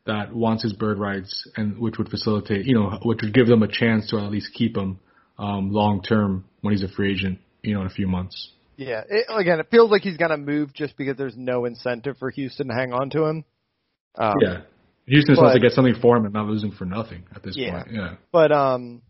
that 0.07 0.35
wants 0.35 0.65
his 0.65 0.73
bird 0.73 0.99
rights 0.99 1.49
and 1.57 1.79
which 1.79 1.99
would 1.99 2.09
facilitate, 2.09 2.67
you 2.67 2.75
know, 2.75 2.99
which 3.03 3.21
would 3.23 3.35
give 3.35 3.47
them 3.47 3.63
a 3.63 3.69
chance 3.69 4.11
to 4.11 4.19
at 4.19 4.31
least 4.31 4.53
keep 4.53 4.77
him 4.77 4.99
um, 5.39 5.71
long 5.71 6.03
term 6.03 6.45
when 6.61 6.73
he's 6.73 6.83
a 6.83 6.89
free 6.89 7.13
agent, 7.13 7.39
you 7.63 7.75
know, 7.75 7.81
in 7.83 7.87
a 7.87 7.91
few 7.91 8.07
months. 8.07 8.53
Yeah, 8.77 9.03
it, 9.09 9.27
again, 9.29 9.61
it 9.61 9.69
feels 9.71 9.91
like 9.91 10.03
he's 10.03 10.17
gonna 10.17 10.37
move 10.37 10.73
just 10.75 10.97
because 10.97 11.17
there's 11.17 11.37
no 11.37 11.65
incentive 11.65 12.17
for 12.19 12.31
Houston 12.31 12.69
to 12.69 12.75
hang 12.75 12.93
on 12.93 13.11
to 13.11 13.25
him. 13.25 13.45
Um, 14.17 14.35
yeah, 14.43 14.61
Houston 15.07 15.35
just 15.35 15.43
wants 15.43 15.57
to 15.57 15.61
get 15.61 15.73
something 15.73 15.95
for 16.01 16.17
him 16.17 16.25
and 16.25 16.35
not 16.35 16.47
lose 16.47 16.63
him 16.63 16.73
for 16.73 16.85
nothing 16.85 17.25
at 17.35 17.43
this 17.43 17.57
yeah, 17.57 17.83
point. 17.83 17.95
Yeah, 17.95 18.15
but 18.33 18.53
um, 18.53 19.03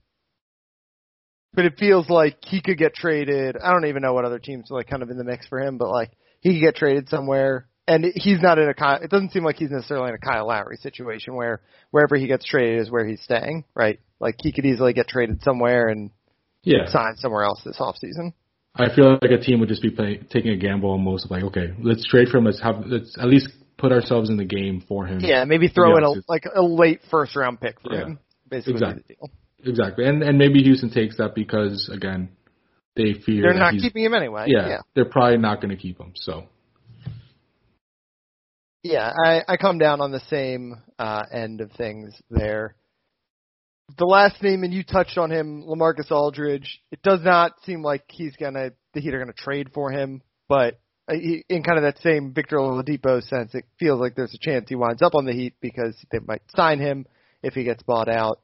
but 1.54 1.64
it 1.64 1.78
feels 1.78 2.08
like 2.08 2.38
he 2.42 2.60
could 2.60 2.78
get 2.78 2.94
traded. 2.94 3.56
I 3.56 3.72
don't 3.72 3.86
even 3.86 4.02
know 4.02 4.12
what 4.12 4.24
other 4.24 4.38
teams 4.38 4.70
are 4.70 4.76
like 4.76 4.88
kind 4.88 5.02
of 5.02 5.10
in 5.10 5.18
the 5.18 5.24
mix 5.24 5.48
for 5.48 5.58
him, 5.58 5.78
but 5.78 5.90
like 5.90 6.12
he 6.40 6.54
could 6.54 6.60
get 6.60 6.76
traded 6.76 7.08
somewhere 7.08 7.66
and 7.88 8.04
he's 8.14 8.40
not 8.42 8.58
in 8.58 8.68
a 8.68 8.94
it 9.02 9.10
doesn't 9.10 9.32
seem 9.32 9.44
like 9.44 9.56
he's 9.56 9.70
necessarily 9.70 10.08
in 10.08 10.14
a 10.14 10.18
Kyle 10.18 10.46
Lowry 10.46 10.76
situation 10.76 11.34
where 11.34 11.60
wherever 11.90 12.16
he 12.16 12.26
gets 12.26 12.44
traded 12.44 12.80
is 12.80 12.90
where 12.90 13.06
he's 13.06 13.22
staying, 13.22 13.64
right? 13.74 14.00
Like 14.18 14.36
he 14.40 14.52
could 14.52 14.66
easily 14.66 14.92
get 14.92 15.08
traded 15.08 15.42
somewhere 15.42 15.88
and 15.88 16.10
yeah. 16.66 16.88
sign 16.88 17.16
somewhere 17.16 17.44
else 17.44 17.62
this 17.64 17.76
off 17.80 17.96
season. 17.96 18.34
I 18.74 18.94
feel 18.94 19.18
like 19.22 19.30
a 19.30 19.38
team 19.38 19.60
would 19.60 19.68
just 19.68 19.80
be 19.80 19.90
play, 19.90 20.20
taking 20.30 20.50
a 20.50 20.56
gamble 20.56 20.90
almost 20.90 21.24
of 21.24 21.30
like, 21.30 21.44
okay, 21.44 21.72
let's 21.80 22.06
trade 22.06 22.28
for 22.28 22.38
him. 22.38 22.44
Let's 22.44 22.60
have 22.60 22.82
let's 22.86 23.16
at 23.18 23.26
least 23.26 23.48
put 23.78 23.92
ourselves 23.92 24.28
in 24.28 24.36
the 24.36 24.44
game 24.44 24.84
for 24.86 25.06
him. 25.06 25.20
Yeah, 25.20 25.44
maybe 25.44 25.68
throw 25.68 25.96
in 25.96 26.04
a 26.04 26.12
like 26.28 26.44
a 26.54 26.62
late 26.62 27.00
first 27.10 27.34
round 27.36 27.60
pick 27.60 27.80
for 27.80 27.94
yeah. 27.94 28.00
him. 28.02 28.18
Basically, 28.48 28.74
exactly. 28.74 29.16
Exactly, 29.64 30.04
and 30.04 30.22
and 30.22 30.36
maybe 30.36 30.62
Houston 30.62 30.90
takes 30.90 31.16
that 31.16 31.34
because 31.34 31.90
again, 31.92 32.28
they 32.96 33.14
fear 33.14 33.42
they're 33.42 33.54
not 33.54 33.72
keeping 33.72 34.04
him 34.04 34.14
anyway. 34.14 34.44
Yeah, 34.48 34.68
yeah. 34.68 34.80
they're 34.94 35.06
probably 35.06 35.38
not 35.38 35.62
going 35.62 35.74
to 35.74 35.80
keep 35.80 35.98
him. 35.98 36.12
So 36.14 36.44
yeah, 38.82 39.12
I, 39.24 39.42
I 39.48 39.56
come 39.56 39.78
down 39.78 40.00
on 40.00 40.12
the 40.12 40.22
same 40.28 40.82
uh, 40.98 41.22
end 41.32 41.60
of 41.60 41.72
things 41.72 42.14
there. 42.30 42.76
The 43.98 44.04
last 44.04 44.42
name, 44.42 44.64
and 44.64 44.74
you 44.74 44.82
touched 44.82 45.16
on 45.16 45.30
him, 45.30 45.64
Lamarcus 45.64 46.10
Aldridge. 46.10 46.82
It 46.90 47.02
does 47.02 47.20
not 47.22 47.52
seem 47.64 47.82
like 47.82 48.02
he's 48.08 48.34
gonna 48.36 48.70
the 48.94 49.00
Heat 49.00 49.14
are 49.14 49.20
gonna 49.20 49.32
trade 49.32 49.70
for 49.72 49.92
him, 49.92 50.22
but 50.48 50.80
in 51.08 51.62
kind 51.62 51.78
of 51.78 51.84
that 51.84 52.02
same 52.02 52.32
Victor 52.34 52.56
Oladipo 52.56 53.22
sense, 53.22 53.54
it 53.54 53.64
feels 53.78 54.00
like 54.00 54.16
there's 54.16 54.34
a 54.34 54.38
chance 54.38 54.68
he 54.68 54.74
winds 54.74 55.02
up 55.02 55.14
on 55.14 55.24
the 55.24 55.32
Heat 55.32 55.54
because 55.60 55.96
they 56.10 56.18
might 56.18 56.42
sign 56.56 56.80
him 56.80 57.06
if 57.42 57.54
he 57.54 57.62
gets 57.62 57.82
bought 57.84 58.08
out. 58.08 58.40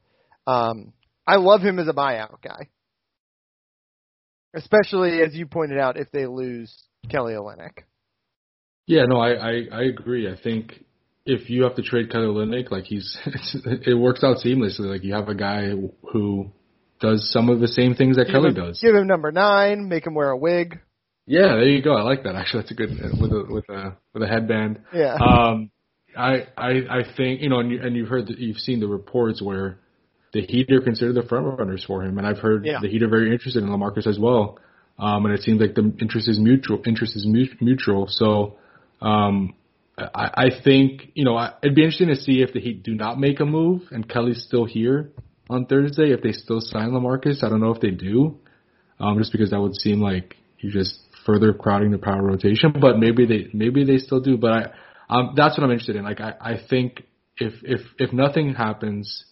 Um, 0.47 0.93
I 1.27 1.35
love 1.35 1.61
him 1.61 1.77
as 1.79 1.87
a 1.87 1.93
buyout 1.93 2.41
guy, 2.41 2.69
especially 4.55 5.21
as 5.21 5.33
you 5.33 5.45
pointed 5.45 5.77
out 5.77 5.97
if 5.97 6.09
they 6.11 6.25
lose 6.25 6.73
Kelly 7.09 7.33
Olynyk. 7.33 7.79
Yeah, 8.85 9.05
no, 9.05 9.17
I, 9.17 9.33
I, 9.33 9.61
I 9.71 9.83
agree. 9.83 10.29
I 10.29 10.37
think 10.41 10.83
if 11.25 11.49
you 11.49 11.63
have 11.63 11.75
to 11.75 11.81
trade 11.81 12.11
Kelly 12.11 12.25
Olynyk, 12.25 12.71
like 12.71 12.85
he's, 12.85 13.17
it 13.25 13.97
works 13.97 14.23
out 14.23 14.37
seamlessly. 14.37 14.81
Like 14.81 15.03
you 15.03 15.13
have 15.13 15.29
a 15.29 15.35
guy 15.35 15.71
who 16.11 16.51
does 16.99 17.31
some 17.31 17.49
of 17.49 17.59
the 17.59 17.67
same 17.67 17.95
things 17.95 18.17
that 18.17 18.25
give 18.25 18.33
Kelly 18.33 18.49
him, 18.49 18.55
does. 18.55 18.79
Give 18.81 18.95
him 18.95 19.07
number 19.07 19.31
nine, 19.31 19.87
make 19.87 20.05
him 20.05 20.15
wear 20.15 20.29
a 20.29 20.37
wig. 20.37 20.79
Yeah, 21.25 21.55
there 21.55 21.67
you 21.67 21.81
go. 21.81 21.95
I 21.95 22.01
like 22.01 22.23
that. 22.23 22.35
Actually, 22.35 22.61
that's 22.63 22.71
a 22.71 22.75
good 22.75 22.89
with 22.89 23.31
a 23.31 23.45
with 23.49 23.69
a 23.69 23.97
with 24.13 24.23
a 24.23 24.27
headband. 24.27 24.81
Yeah. 24.93 25.15
Um, 25.15 25.71
I 26.17 26.47
I 26.57 26.69
I 26.89 27.03
think 27.15 27.41
you 27.41 27.49
know, 27.49 27.59
and, 27.59 27.71
you, 27.71 27.81
and 27.81 27.95
you've 27.95 28.09
heard, 28.09 28.27
the, 28.27 28.35
you've 28.37 28.57
seen 28.57 28.81
the 28.81 28.87
reports 28.87 29.41
where 29.41 29.79
the 30.33 30.41
Heat 30.41 30.69
are 30.71 30.81
considered 30.81 31.15
the 31.15 31.23
front 31.23 31.57
runners 31.57 31.83
for 31.85 32.03
him, 32.03 32.17
and 32.17 32.27
I've 32.27 32.39
heard 32.39 32.65
yeah. 32.65 32.79
the 32.81 32.89
Heat 32.89 33.03
are 33.03 33.09
very 33.09 33.31
interested 33.31 33.63
in 33.63 33.69
Lamarcus 33.69 34.05
as 34.05 34.19
well. 34.19 34.59
Um, 34.99 35.25
and 35.25 35.33
it 35.33 35.41
seems 35.41 35.61
like 35.61 35.75
the 35.75 35.93
interest 35.99 36.27
is 36.27 36.39
mutual. 36.39 36.81
Interest 36.85 37.15
is 37.15 37.25
mutual. 37.25 38.07
So 38.09 38.57
um, 39.01 39.55
I, 39.97 40.29
I 40.35 40.49
think 40.63 41.11
you 41.13 41.23
know 41.23 41.35
I, 41.35 41.53
it'd 41.61 41.75
be 41.75 41.83
interesting 41.83 42.09
to 42.09 42.15
see 42.15 42.41
if 42.41 42.53
the 42.53 42.59
Heat 42.59 42.83
do 42.83 42.95
not 42.95 43.19
make 43.19 43.39
a 43.39 43.45
move 43.45 43.83
and 43.91 44.07
Kelly's 44.07 44.43
still 44.43 44.65
here 44.65 45.11
on 45.49 45.65
Thursday. 45.65 46.11
If 46.11 46.21
they 46.21 46.31
still 46.31 46.61
sign 46.61 46.91
Lamarcus, 46.91 47.43
I 47.43 47.49
don't 47.49 47.61
know 47.61 47.71
if 47.71 47.81
they 47.81 47.91
do, 47.91 48.39
um, 48.99 49.17
just 49.19 49.31
because 49.31 49.51
that 49.51 49.61
would 49.61 49.75
seem 49.75 50.01
like 50.01 50.35
you're 50.59 50.71
just 50.71 50.99
further 51.25 51.53
crowding 51.53 51.91
the 51.91 51.97
power 51.97 52.23
rotation. 52.23 52.73
But 52.79 52.97
maybe 52.97 53.25
they 53.25 53.47
maybe 53.53 53.83
they 53.85 53.97
still 53.97 54.19
do. 54.19 54.37
But 54.37 54.51
I 54.51 54.73
um, 55.09 55.33
that's 55.35 55.57
what 55.57 55.63
I'm 55.63 55.71
interested 55.71 55.95
in. 55.95 56.03
Like 56.03 56.21
I, 56.21 56.33
I 56.41 56.53
think 56.69 57.03
if 57.37 57.53
if 57.63 57.81
if 57.99 58.13
nothing 58.13 58.55
happens 58.55 59.25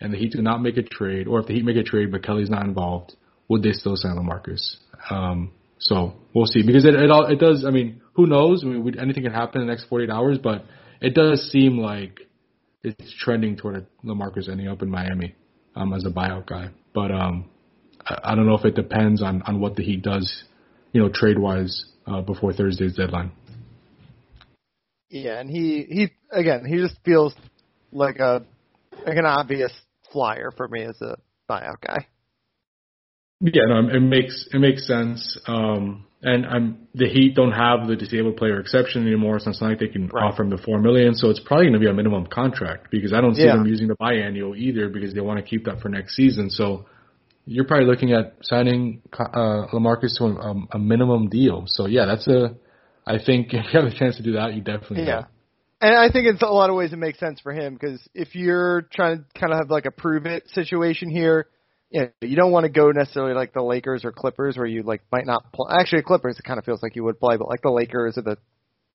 and 0.00 0.12
the 0.12 0.18
Heat 0.18 0.32
do 0.32 0.42
not 0.42 0.62
make 0.62 0.76
a 0.76 0.82
trade, 0.82 1.28
or 1.28 1.40
if 1.40 1.46
the 1.46 1.54
Heat 1.54 1.64
make 1.64 1.76
a 1.76 1.82
trade 1.82 2.10
but 2.10 2.24
Kelly's 2.24 2.50
not 2.50 2.64
involved, 2.64 3.14
would 3.48 3.62
they 3.62 3.72
still 3.72 3.96
sign 3.96 4.16
Lamarcus? 4.16 4.76
Um, 5.10 5.52
so 5.80 6.12
we'll 6.34 6.46
see 6.46 6.62
because 6.62 6.84
it 6.84 6.94
it 6.94 7.10
all 7.10 7.26
it 7.26 7.40
does. 7.40 7.64
I 7.66 7.70
mean, 7.70 8.02
who 8.12 8.26
knows? 8.26 8.62
I 8.62 8.68
mean, 8.68 8.84
we, 8.84 8.98
anything 8.98 9.24
can 9.24 9.32
happen 9.32 9.62
in 9.62 9.66
the 9.66 9.72
next 9.72 9.86
48 9.88 10.10
hours, 10.10 10.38
but 10.38 10.64
it 11.00 11.14
does 11.14 11.50
seem 11.50 11.78
like 11.78 12.20
it's 12.82 13.12
trending 13.18 13.56
toward 13.56 13.86
Lamarcus 14.04 14.48
ending 14.48 14.68
up 14.68 14.82
in 14.82 14.90
Miami 14.90 15.34
um, 15.74 15.92
as 15.94 16.04
a 16.04 16.10
buyout 16.10 16.46
guy. 16.46 16.68
But 16.94 17.10
um, 17.10 17.48
I, 18.04 18.18
I 18.24 18.34
don't 18.34 18.46
know 18.46 18.56
if 18.56 18.64
it 18.66 18.74
depends 18.74 19.22
on 19.22 19.42
on 19.42 19.58
what 19.58 19.74
the 19.76 19.82
Heat 19.82 20.02
does, 20.02 20.44
you 20.92 21.00
know, 21.00 21.08
trade 21.08 21.38
wise 21.38 21.86
uh, 22.06 22.20
before 22.20 22.52
Thursday's 22.52 22.94
deadline. 22.94 23.32
Yeah, 25.08 25.40
and 25.40 25.50
he 25.50 25.86
he 25.88 26.08
again 26.30 26.66
he 26.66 26.76
just 26.76 26.96
feels 27.06 27.34
like 27.90 28.18
a 28.18 28.44
like 29.06 29.16
an 29.16 29.24
obvious 29.24 29.72
flyer 30.12 30.52
for 30.54 30.68
me 30.68 30.82
as 30.82 31.00
a 31.00 31.16
buyout 31.48 31.80
guy. 31.80 32.06
Yeah, 33.40 33.62
no, 33.68 33.88
it 33.88 34.00
makes 34.00 34.46
it 34.52 34.58
makes 34.58 34.86
sense. 34.86 35.38
Um, 35.46 36.06
and 36.22 36.44
I'm 36.44 36.88
the 36.94 37.08
Heat 37.08 37.34
don't 37.34 37.52
have 37.52 37.88
the 37.88 37.96
disabled 37.96 38.36
player 38.36 38.60
exception 38.60 39.06
anymore, 39.06 39.38
so 39.38 39.50
it's 39.50 39.60
not 39.60 39.68
like 39.68 39.78
they 39.78 39.88
can 39.88 40.08
right. 40.08 40.24
offer 40.24 40.42
him 40.42 40.50
the 40.50 40.58
four 40.58 40.78
million. 40.78 41.14
So 41.14 41.30
it's 41.30 41.40
probably 41.40 41.66
going 41.66 41.74
to 41.74 41.78
be 41.78 41.88
a 41.88 41.94
minimum 41.94 42.26
contract 42.26 42.88
because 42.90 43.14
I 43.14 43.22
don't 43.22 43.34
see 43.34 43.44
yeah. 43.44 43.56
them 43.56 43.66
using 43.66 43.88
the 43.88 43.96
biannual 43.96 44.56
either 44.56 44.90
because 44.90 45.14
they 45.14 45.20
want 45.20 45.38
to 45.38 45.42
keep 45.42 45.64
that 45.64 45.80
for 45.80 45.88
next 45.88 46.14
season. 46.16 46.50
So 46.50 46.84
you're 47.46 47.64
probably 47.64 47.86
looking 47.86 48.12
at 48.12 48.36
signing 48.42 49.00
uh, 49.18 49.66
Lamarcus 49.72 50.18
to 50.18 50.24
a, 50.24 50.76
a 50.76 50.78
minimum 50.78 51.30
deal. 51.30 51.64
So 51.66 51.86
yeah, 51.86 52.04
that's 52.04 52.28
a. 52.28 52.54
I 53.06 53.16
think 53.24 53.48
if 53.54 53.72
you 53.72 53.80
have 53.80 53.90
a 53.90 53.98
chance 53.98 54.18
to 54.18 54.22
do 54.22 54.32
that, 54.32 54.52
you 54.52 54.60
definitely 54.60 55.04
yeah. 55.04 55.24
And 55.80 55.96
I 55.96 56.10
think 56.12 56.26
in 56.26 56.36
a 56.42 56.52
lot 56.52 56.68
of 56.68 56.76
ways 56.76 56.92
it 56.92 56.96
makes 56.96 57.18
sense 57.18 57.40
for 57.40 57.54
him 57.54 57.72
because 57.72 58.06
if 58.12 58.34
you're 58.34 58.82
trying 58.92 59.24
to 59.24 59.40
kind 59.40 59.54
of 59.54 59.60
have 59.60 59.70
like 59.70 59.86
a 59.86 59.90
prove 59.90 60.26
it 60.26 60.46
situation 60.50 61.08
here 61.08 61.46
you 61.90 62.02
know, 62.02 62.10
you 62.20 62.36
don't 62.36 62.52
want 62.52 62.64
to 62.64 62.70
go 62.70 62.90
necessarily 62.90 63.34
like 63.34 63.52
the 63.52 63.62
Lakers 63.62 64.04
or 64.04 64.12
Clippers 64.12 64.56
where 64.56 64.66
you 64.66 64.82
like 64.82 65.02
might 65.10 65.26
not 65.26 65.52
play. 65.52 65.68
Actually, 65.70 66.02
Clippers 66.02 66.38
it 66.38 66.44
kind 66.44 66.58
of 66.58 66.64
feels 66.64 66.82
like 66.82 66.96
you 66.96 67.04
would 67.04 67.18
play, 67.18 67.36
but 67.36 67.48
like 67.48 67.62
the 67.62 67.70
Lakers 67.70 68.16
or 68.16 68.22
the 68.22 68.38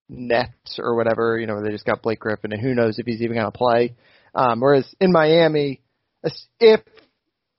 Nets 0.08 0.80
or 0.80 0.96
whatever, 0.96 1.38
you 1.38 1.48
know, 1.48 1.62
they 1.62 1.72
just 1.72 1.86
got 1.86 2.02
Blake 2.02 2.20
Griffin 2.20 2.54
and 2.54 2.62
who 2.62 2.74
knows 2.74 2.98
if 2.98 3.06
he's 3.06 3.22
even 3.22 3.36
going 3.36 3.52
to 3.52 3.58
play. 3.58 3.96
Um, 4.34 4.60
whereas 4.60 4.88
in 5.00 5.12
Miami, 5.12 5.82
if 6.60 6.82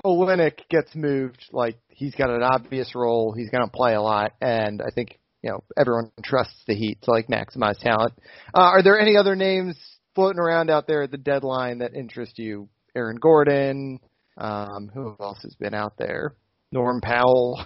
Olynyk 0.04 0.68
gets 0.70 0.94
moved, 0.94 1.44
like 1.52 1.78
he's 1.88 2.14
got 2.14 2.30
an 2.30 2.42
obvious 2.42 2.94
role, 2.94 3.34
he's 3.36 3.50
going 3.50 3.64
to 3.64 3.70
play 3.70 3.94
a 3.94 4.02
lot, 4.02 4.32
and 4.40 4.80
I 4.82 4.90
think 4.94 5.18
you 5.42 5.50
know 5.50 5.64
everyone 5.76 6.10
trusts 6.22 6.62
the 6.66 6.74
Heat 6.74 7.02
to 7.02 7.10
like 7.10 7.28
maximize 7.28 7.78
talent. 7.78 8.14
Uh, 8.54 8.60
are 8.60 8.82
there 8.82 8.98
any 8.98 9.16
other 9.16 9.36
names 9.36 9.76
floating 10.14 10.40
around 10.40 10.70
out 10.70 10.86
there 10.86 11.02
at 11.02 11.10
the 11.10 11.18
deadline 11.18 11.78
that 11.78 11.94
interest 11.94 12.38
you? 12.38 12.68
Aaron 12.94 13.16
Gordon, 13.16 14.00
um, 14.36 14.90
who 14.92 15.16
else 15.20 15.42
has 15.42 15.54
been 15.54 15.74
out 15.74 15.96
there? 15.98 16.34
Norm 16.72 17.00
Powell. 17.00 17.64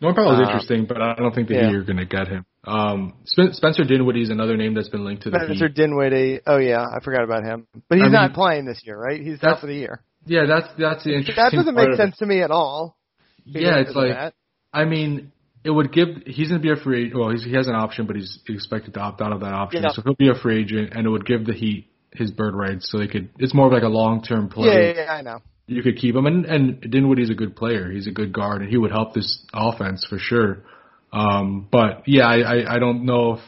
Norm 0.00 0.14
Powell 0.14 0.32
is 0.32 0.38
um, 0.38 0.44
interesting, 0.44 0.86
but 0.86 1.00
I 1.00 1.14
don't 1.14 1.34
think 1.34 1.48
that 1.48 1.54
yeah. 1.54 1.70
you're 1.70 1.84
going 1.84 1.98
to 1.98 2.04
get 2.04 2.28
him. 2.28 2.44
Um, 2.64 3.14
Spencer 3.24 3.84
Dinwiddie 3.84 4.22
is 4.22 4.30
another 4.30 4.56
name 4.56 4.74
that's 4.74 4.88
been 4.88 5.04
linked 5.04 5.22
to 5.24 5.30
the 5.30 5.40
Spencer 5.44 5.68
Heat. 5.68 5.76
Dinwiddie. 5.76 6.40
Oh 6.46 6.58
yeah, 6.58 6.84
I 6.84 7.00
forgot 7.02 7.24
about 7.24 7.44
him. 7.44 7.66
But 7.88 7.98
he's 7.98 8.08
I 8.08 8.10
not 8.10 8.34
playing 8.34 8.66
this 8.66 8.80
year, 8.84 8.96
right? 8.96 9.20
He's 9.20 9.42
out 9.42 9.60
for 9.60 9.66
the 9.66 9.74
year. 9.74 10.02
Yeah, 10.26 10.46
that's 10.46 10.68
that's 10.78 11.04
the 11.04 11.14
interesting. 11.14 11.36
That 11.36 11.52
doesn't 11.52 11.74
make 11.74 11.94
sense 11.96 12.16
to 12.18 12.26
me 12.26 12.42
at 12.42 12.50
all. 12.50 12.96
Yeah, 13.44 13.78
it's 13.78 13.94
like 13.94 14.12
that. 14.14 14.34
I 14.72 14.84
mean, 14.84 15.32
it 15.64 15.70
would 15.70 15.92
give. 15.92 16.08
He's 16.26 16.48
going 16.48 16.60
to 16.60 16.62
be 16.62 16.72
a 16.72 16.82
free. 16.82 17.12
Well, 17.12 17.30
he's, 17.30 17.44
he 17.44 17.54
has 17.54 17.66
an 17.66 17.74
option, 17.74 18.06
but 18.06 18.14
he's 18.14 18.38
expected 18.48 18.94
to 18.94 19.00
opt 19.00 19.20
out 19.20 19.32
of 19.32 19.40
that 19.40 19.54
option. 19.54 19.82
Yeah. 19.82 19.90
So 19.90 20.02
he'll 20.02 20.14
be 20.14 20.30
a 20.30 20.34
free 20.34 20.62
agent, 20.62 20.92
and 20.94 21.06
it 21.06 21.10
would 21.10 21.26
give 21.26 21.44
the 21.44 21.52
Heat 21.52 21.90
his 22.12 22.30
bird 22.30 22.54
rights, 22.54 22.88
so 22.90 22.98
they 22.98 23.08
could. 23.08 23.30
It's 23.38 23.54
more 23.54 23.66
of 23.66 23.72
like 23.72 23.82
a 23.82 23.88
long 23.88 24.22
term 24.22 24.48
play. 24.48 24.68
Yeah, 24.68 24.80
yeah, 24.80 25.04
yeah, 25.04 25.12
I 25.12 25.22
know 25.22 25.38
you 25.66 25.82
could 25.82 25.96
keep 25.96 26.14
him. 26.14 26.26
And 26.26 26.44
and 26.44 26.80
Dinwiddie's 26.80 27.30
a 27.30 27.34
good 27.34 27.56
player. 27.56 27.90
He's 27.90 28.06
a 28.06 28.12
good 28.12 28.32
guard, 28.32 28.62
and 28.62 28.70
he 28.70 28.76
would 28.76 28.90
help 28.90 29.14
this 29.14 29.44
offense 29.52 30.06
for 30.08 30.18
sure. 30.18 30.64
Um, 31.12 31.68
but 31.70 32.02
yeah, 32.06 32.26
I, 32.26 32.38
I, 32.38 32.74
I 32.76 32.78
don't 32.78 33.04
know 33.04 33.34
if 33.34 33.40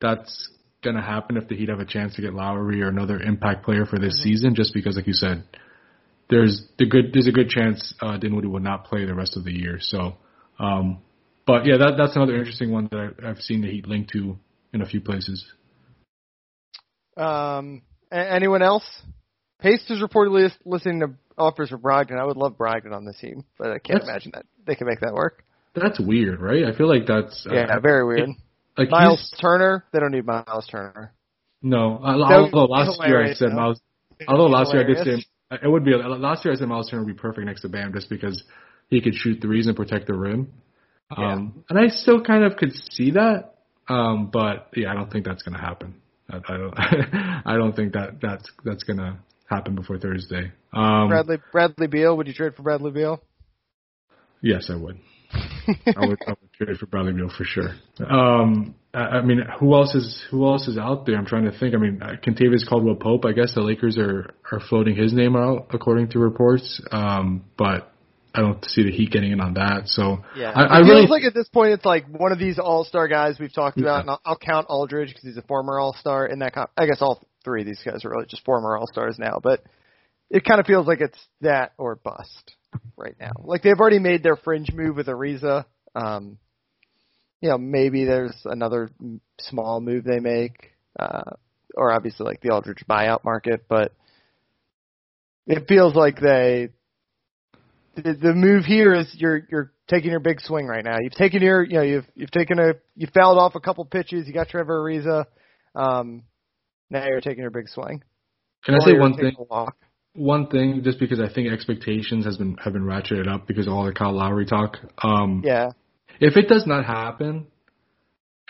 that's 0.00 0.50
gonna 0.82 1.02
happen 1.02 1.36
if 1.36 1.48
the 1.48 1.56
Heat 1.56 1.68
have 1.68 1.80
a 1.80 1.84
chance 1.84 2.14
to 2.16 2.22
get 2.22 2.34
Lowry 2.34 2.82
or 2.82 2.88
another 2.88 3.20
impact 3.20 3.64
player 3.64 3.84
for 3.84 3.98
this 3.98 4.18
mm-hmm. 4.18 4.28
season, 4.28 4.54
just 4.54 4.72
because, 4.72 4.96
like 4.96 5.06
you 5.06 5.12
said, 5.12 5.44
there's 6.30 6.62
the 6.78 6.86
good 6.86 7.12
there's 7.12 7.26
a 7.26 7.32
good 7.32 7.48
chance 7.48 7.94
uh, 8.00 8.16
Dinwiddie 8.16 8.48
will 8.48 8.60
not 8.60 8.84
play 8.84 9.04
the 9.04 9.14
rest 9.14 9.36
of 9.36 9.44
the 9.44 9.52
year. 9.52 9.78
So, 9.80 10.16
um, 10.58 11.00
but 11.46 11.66
yeah, 11.66 11.78
that 11.78 11.94
that's 11.98 12.16
another 12.16 12.36
interesting 12.36 12.70
one 12.72 12.88
that 12.90 13.14
I, 13.22 13.30
I've 13.30 13.40
seen 13.40 13.62
the 13.62 13.68
Heat 13.70 13.86
linked 13.86 14.12
to 14.12 14.38
in 14.72 14.82
a 14.82 14.86
few 14.86 15.00
places. 15.00 15.44
Um, 17.16 17.82
anyone 18.12 18.62
else? 18.62 18.84
Pacers 19.60 19.90
is 19.90 20.02
reportedly 20.02 20.52
listening 20.64 21.00
to 21.00 21.14
offers 21.38 21.70
for 21.70 21.78
Brogdon. 21.78 22.18
I 22.18 22.24
would 22.24 22.36
love 22.36 22.56
Brogdon 22.56 22.92
on 22.92 23.04
the 23.04 23.12
team, 23.12 23.44
but 23.58 23.68
I 23.68 23.78
can't 23.78 24.00
that's, 24.00 24.08
imagine 24.08 24.32
that 24.34 24.46
they 24.66 24.74
can 24.74 24.86
make 24.86 25.00
that 25.00 25.14
work. 25.14 25.44
That's 25.74 26.00
weird, 26.00 26.40
right? 26.40 26.64
I 26.64 26.76
feel 26.76 26.88
like 26.88 27.06
that's 27.06 27.46
uh, 27.48 27.54
yeah, 27.54 27.78
very 27.80 28.06
weird. 28.06 28.30
It, 28.30 28.36
like 28.76 28.90
Miles 28.90 29.34
Turner, 29.40 29.84
they 29.92 29.98
don't 29.98 30.12
need 30.12 30.26
Miles 30.26 30.66
Turner. 30.70 31.12
No, 31.62 31.96
uh, 31.96 32.16
although 32.52 32.66
last 32.66 33.00
year 33.06 33.24
I 33.24 33.34
said 33.34 33.52
Miles. 33.52 33.80
Although 34.26 34.46
last 34.46 34.72
year 34.72 34.82
I 34.82 34.86
did 34.86 35.04
say 35.04 35.26
it 35.62 35.68
would 35.68 35.84
be 35.84 35.92
last 35.94 36.44
year 36.44 36.54
I 36.54 36.56
said 36.56 36.68
Miles 36.68 36.90
Turner 36.90 37.04
would 37.04 37.14
be 37.14 37.20
perfect 37.20 37.46
next 37.46 37.62
to 37.62 37.68
Bam 37.68 37.92
just 37.92 38.08
because 38.08 38.42
he 38.88 39.00
could 39.00 39.14
shoot 39.14 39.40
threes 39.40 39.66
and 39.66 39.76
protect 39.76 40.06
the 40.06 40.14
rim. 40.14 40.52
Um, 41.16 41.64
and 41.70 41.78
I 41.78 41.88
still 41.88 42.22
kind 42.22 42.44
of 42.44 42.56
could 42.56 42.72
see 42.92 43.12
that. 43.12 43.54
Um, 43.88 44.30
but 44.30 44.68
yeah, 44.76 44.90
I 44.90 44.94
don't 44.94 45.10
think 45.10 45.24
that's 45.24 45.42
going 45.42 45.54
to 45.54 45.60
happen. 45.60 45.94
I, 46.30 46.36
I 46.36 46.56
don't. 46.56 46.74
I 47.46 47.56
don't 47.56 47.74
think 47.74 47.94
that 47.94 48.18
that's 48.20 48.50
that's 48.64 48.82
going 48.84 48.98
to 48.98 49.16
happen 49.48 49.74
before 49.74 49.98
Thursday. 49.98 50.52
Um, 50.72 51.08
Bradley 51.08 51.38
Bradley 51.52 51.86
Beal, 51.86 52.16
would 52.16 52.26
you 52.26 52.34
trade 52.34 52.54
for 52.54 52.62
Bradley 52.62 52.90
Beal? 52.90 53.20
Yes, 54.42 54.70
I 54.70 54.76
would. 54.76 54.98
I 55.32 56.06
would, 56.06 56.18
I 56.26 56.30
would 56.30 56.52
trade 56.54 56.76
for 56.78 56.86
Bradley 56.86 57.12
Beal 57.12 57.30
for 57.36 57.44
sure. 57.44 57.74
Um, 58.08 58.74
I, 58.94 58.98
I 58.98 59.22
mean, 59.22 59.40
who 59.58 59.74
else 59.74 59.94
is 59.94 60.22
who 60.30 60.46
else 60.46 60.68
is 60.68 60.78
out 60.78 61.06
there? 61.06 61.16
I'm 61.16 61.26
trying 61.26 61.44
to 61.44 61.58
think. 61.58 61.74
I 61.74 61.78
mean, 61.78 62.00
uh, 62.02 62.14
Kentavious 62.24 62.66
Caldwell 62.68 62.96
Pope. 62.96 63.24
I 63.24 63.32
guess 63.32 63.54
the 63.54 63.60
Lakers 63.62 63.98
are 63.98 64.34
are 64.50 64.60
floating 64.68 64.96
his 64.96 65.12
name 65.12 65.36
out 65.36 65.68
according 65.72 66.10
to 66.10 66.18
reports. 66.18 66.80
Um, 66.90 67.44
but 67.56 67.92
I 68.34 68.40
don't 68.40 68.64
see 68.64 68.84
the 68.84 68.90
Heat 68.90 69.10
getting 69.10 69.32
in 69.32 69.40
on 69.40 69.54
that. 69.54 69.88
So 69.88 70.18
yeah, 70.36 70.52
I, 70.54 70.64
I 70.64 70.80
it 70.80 70.84
feels 70.84 71.10
like 71.10 71.24
at 71.24 71.34
this 71.34 71.48
point 71.48 71.72
it's 71.72 71.84
like 71.84 72.06
one 72.08 72.32
of 72.32 72.38
these 72.38 72.58
All 72.58 72.84
Star 72.84 73.08
guys 73.08 73.36
we've 73.38 73.52
talked 73.52 73.78
about, 73.78 73.96
yeah. 73.96 74.00
and 74.00 74.10
I'll, 74.10 74.20
I'll 74.24 74.38
count 74.38 74.66
Aldridge 74.68 75.08
because 75.08 75.24
he's 75.24 75.36
a 75.36 75.42
former 75.42 75.78
All 75.78 75.94
Star 75.94 76.26
in 76.26 76.38
that. 76.40 76.54
I 76.76 76.86
guess 76.86 76.98
all 77.00 77.26
three 77.44 77.62
of 77.62 77.66
these 77.66 77.80
guys 77.84 78.04
are 78.04 78.10
really 78.10 78.26
just 78.26 78.44
former 78.44 78.76
All 78.76 78.86
Stars 78.86 79.16
now, 79.18 79.40
but 79.42 79.62
it 80.30 80.44
kind 80.44 80.60
of 80.60 80.66
feels 80.66 80.86
like 80.86 81.00
it's 81.00 81.18
that 81.40 81.72
or 81.78 81.96
bust 81.96 82.54
right 82.96 83.16
now. 83.20 83.32
Like 83.42 83.62
they've 83.62 83.78
already 83.78 83.98
made 83.98 84.22
their 84.22 84.36
fringe 84.36 84.70
move 84.72 84.96
with 84.96 85.06
Ariza. 85.06 85.64
Um, 85.94 86.38
you 87.40 87.48
know, 87.48 87.58
maybe 87.58 88.04
there's 88.04 88.36
another 88.44 88.90
small 89.40 89.80
move 89.80 90.04
they 90.04 90.20
make, 90.20 90.72
uh, 90.98 91.30
or 91.74 91.92
obviously 91.92 92.26
like 92.26 92.40
the 92.40 92.50
Aldridge 92.50 92.84
buyout 92.88 93.24
market, 93.24 93.66
but 93.68 93.92
it 95.46 95.66
feels 95.68 95.94
like 95.94 96.20
they 96.20 96.70
the, 97.96 98.14
the 98.14 98.34
move 98.34 98.64
here 98.64 98.94
is 98.94 99.08
you're 99.14 99.42
you're 99.50 99.72
taking 99.88 100.10
your 100.10 100.20
big 100.20 100.40
swing 100.40 100.66
right 100.66 100.84
now. 100.84 100.98
You've 101.00 101.12
taken 101.12 101.42
your 101.42 101.64
you 101.64 101.74
know 101.74 101.82
you've 101.82 102.06
you've 102.14 102.30
taken 102.30 102.58
a 102.58 102.74
you 102.96 103.08
fouled 103.14 103.38
off 103.38 103.54
a 103.54 103.60
couple 103.60 103.84
pitches. 103.84 104.26
You 104.26 104.34
got 104.34 104.48
Trevor 104.48 104.80
Ariza. 104.80 105.24
Um, 105.74 106.24
now 106.90 107.06
you're 107.06 107.20
taking 107.20 107.42
your 107.42 107.50
big 107.50 107.68
swing. 107.68 108.02
Can 108.64 108.74
I 108.74 108.84
say 108.84 108.98
one 108.98 109.14
thing? 109.14 109.32
One 110.14 110.48
thing, 110.48 110.82
just 110.82 110.98
because 110.98 111.20
I 111.20 111.32
think 111.32 111.52
expectations 111.52 112.24
has 112.24 112.36
been 112.36 112.56
have 112.56 112.72
been 112.72 112.82
ratcheted 112.82 113.28
up 113.32 113.46
because 113.46 113.66
of 113.66 113.72
all 113.72 113.84
the 113.84 113.92
Kyle 113.92 114.12
Lowry 114.12 114.46
talk. 114.46 114.76
Um, 115.02 115.42
yeah. 115.44 115.70
If 116.20 116.36
it 116.36 116.48
does 116.48 116.66
not 116.66 116.84
happen, 116.84 117.46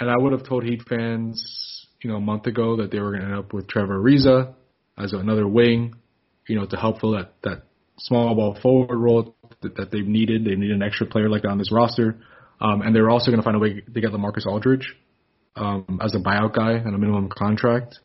and 0.00 0.10
I 0.10 0.14
would 0.16 0.32
have 0.32 0.48
told 0.48 0.64
Heat 0.64 0.82
fans, 0.88 1.86
you 2.02 2.10
know, 2.10 2.16
a 2.16 2.20
month 2.20 2.46
ago 2.46 2.76
that 2.76 2.90
they 2.90 3.00
were 3.00 3.10
going 3.10 3.22
to 3.22 3.26
end 3.26 3.36
up 3.36 3.52
with 3.52 3.68
Trevor 3.68 4.00
Ariza 4.00 4.54
as 4.96 5.12
another 5.12 5.46
wing, 5.46 5.94
you 6.48 6.56
know, 6.56 6.64
to 6.66 6.76
help 6.76 7.00
fill 7.00 7.12
that 7.12 7.34
that 7.42 7.64
small 7.98 8.34
ball 8.34 8.58
forward 8.62 8.96
role 8.96 9.36
that, 9.60 9.76
that 9.76 9.90
they've 9.90 10.06
needed. 10.06 10.44
They 10.44 10.54
need 10.54 10.70
an 10.70 10.82
extra 10.82 11.06
player 11.06 11.28
like 11.28 11.42
that 11.42 11.48
on 11.48 11.58
this 11.58 11.72
roster, 11.72 12.18
um, 12.60 12.80
and 12.80 12.94
they're 12.94 13.10
also 13.10 13.30
going 13.30 13.40
to 13.40 13.44
find 13.44 13.56
a 13.56 13.60
way 13.60 13.80
to 13.80 14.00
get 14.00 14.10
LaMarcus 14.12 14.46
Aldridge 14.46 14.94
um, 15.56 16.00
as 16.02 16.14
a 16.14 16.18
buyout 16.18 16.54
guy 16.54 16.78
on 16.78 16.94
a 16.94 16.98
minimum 16.98 17.28
contract. 17.28 17.98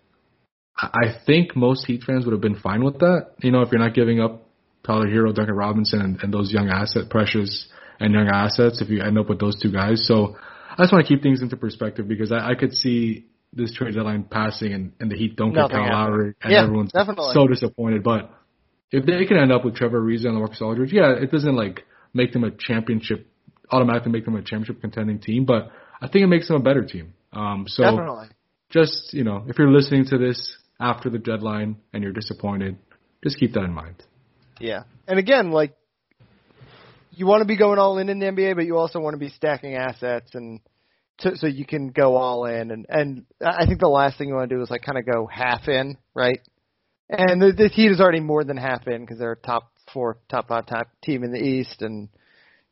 I 0.78 1.15
think 1.26 1.55
most 1.55 1.86
Heat 1.86 2.03
fans 2.03 2.26
would 2.26 2.32
have 2.32 2.41
been 2.41 2.59
fine 2.59 2.84
with 2.84 2.99
that. 2.99 3.34
You 3.39 3.51
know, 3.51 3.61
if 3.61 3.71
you're 3.71 3.80
not 3.80 3.93
giving 3.93 4.19
up 4.19 4.47
Tyler 4.86 5.07
Herro, 5.07 5.34
Duncan 5.34 5.55
Robinson, 5.55 6.01
and, 6.01 6.19
and 6.21 6.34
those 6.34 6.51
young 6.51 6.69
asset 6.69 7.09
pressures 7.09 7.67
and 7.99 8.13
young 8.13 8.28
assets, 8.28 8.82
if 8.82 8.89
you 8.89 9.01
end 9.01 9.17
up 9.17 9.30
with 9.30 9.39
those 9.39 9.59
two 9.61 9.71
guys. 9.71 10.05
So 10.07 10.36
I 10.71 10.82
just 10.84 10.91
want 10.91 11.05
to 11.05 11.13
keep 11.13 11.21
things 11.21 11.41
into 11.41 11.57
perspective 11.57 12.07
because 12.07 12.32
I, 12.32 12.51
I 12.51 12.55
could 12.55 12.74
see 12.74 13.28
this 13.53 13.74
trade 13.74 13.93
deadline 13.93 14.24
passing 14.24 14.74
and, 14.74 14.93
and 14.99 15.11
the 15.11 15.15
Heat 15.15 15.36
don't 15.36 15.53
get 15.53 15.69
Kyle 15.69 15.89
Lowry 15.89 16.34
and 16.41 16.51
yeah, 16.51 16.63
everyone's 16.63 16.91
definitely. 16.91 17.34
so 17.34 17.47
disappointed. 17.47 18.03
But 18.03 18.32
if 18.91 19.05
they 19.05 19.26
can 19.26 19.38
end 19.38 19.51
up 19.51 19.63
with 19.63 19.76
Trevor 19.76 20.01
Ariza 20.01 20.26
and 20.26 20.38
Marcus 20.38 20.61
Aldridge, 20.61 20.91
yeah, 20.91 21.13
it 21.13 21.32
doesn't 21.32 21.55
like 21.55 21.86
make 22.13 22.34
them 22.34 22.43
a 22.43 22.51
championship 22.51 23.28
automatically 23.71 24.11
make 24.11 24.26
them 24.26 24.36
a 24.36 24.41
championship 24.41 24.82
contending 24.82 25.19
team, 25.19 25.45
but 25.45 25.71
I 26.01 26.07
think 26.07 26.24
it 26.24 26.28
makes 26.28 26.47
them 26.47 26.57
a 26.57 26.63
better 26.63 26.84
team. 26.84 27.13
Um, 27.32 27.65
so 27.67 27.84
definitely. 27.84 28.28
just 28.69 29.13
you 29.13 29.24
know, 29.24 29.45
if 29.47 29.57
you're 29.57 29.71
listening 29.71 30.05
to 30.07 30.17
this 30.17 30.57
after 30.80 31.09
the 31.09 31.19
deadline 31.19 31.78
and 31.93 32.03
you're 32.03 32.13
disappointed, 32.13 32.78
just 33.24 33.38
keep 33.39 33.53
that 33.53 33.63
in 33.63 33.71
mind. 33.71 34.03
Yeah. 34.59 34.84
And 35.07 35.19
again, 35.19 35.51
like 35.51 35.74
you 37.11 37.26
want 37.26 37.41
to 37.41 37.47
be 37.47 37.57
going 37.57 37.80
all 37.80 37.97
in 37.97 38.09
in 38.09 38.19
the 38.19 38.26
NBA, 38.26 38.55
but 38.55 38.65
you 38.65 38.78
also 38.78 38.99
want 38.99 39.13
to 39.13 39.19
be 39.19 39.30
stacking 39.30 39.76
assets 39.76 40.32
and 40.34 40.59
to, 41.19 41.38
so 41.38 41.47
you 41.47 41.65
can 41.65 41.89
go 41.89 42.15
all 42.15 42.45
in. 42.45 42.71
And 42.71 42.86
and 42.89 43.26
I 43.41 43.65
think 43.65 43.80
the 43.80 43.88
last 43.88 44.17
thing 44.17 44.28
you 44.28 44.36
want 44.36 44.49
to 44.49 44.55
do 44.55 44.61
is 44.61 44.69
like 44.69 44.82
kind 44.82 44.97
of 44.97 45.05
go 45.05 45.28
half 45.28 45.67
in, 45.67 45.97
right? 46.13 46.39
And 47.09 47.41
the, 47.41 47.51
the 47.51 47.67
Heat 47.67 47.91
is 47.91 47.99
already 47.99 48.21
more 48.21 48.43
than 48.43 48.57
half 48.57 48.88
in 48.88 49.01
because 49.01 49.19
they're 49.19 49.34
a 49.34 49.38
top 49.38 49.71
four, 49.93 50.17
top 50.30 50.47
five 50.47 50.65
top 50.65 50.88
team 51.03 51.24
in 51.24 51.32
the 51.32 51.39
East, 51.39 51.82
and 51.82 52.09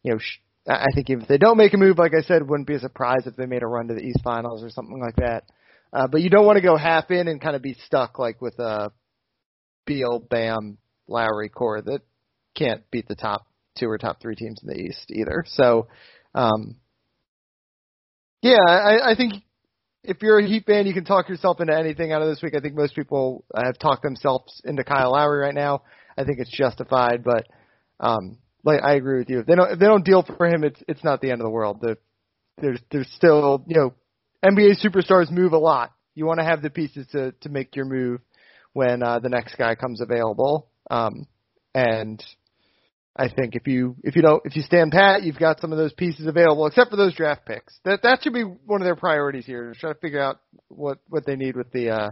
you 0.03 0.13
know. 0.13 0.19
Sh- 0.19 0.39
I 0.67 0.85
think 0.93 1.09
if 1.09 1.27
they 1.27 1.39
don't 1.39 1.57
make 1.57 1.73
a 1.73 1.77
move, 1.77 1.97
like 1.97 2.13
I 2.13 2.21
said, 2.21 2.47
wouldn't 2.47 2.67
be 2.67 2.75
a 2.75 2.79
surprise 2.79 3.25
if 3.25 3.35
they 3.35 3.47
made 3.47 3.63
a 3.63 3.67
run 3.67 3.87
to 3.87 3.95
the 3.95 4.01
East 4.01 4.19
Finals 4.23 4.63
or 4.63 4.69
something 4.69 4.99
like 4.99 5.15
that. 5.15 5.45
Uh, 5.93 6.07
but 6.07 6.21
you 6.21 6.29
don't 6.29 6.45
want 6.45 6.55
to 6.55 6.61
go 6.61 6.77
half 6.77 7.11
in 7.11 7.27
and 7.27 7.41
kind 7.41 7.55
of 7.55 7.61
be 7.61 7.75
stuck 7.85 8.17
like 8.17 8.41
with 8.41 8.57
a 8.59 8.91
Beal, 9.85 10.19
Bam, 10.19 10.77
Lowry 11.07 11.49
core 11.49 11.81
that 11.81 12.01
can't 12.55 12.89
beat 12.91 13.07
the 13.07 13.15
top 13.15 13.45
two 13.77 13.89
or 13.89 13.97
top 13.97 14.21
three 14.21 14.35
teams 14.35 14.59
in 14.61 14.69
the 14.69 14.79
East 14.79 15.11
either. 15.11 15.43
So, 15.47 15.87
um, 16.33 16.77
yeah, 18.41 18.61
I, 18.67 19.11
I 19.11 19.15
think 19.15 19.33
if 20.03 20.21
you're 20.21 20.39
a 20.39 20.47
Heat 20.47 20.65
fan, 20.65 20.87
you 20.87 20.93
can 20.93 21.05
talk 21.05 21.29
yourself 21.29 21.59
into 21.59 21.77
anything 21.77 22.11
out 22.11 22.21
of 22.21 22.29
this 22.29 22.41
week. 22.41 22.55
I 22.55 22.59
think 22.59 22.75
most 22.75 22.95
people 22.95 23.45
have 23.55 23.77
talked 23.77 24.03
themselves 24.03 24.61
into 24.65 24.83
Kyle 24.83 25.11
Lowry 25.11 25.39
right 25.39 25.53
now. 25.53 25.83
I 26.17 26.23
think 26.23 26.39
it's 26.39 26.55
justified, 26.55 27.23
but 27.23 27.47
um, 27.99 28.37
like 28.63 28.81
I 28.83 28.95
agree 28.95 29.19
with 29.19 29.29
you. 29.29 29.39
If 29.39 29.45
they 29.45 29.55
don't 29.55 29.71
if 29.71 29.79
they 29.79 29.85
don't 29.85 30.05
deal 30.05 30.23
for 30.37 30.47
him, 30.47 30.63
it's 30.63 30.81
it's 30.87 31.03
not 31.03 31.21
the 31.21 31.31
end 31.31 31.41
of 31.41 31.45
the 31.45 31.51
world. 31.51 31.79
The, 31.81 31.97
there's 32.59 32.79
there's 32.91 33.09
still 33.15 33.63
you 33.67 33.75
know 33.75 33.93
NBA 34.43 34.83
superstars 34.83 35.31
move 35.31 35.53
a 35.53 35.57
lot. 35.57 35.91
You 36.15 36.25
want 36.25 36.39
to 36.39 36.45
have 36.45 36.61
the 36.61 36.69
pieces 36.69 37.07
to 37.11 37.31
to 37.41 37.49
make 37.49 37.75
your 37.75 37.85
move 37.85 38.21
when 38.73 39.03
uh, 39.03 39.19
the 39.19 39.29
next 39.29 39.55
guy 39.55 39.75
comes 39.75 40.01
available. 40.01 40.67
Um, 40.89 41.27
and 41.73 42.23
I 43.15 43.29
think 43.29 43.55
if 43.55 43.67
you 43.67 43.95
if 44.03 44.15
you 44.15 44.21
don't 44.21 44.41
if 44.45 44.55
you 44.55 44.61
stand 44.61 44.91
pat, 44.91 45.23
you've 45.23 45.39
got 45.39 45.59
some 45.59 45.71
of 45.71 45.77
those 45.77 45.93
pieces 45.93 46.27
available, 46.27 46.65
except 46.65 46.89
for 46.89 46.97
those 46.97 47.15
draft 47.15 47.45
picks. 47.45 47.77
That 47.85 48.01
that 48.03 48.23
should 48.23 48.33
be 48.33 48.43
one 48.43 48.81
of 48.81 48.85
their 48.85 48.95
priorities 48.95 49.45
here. 49.45 49.73
Try 49.79 49.93
to 49.93 49.99
figure 49.99 50.21
out 50.21 50.39
what 50.69 50.99
what 51.07 51.25
they 51.25 51.35
need 51.35 51.55
with 51.55 51.71
the 51.71 51.89
uh, 51.89 52.09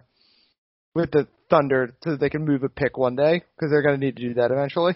with 0.94 1.12
the 1.12 1.28
Thunder 1.50 1.96
so 2.04 2.12
that 2.12 2.20
they 2.20 2.30
can 2.30 2.46
move 2.46 2.64
a 2.64 2.70
pick 2.70 2.98
one 2.98 3.16
day 3.16 3.44
because 3.56 3.72
they're 3.72 3.82
going 3.82 4.00
to 4.00 4.06
need 4.06 4.18
to 4.18 4.28
do 4.30 4.34
that 4.36 4.52
eventually. 4.52 4.96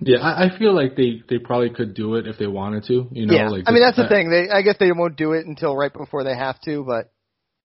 Yeah, 0.00 0.18
I, 0.18 0.46
I 0.46 0.58
feel 0.58 0.74
like 0.74 0.96
they 0.96 1.22
they 1.28 1.38
probably 1.38 1.70
could 1.70 1.94
do 1.94 2.14
it 2.14 2.26
if 2.26 2.38
they 2.38 2.46
wanted 2.46 2.84
to. 2.84 3.08
You 3.10 3.26
know, 3.26 3.34
yeah. 3.34 3.48
like 3.48 3.64
I 3.66 3.72
mean 3.72 3.82
that's 3.82 3.96
the 3.96 4.08
thing. 4.08 4.30
They 4.30 4.48
I 4.48 4.62
guess 4.62 4.76
they 4.78 4.92
won't 4.92 5.16
do 5.16 5.32
it 5.32 5.46
until 5.46 5.76
right 5.76 5.92
before 5.92 6.22
they 6.22 6.36
have 6.36 6.60
to, 6.62 6.84
but 6.84 7.10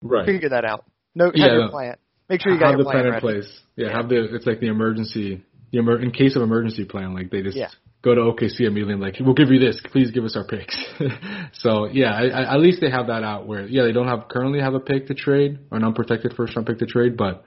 right. 0.01 0.25
figure 0.25 0.49
that 0.49 0.65
out. 0.65 0.85
No, 1.13 1.25
have 1.25 1.35
yeah, 1.35 1.45
your 1.45 1.65
no. 1.65 1.69
plan. 1.69 1.95
Make 2.29 2.41
sure 2.41 2.51
you 2.51 2.59
got 2.59 2.71
have 2.71 2.79
your 2.79 2.85
the 2.85 2.89
plan, 2.89 3.03
plan 3.03 3.13
in 3.13 3.19
place. 3.19 3.61
Yeah, 3.75 3.87
yeah, 3.87 3.97
have 3.97 4.09
the 4.09 4.35
it's 4.35 4.47
like 4.47 4.59
the 4.59 4.67
emergency 4.67 5.43
the 5.71 5.79
emer- 5.79 6.01
in 6.01 6.09
case 6.09 6.35
of 6.35 6.41
emergency 6.41 6.85
plan. 6.85 7.13
Like 7.13 7.29
they 7.29 7.43
just 7.43 7.55
yeah. 7.55 7.69
go 8.01 8.15
to 8.15 8.21
OKC 8.21 8.61
immediately 8.61 8.93
and 8.93 9.01
like 9.01 9.17
we'll 9.19 9.35
give 9.35 9.49
you 9.49 9.59
this. 9.59 9.79
Please 9.91 10.09
give 10.09 10.23
us 10.23 10.35
our 10.35 10.43
picks. 10.43 10.75
so 11.53 11.85
yeah, 11.85 12.13
I, 12.15 12.23
I, 12.29 12.53
at 12.55 12.61
least 12.61 12.81
they 12.81 12.89
have 12.89 13.07
that 13.07 13.23
out 13.23 13.45
where 13.45 13.67
yeah 13.67 13.83
they 13.83 13.91
don't 13.91 14.07
have 14.07 14.27
currently 14.27 14.59
have 14.59 14.73
a 14.73 14.79
pick 14.79 15.05
to 15.07 15.13
trade 15.13 15.59
or 15.69 15.77
an 15.77 15.83
unprotected 15.83 16.33
first 16.35 16.55
round 16.55 16.65
pick 16.65 16.79
to 16.79 16.87
trade, 16.87 17.15
but 17.15 17.43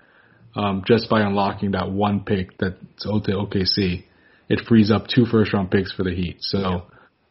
um, 0.55 0.84
just 0.87 1.11
by 1.11 1.22
unlocking 1.22 1.72
that 1.72 1.91
one 1.91 2.20
pick 2.24 2.57
that's 2.59 3.05
owed 3.05 3.24
to 3.24 3.32
OKC 3.32 4.05
it 4.49 4.61
frees 4.68 4.90
up 4.90 5.07
two 5.09 5.26
first 5.26 5.53
round 5.53 5.70
picks 5.70 5.92
for 5.92 6.03
the 6.05 6.14
Heat. 6.14 6.36
So 6.40 6.59
yeah. 6.59 6.78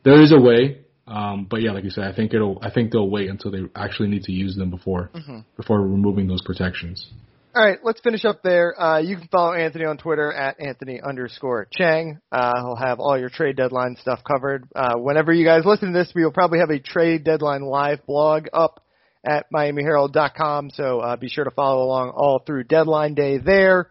there 0.03 0.22
is 0.22 0.32
a 0.32 0.39
way. 0.39 0.82
Um, 1.07 1.45
but 1.49 1.61
yeah, 1.61 1.72
like 1.72 1.84
you 1.84 1.91
said, 1.91 2.05
I 2.05 2.16
think 2.16 2.34
it'll, 2.34 2.57
I 2.63 2.72
think 2.72 2.91
they'll 2.91 3.09
wait 3.09 3.30
until 3.30 3.51
they 3.51 3.59
actually 3.76 4.09
need 4.09 4.24
to 4.24 4.32
use 4.32 4.55
them 4.55 4.72
before, 4.72 5.11
mm-hmm. 5.13 5.39
before 5.55 5.80
removing 5.82 6.28
those 6.28 6.41
protections. 6.41 7.07
All 7.55 7.63
right, 7.63 7.80
let's 7.84 8.01
finish 8.01 8.26
up 8.26 8.41
there. 8.43 8.78
Uh, 8.78 8.99
you 8.99 9.16
can 9.16 9.30
follow 9.32 9.53
Anthony 9.53 9.86
on 9.86 9.97
Twitter 9.97 10.34
at 10.34 10.59
Anthony 10.59 10.99
underscore 11.01 11.68
Chiang. 11.72 12.20
Uh, 12.30 12.51
he'll 12.57 12.76
have 12.76 12.99
all 12.99 13.18
your 13.18 13.30
trade 13.30 13.55
deadline 13.55 13.95
stuff 14.01 14.20
covered. 14.30 14.68
Uh, 14.76 14.95
whenever 14.97 15.32
you 15.32 15.45
guys 15.45 15.61
listen 15.63 15.93
to 15.93 15.97
this, 15.97 16.11
we 16.13 16.26
will 16.26 16.34
probably 16.34 16.59
have 16.59 16.70
a 16.70 16.80
trade 16.80 17.24
deadline 17.24 17.61
live 17.61 18.05
blog 18.07 18.47
up 18.51 18.84
at 19.26 19.45
MiamiHerald.com. 19.53 20.72
So 20.72 20.99
uh, 20.99 21.16
be 21.16 21.30
sure 21.30 21.45
to 21.45 21.51
follow 21.51 21.84
along 21.84 22.09
all 22.09 22.43
through 22.45 22.66
deadline 22.66 23.13
day 23.13 23.38
there. 23.38 23.89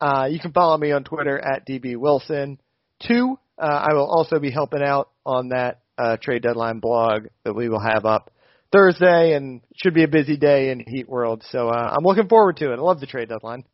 Uh, 0.00 0.26
you 0.30 0.38
can 0.38 0.52
follow 0.52 0.76
me 0.76 0.92
on 0.92 1.04
Twitter 1.04 1.38
at 1.38 1.66
DB 1.66 1.96
Wilson. 1.96 2.58
Two, 3.06 3.38
uh, 3.58 3.86
I 3.88 3.94
will 3.94 4.06
also 4.06 4.38
be 4.38 4.50
helping 4.50 4.82
out 4.82 5.10
on 5.24 5.48
that 5.48 5.80
uh, 5.96 6.16
trade 6.20 6.42
deadline 6.42 6.80
blog 6.80 7.28
that 7.44 7.54
we 7.54 7.68
will 7.68 7.80
have 7.80 8.04
up 8.04 8.30
Thursday, 8.72 9.34
and 9.34 9.60
should 9.76 9.94
be 9.94 10.02
a 10.02 10.08
busy 10.08 10.36
day 10.36 10.70
in 10.70 10.80
Heat 10.80 11.08
World. 11.08 11.44
So 11.50 11.68
uh, 11.68 11.94
I'm 11.96 12.02
looking 12.02 12.28
forward 12.28 12.56
to 12.56 12.72
it. 12.72 12.76
I 12.76 12.80
love 12.80 12.98
the 13.00 13.06
trade 13.06 13.28
deadline. 13.28 13.64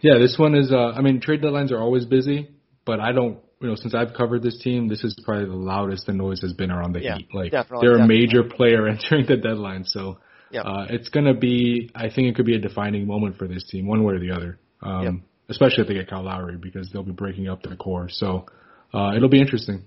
Yeah, 0.00 0.18
this 0.18 0.36
one 0.38 0.54
is. 0.54 0.70
Uh, 0.70 0.92
I 0.92 1.00
mean, 1.00 1.20
trade 1.20 1.42
deadlines 1.42 1.72
are 1.72 1.80
always 1.80 2.04
busy, 2.04 2.50
but 2.84 3.00
I 3.00 3.12
don't. 3.12 3.38
You 3.60 3.68
know, 3.68 3.74
since 3.74 3.94
I've 3.94 4.12
covered 4.14 4.42
this 4.42 4.58
team, 4.58 4.86
this 4.86 5.02
is 5.02 5.18
probably 5.24 5.46
the 5.46 5.54
loudest 5.54 6.06
the 6.06 6.12
noise 6.12 6.42
has 6.42 6.52
been 6.52 6.70
around 6.70 6.92
the 6.92 7.02
Yeah, 7.02 7.16
Heat. 7.16 7.28
Like 7.32 7.52
definitely, 7.52 7.88
they're 7.88 7.96
a 7.96 8.06
major 8.06 8.44
player 8.44 8.86
entering 8.88 9.26
the 9.26 9.36
deadline, 9.36 9.84
so 9.84 10.18
Yep. 10.52 10.64
uh, 10.64 10.86
it's 10.90 11.08
gonna 11.08 11.34
be. 11.34 11.90
I 11.94 12.08
think 12.10 12.28
it 12.28 12.36
could 12.36 12.46
be 12.46 12.54
a 12.54 12.60
defining 12.60 13.06
moment 13.06 13.38
for 13.38 13.48
this 13.48 13.64
team, 13.64 13.86
one 13.86 14.04
way 14.04 14.14
or 14.14 14.20
the 14.20 14.30
other. 14.30 14.58
Um, 14.82 15.02
Yep. 15.02 15.14
Especially 15.48 15.82
if 15.82 15.88
they 15.88 15.94
get 15.94 16.08
Kyle 16.08 16.24
Lowry, 16.24 16.56
because 16.56 16.90
they'll 16.92 17.04
be 17.04 17.12
breaking 17.12 17.48
up 17.48 17.62
their 17.62 17.76
core. 17.76 18.08
So 18.10 18.46
uh, 18.92 19.12
it'll 19.16 19.28
be 19.28 19.40
interesting. 19.40 19.84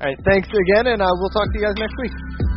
All 0.00 0.06
right, 0.06 0.18
thanks 0.24 0.48
again, 0.48 0.86
and 0.86 1.02
uh, 1.02 1.06
we'll 1.14 1.30
talk 1.30 1.52
to 1.52 1.58
you 1.58 1.64
guys 1.64 1.74
next 1.76 1.94
week. 2.00 2.55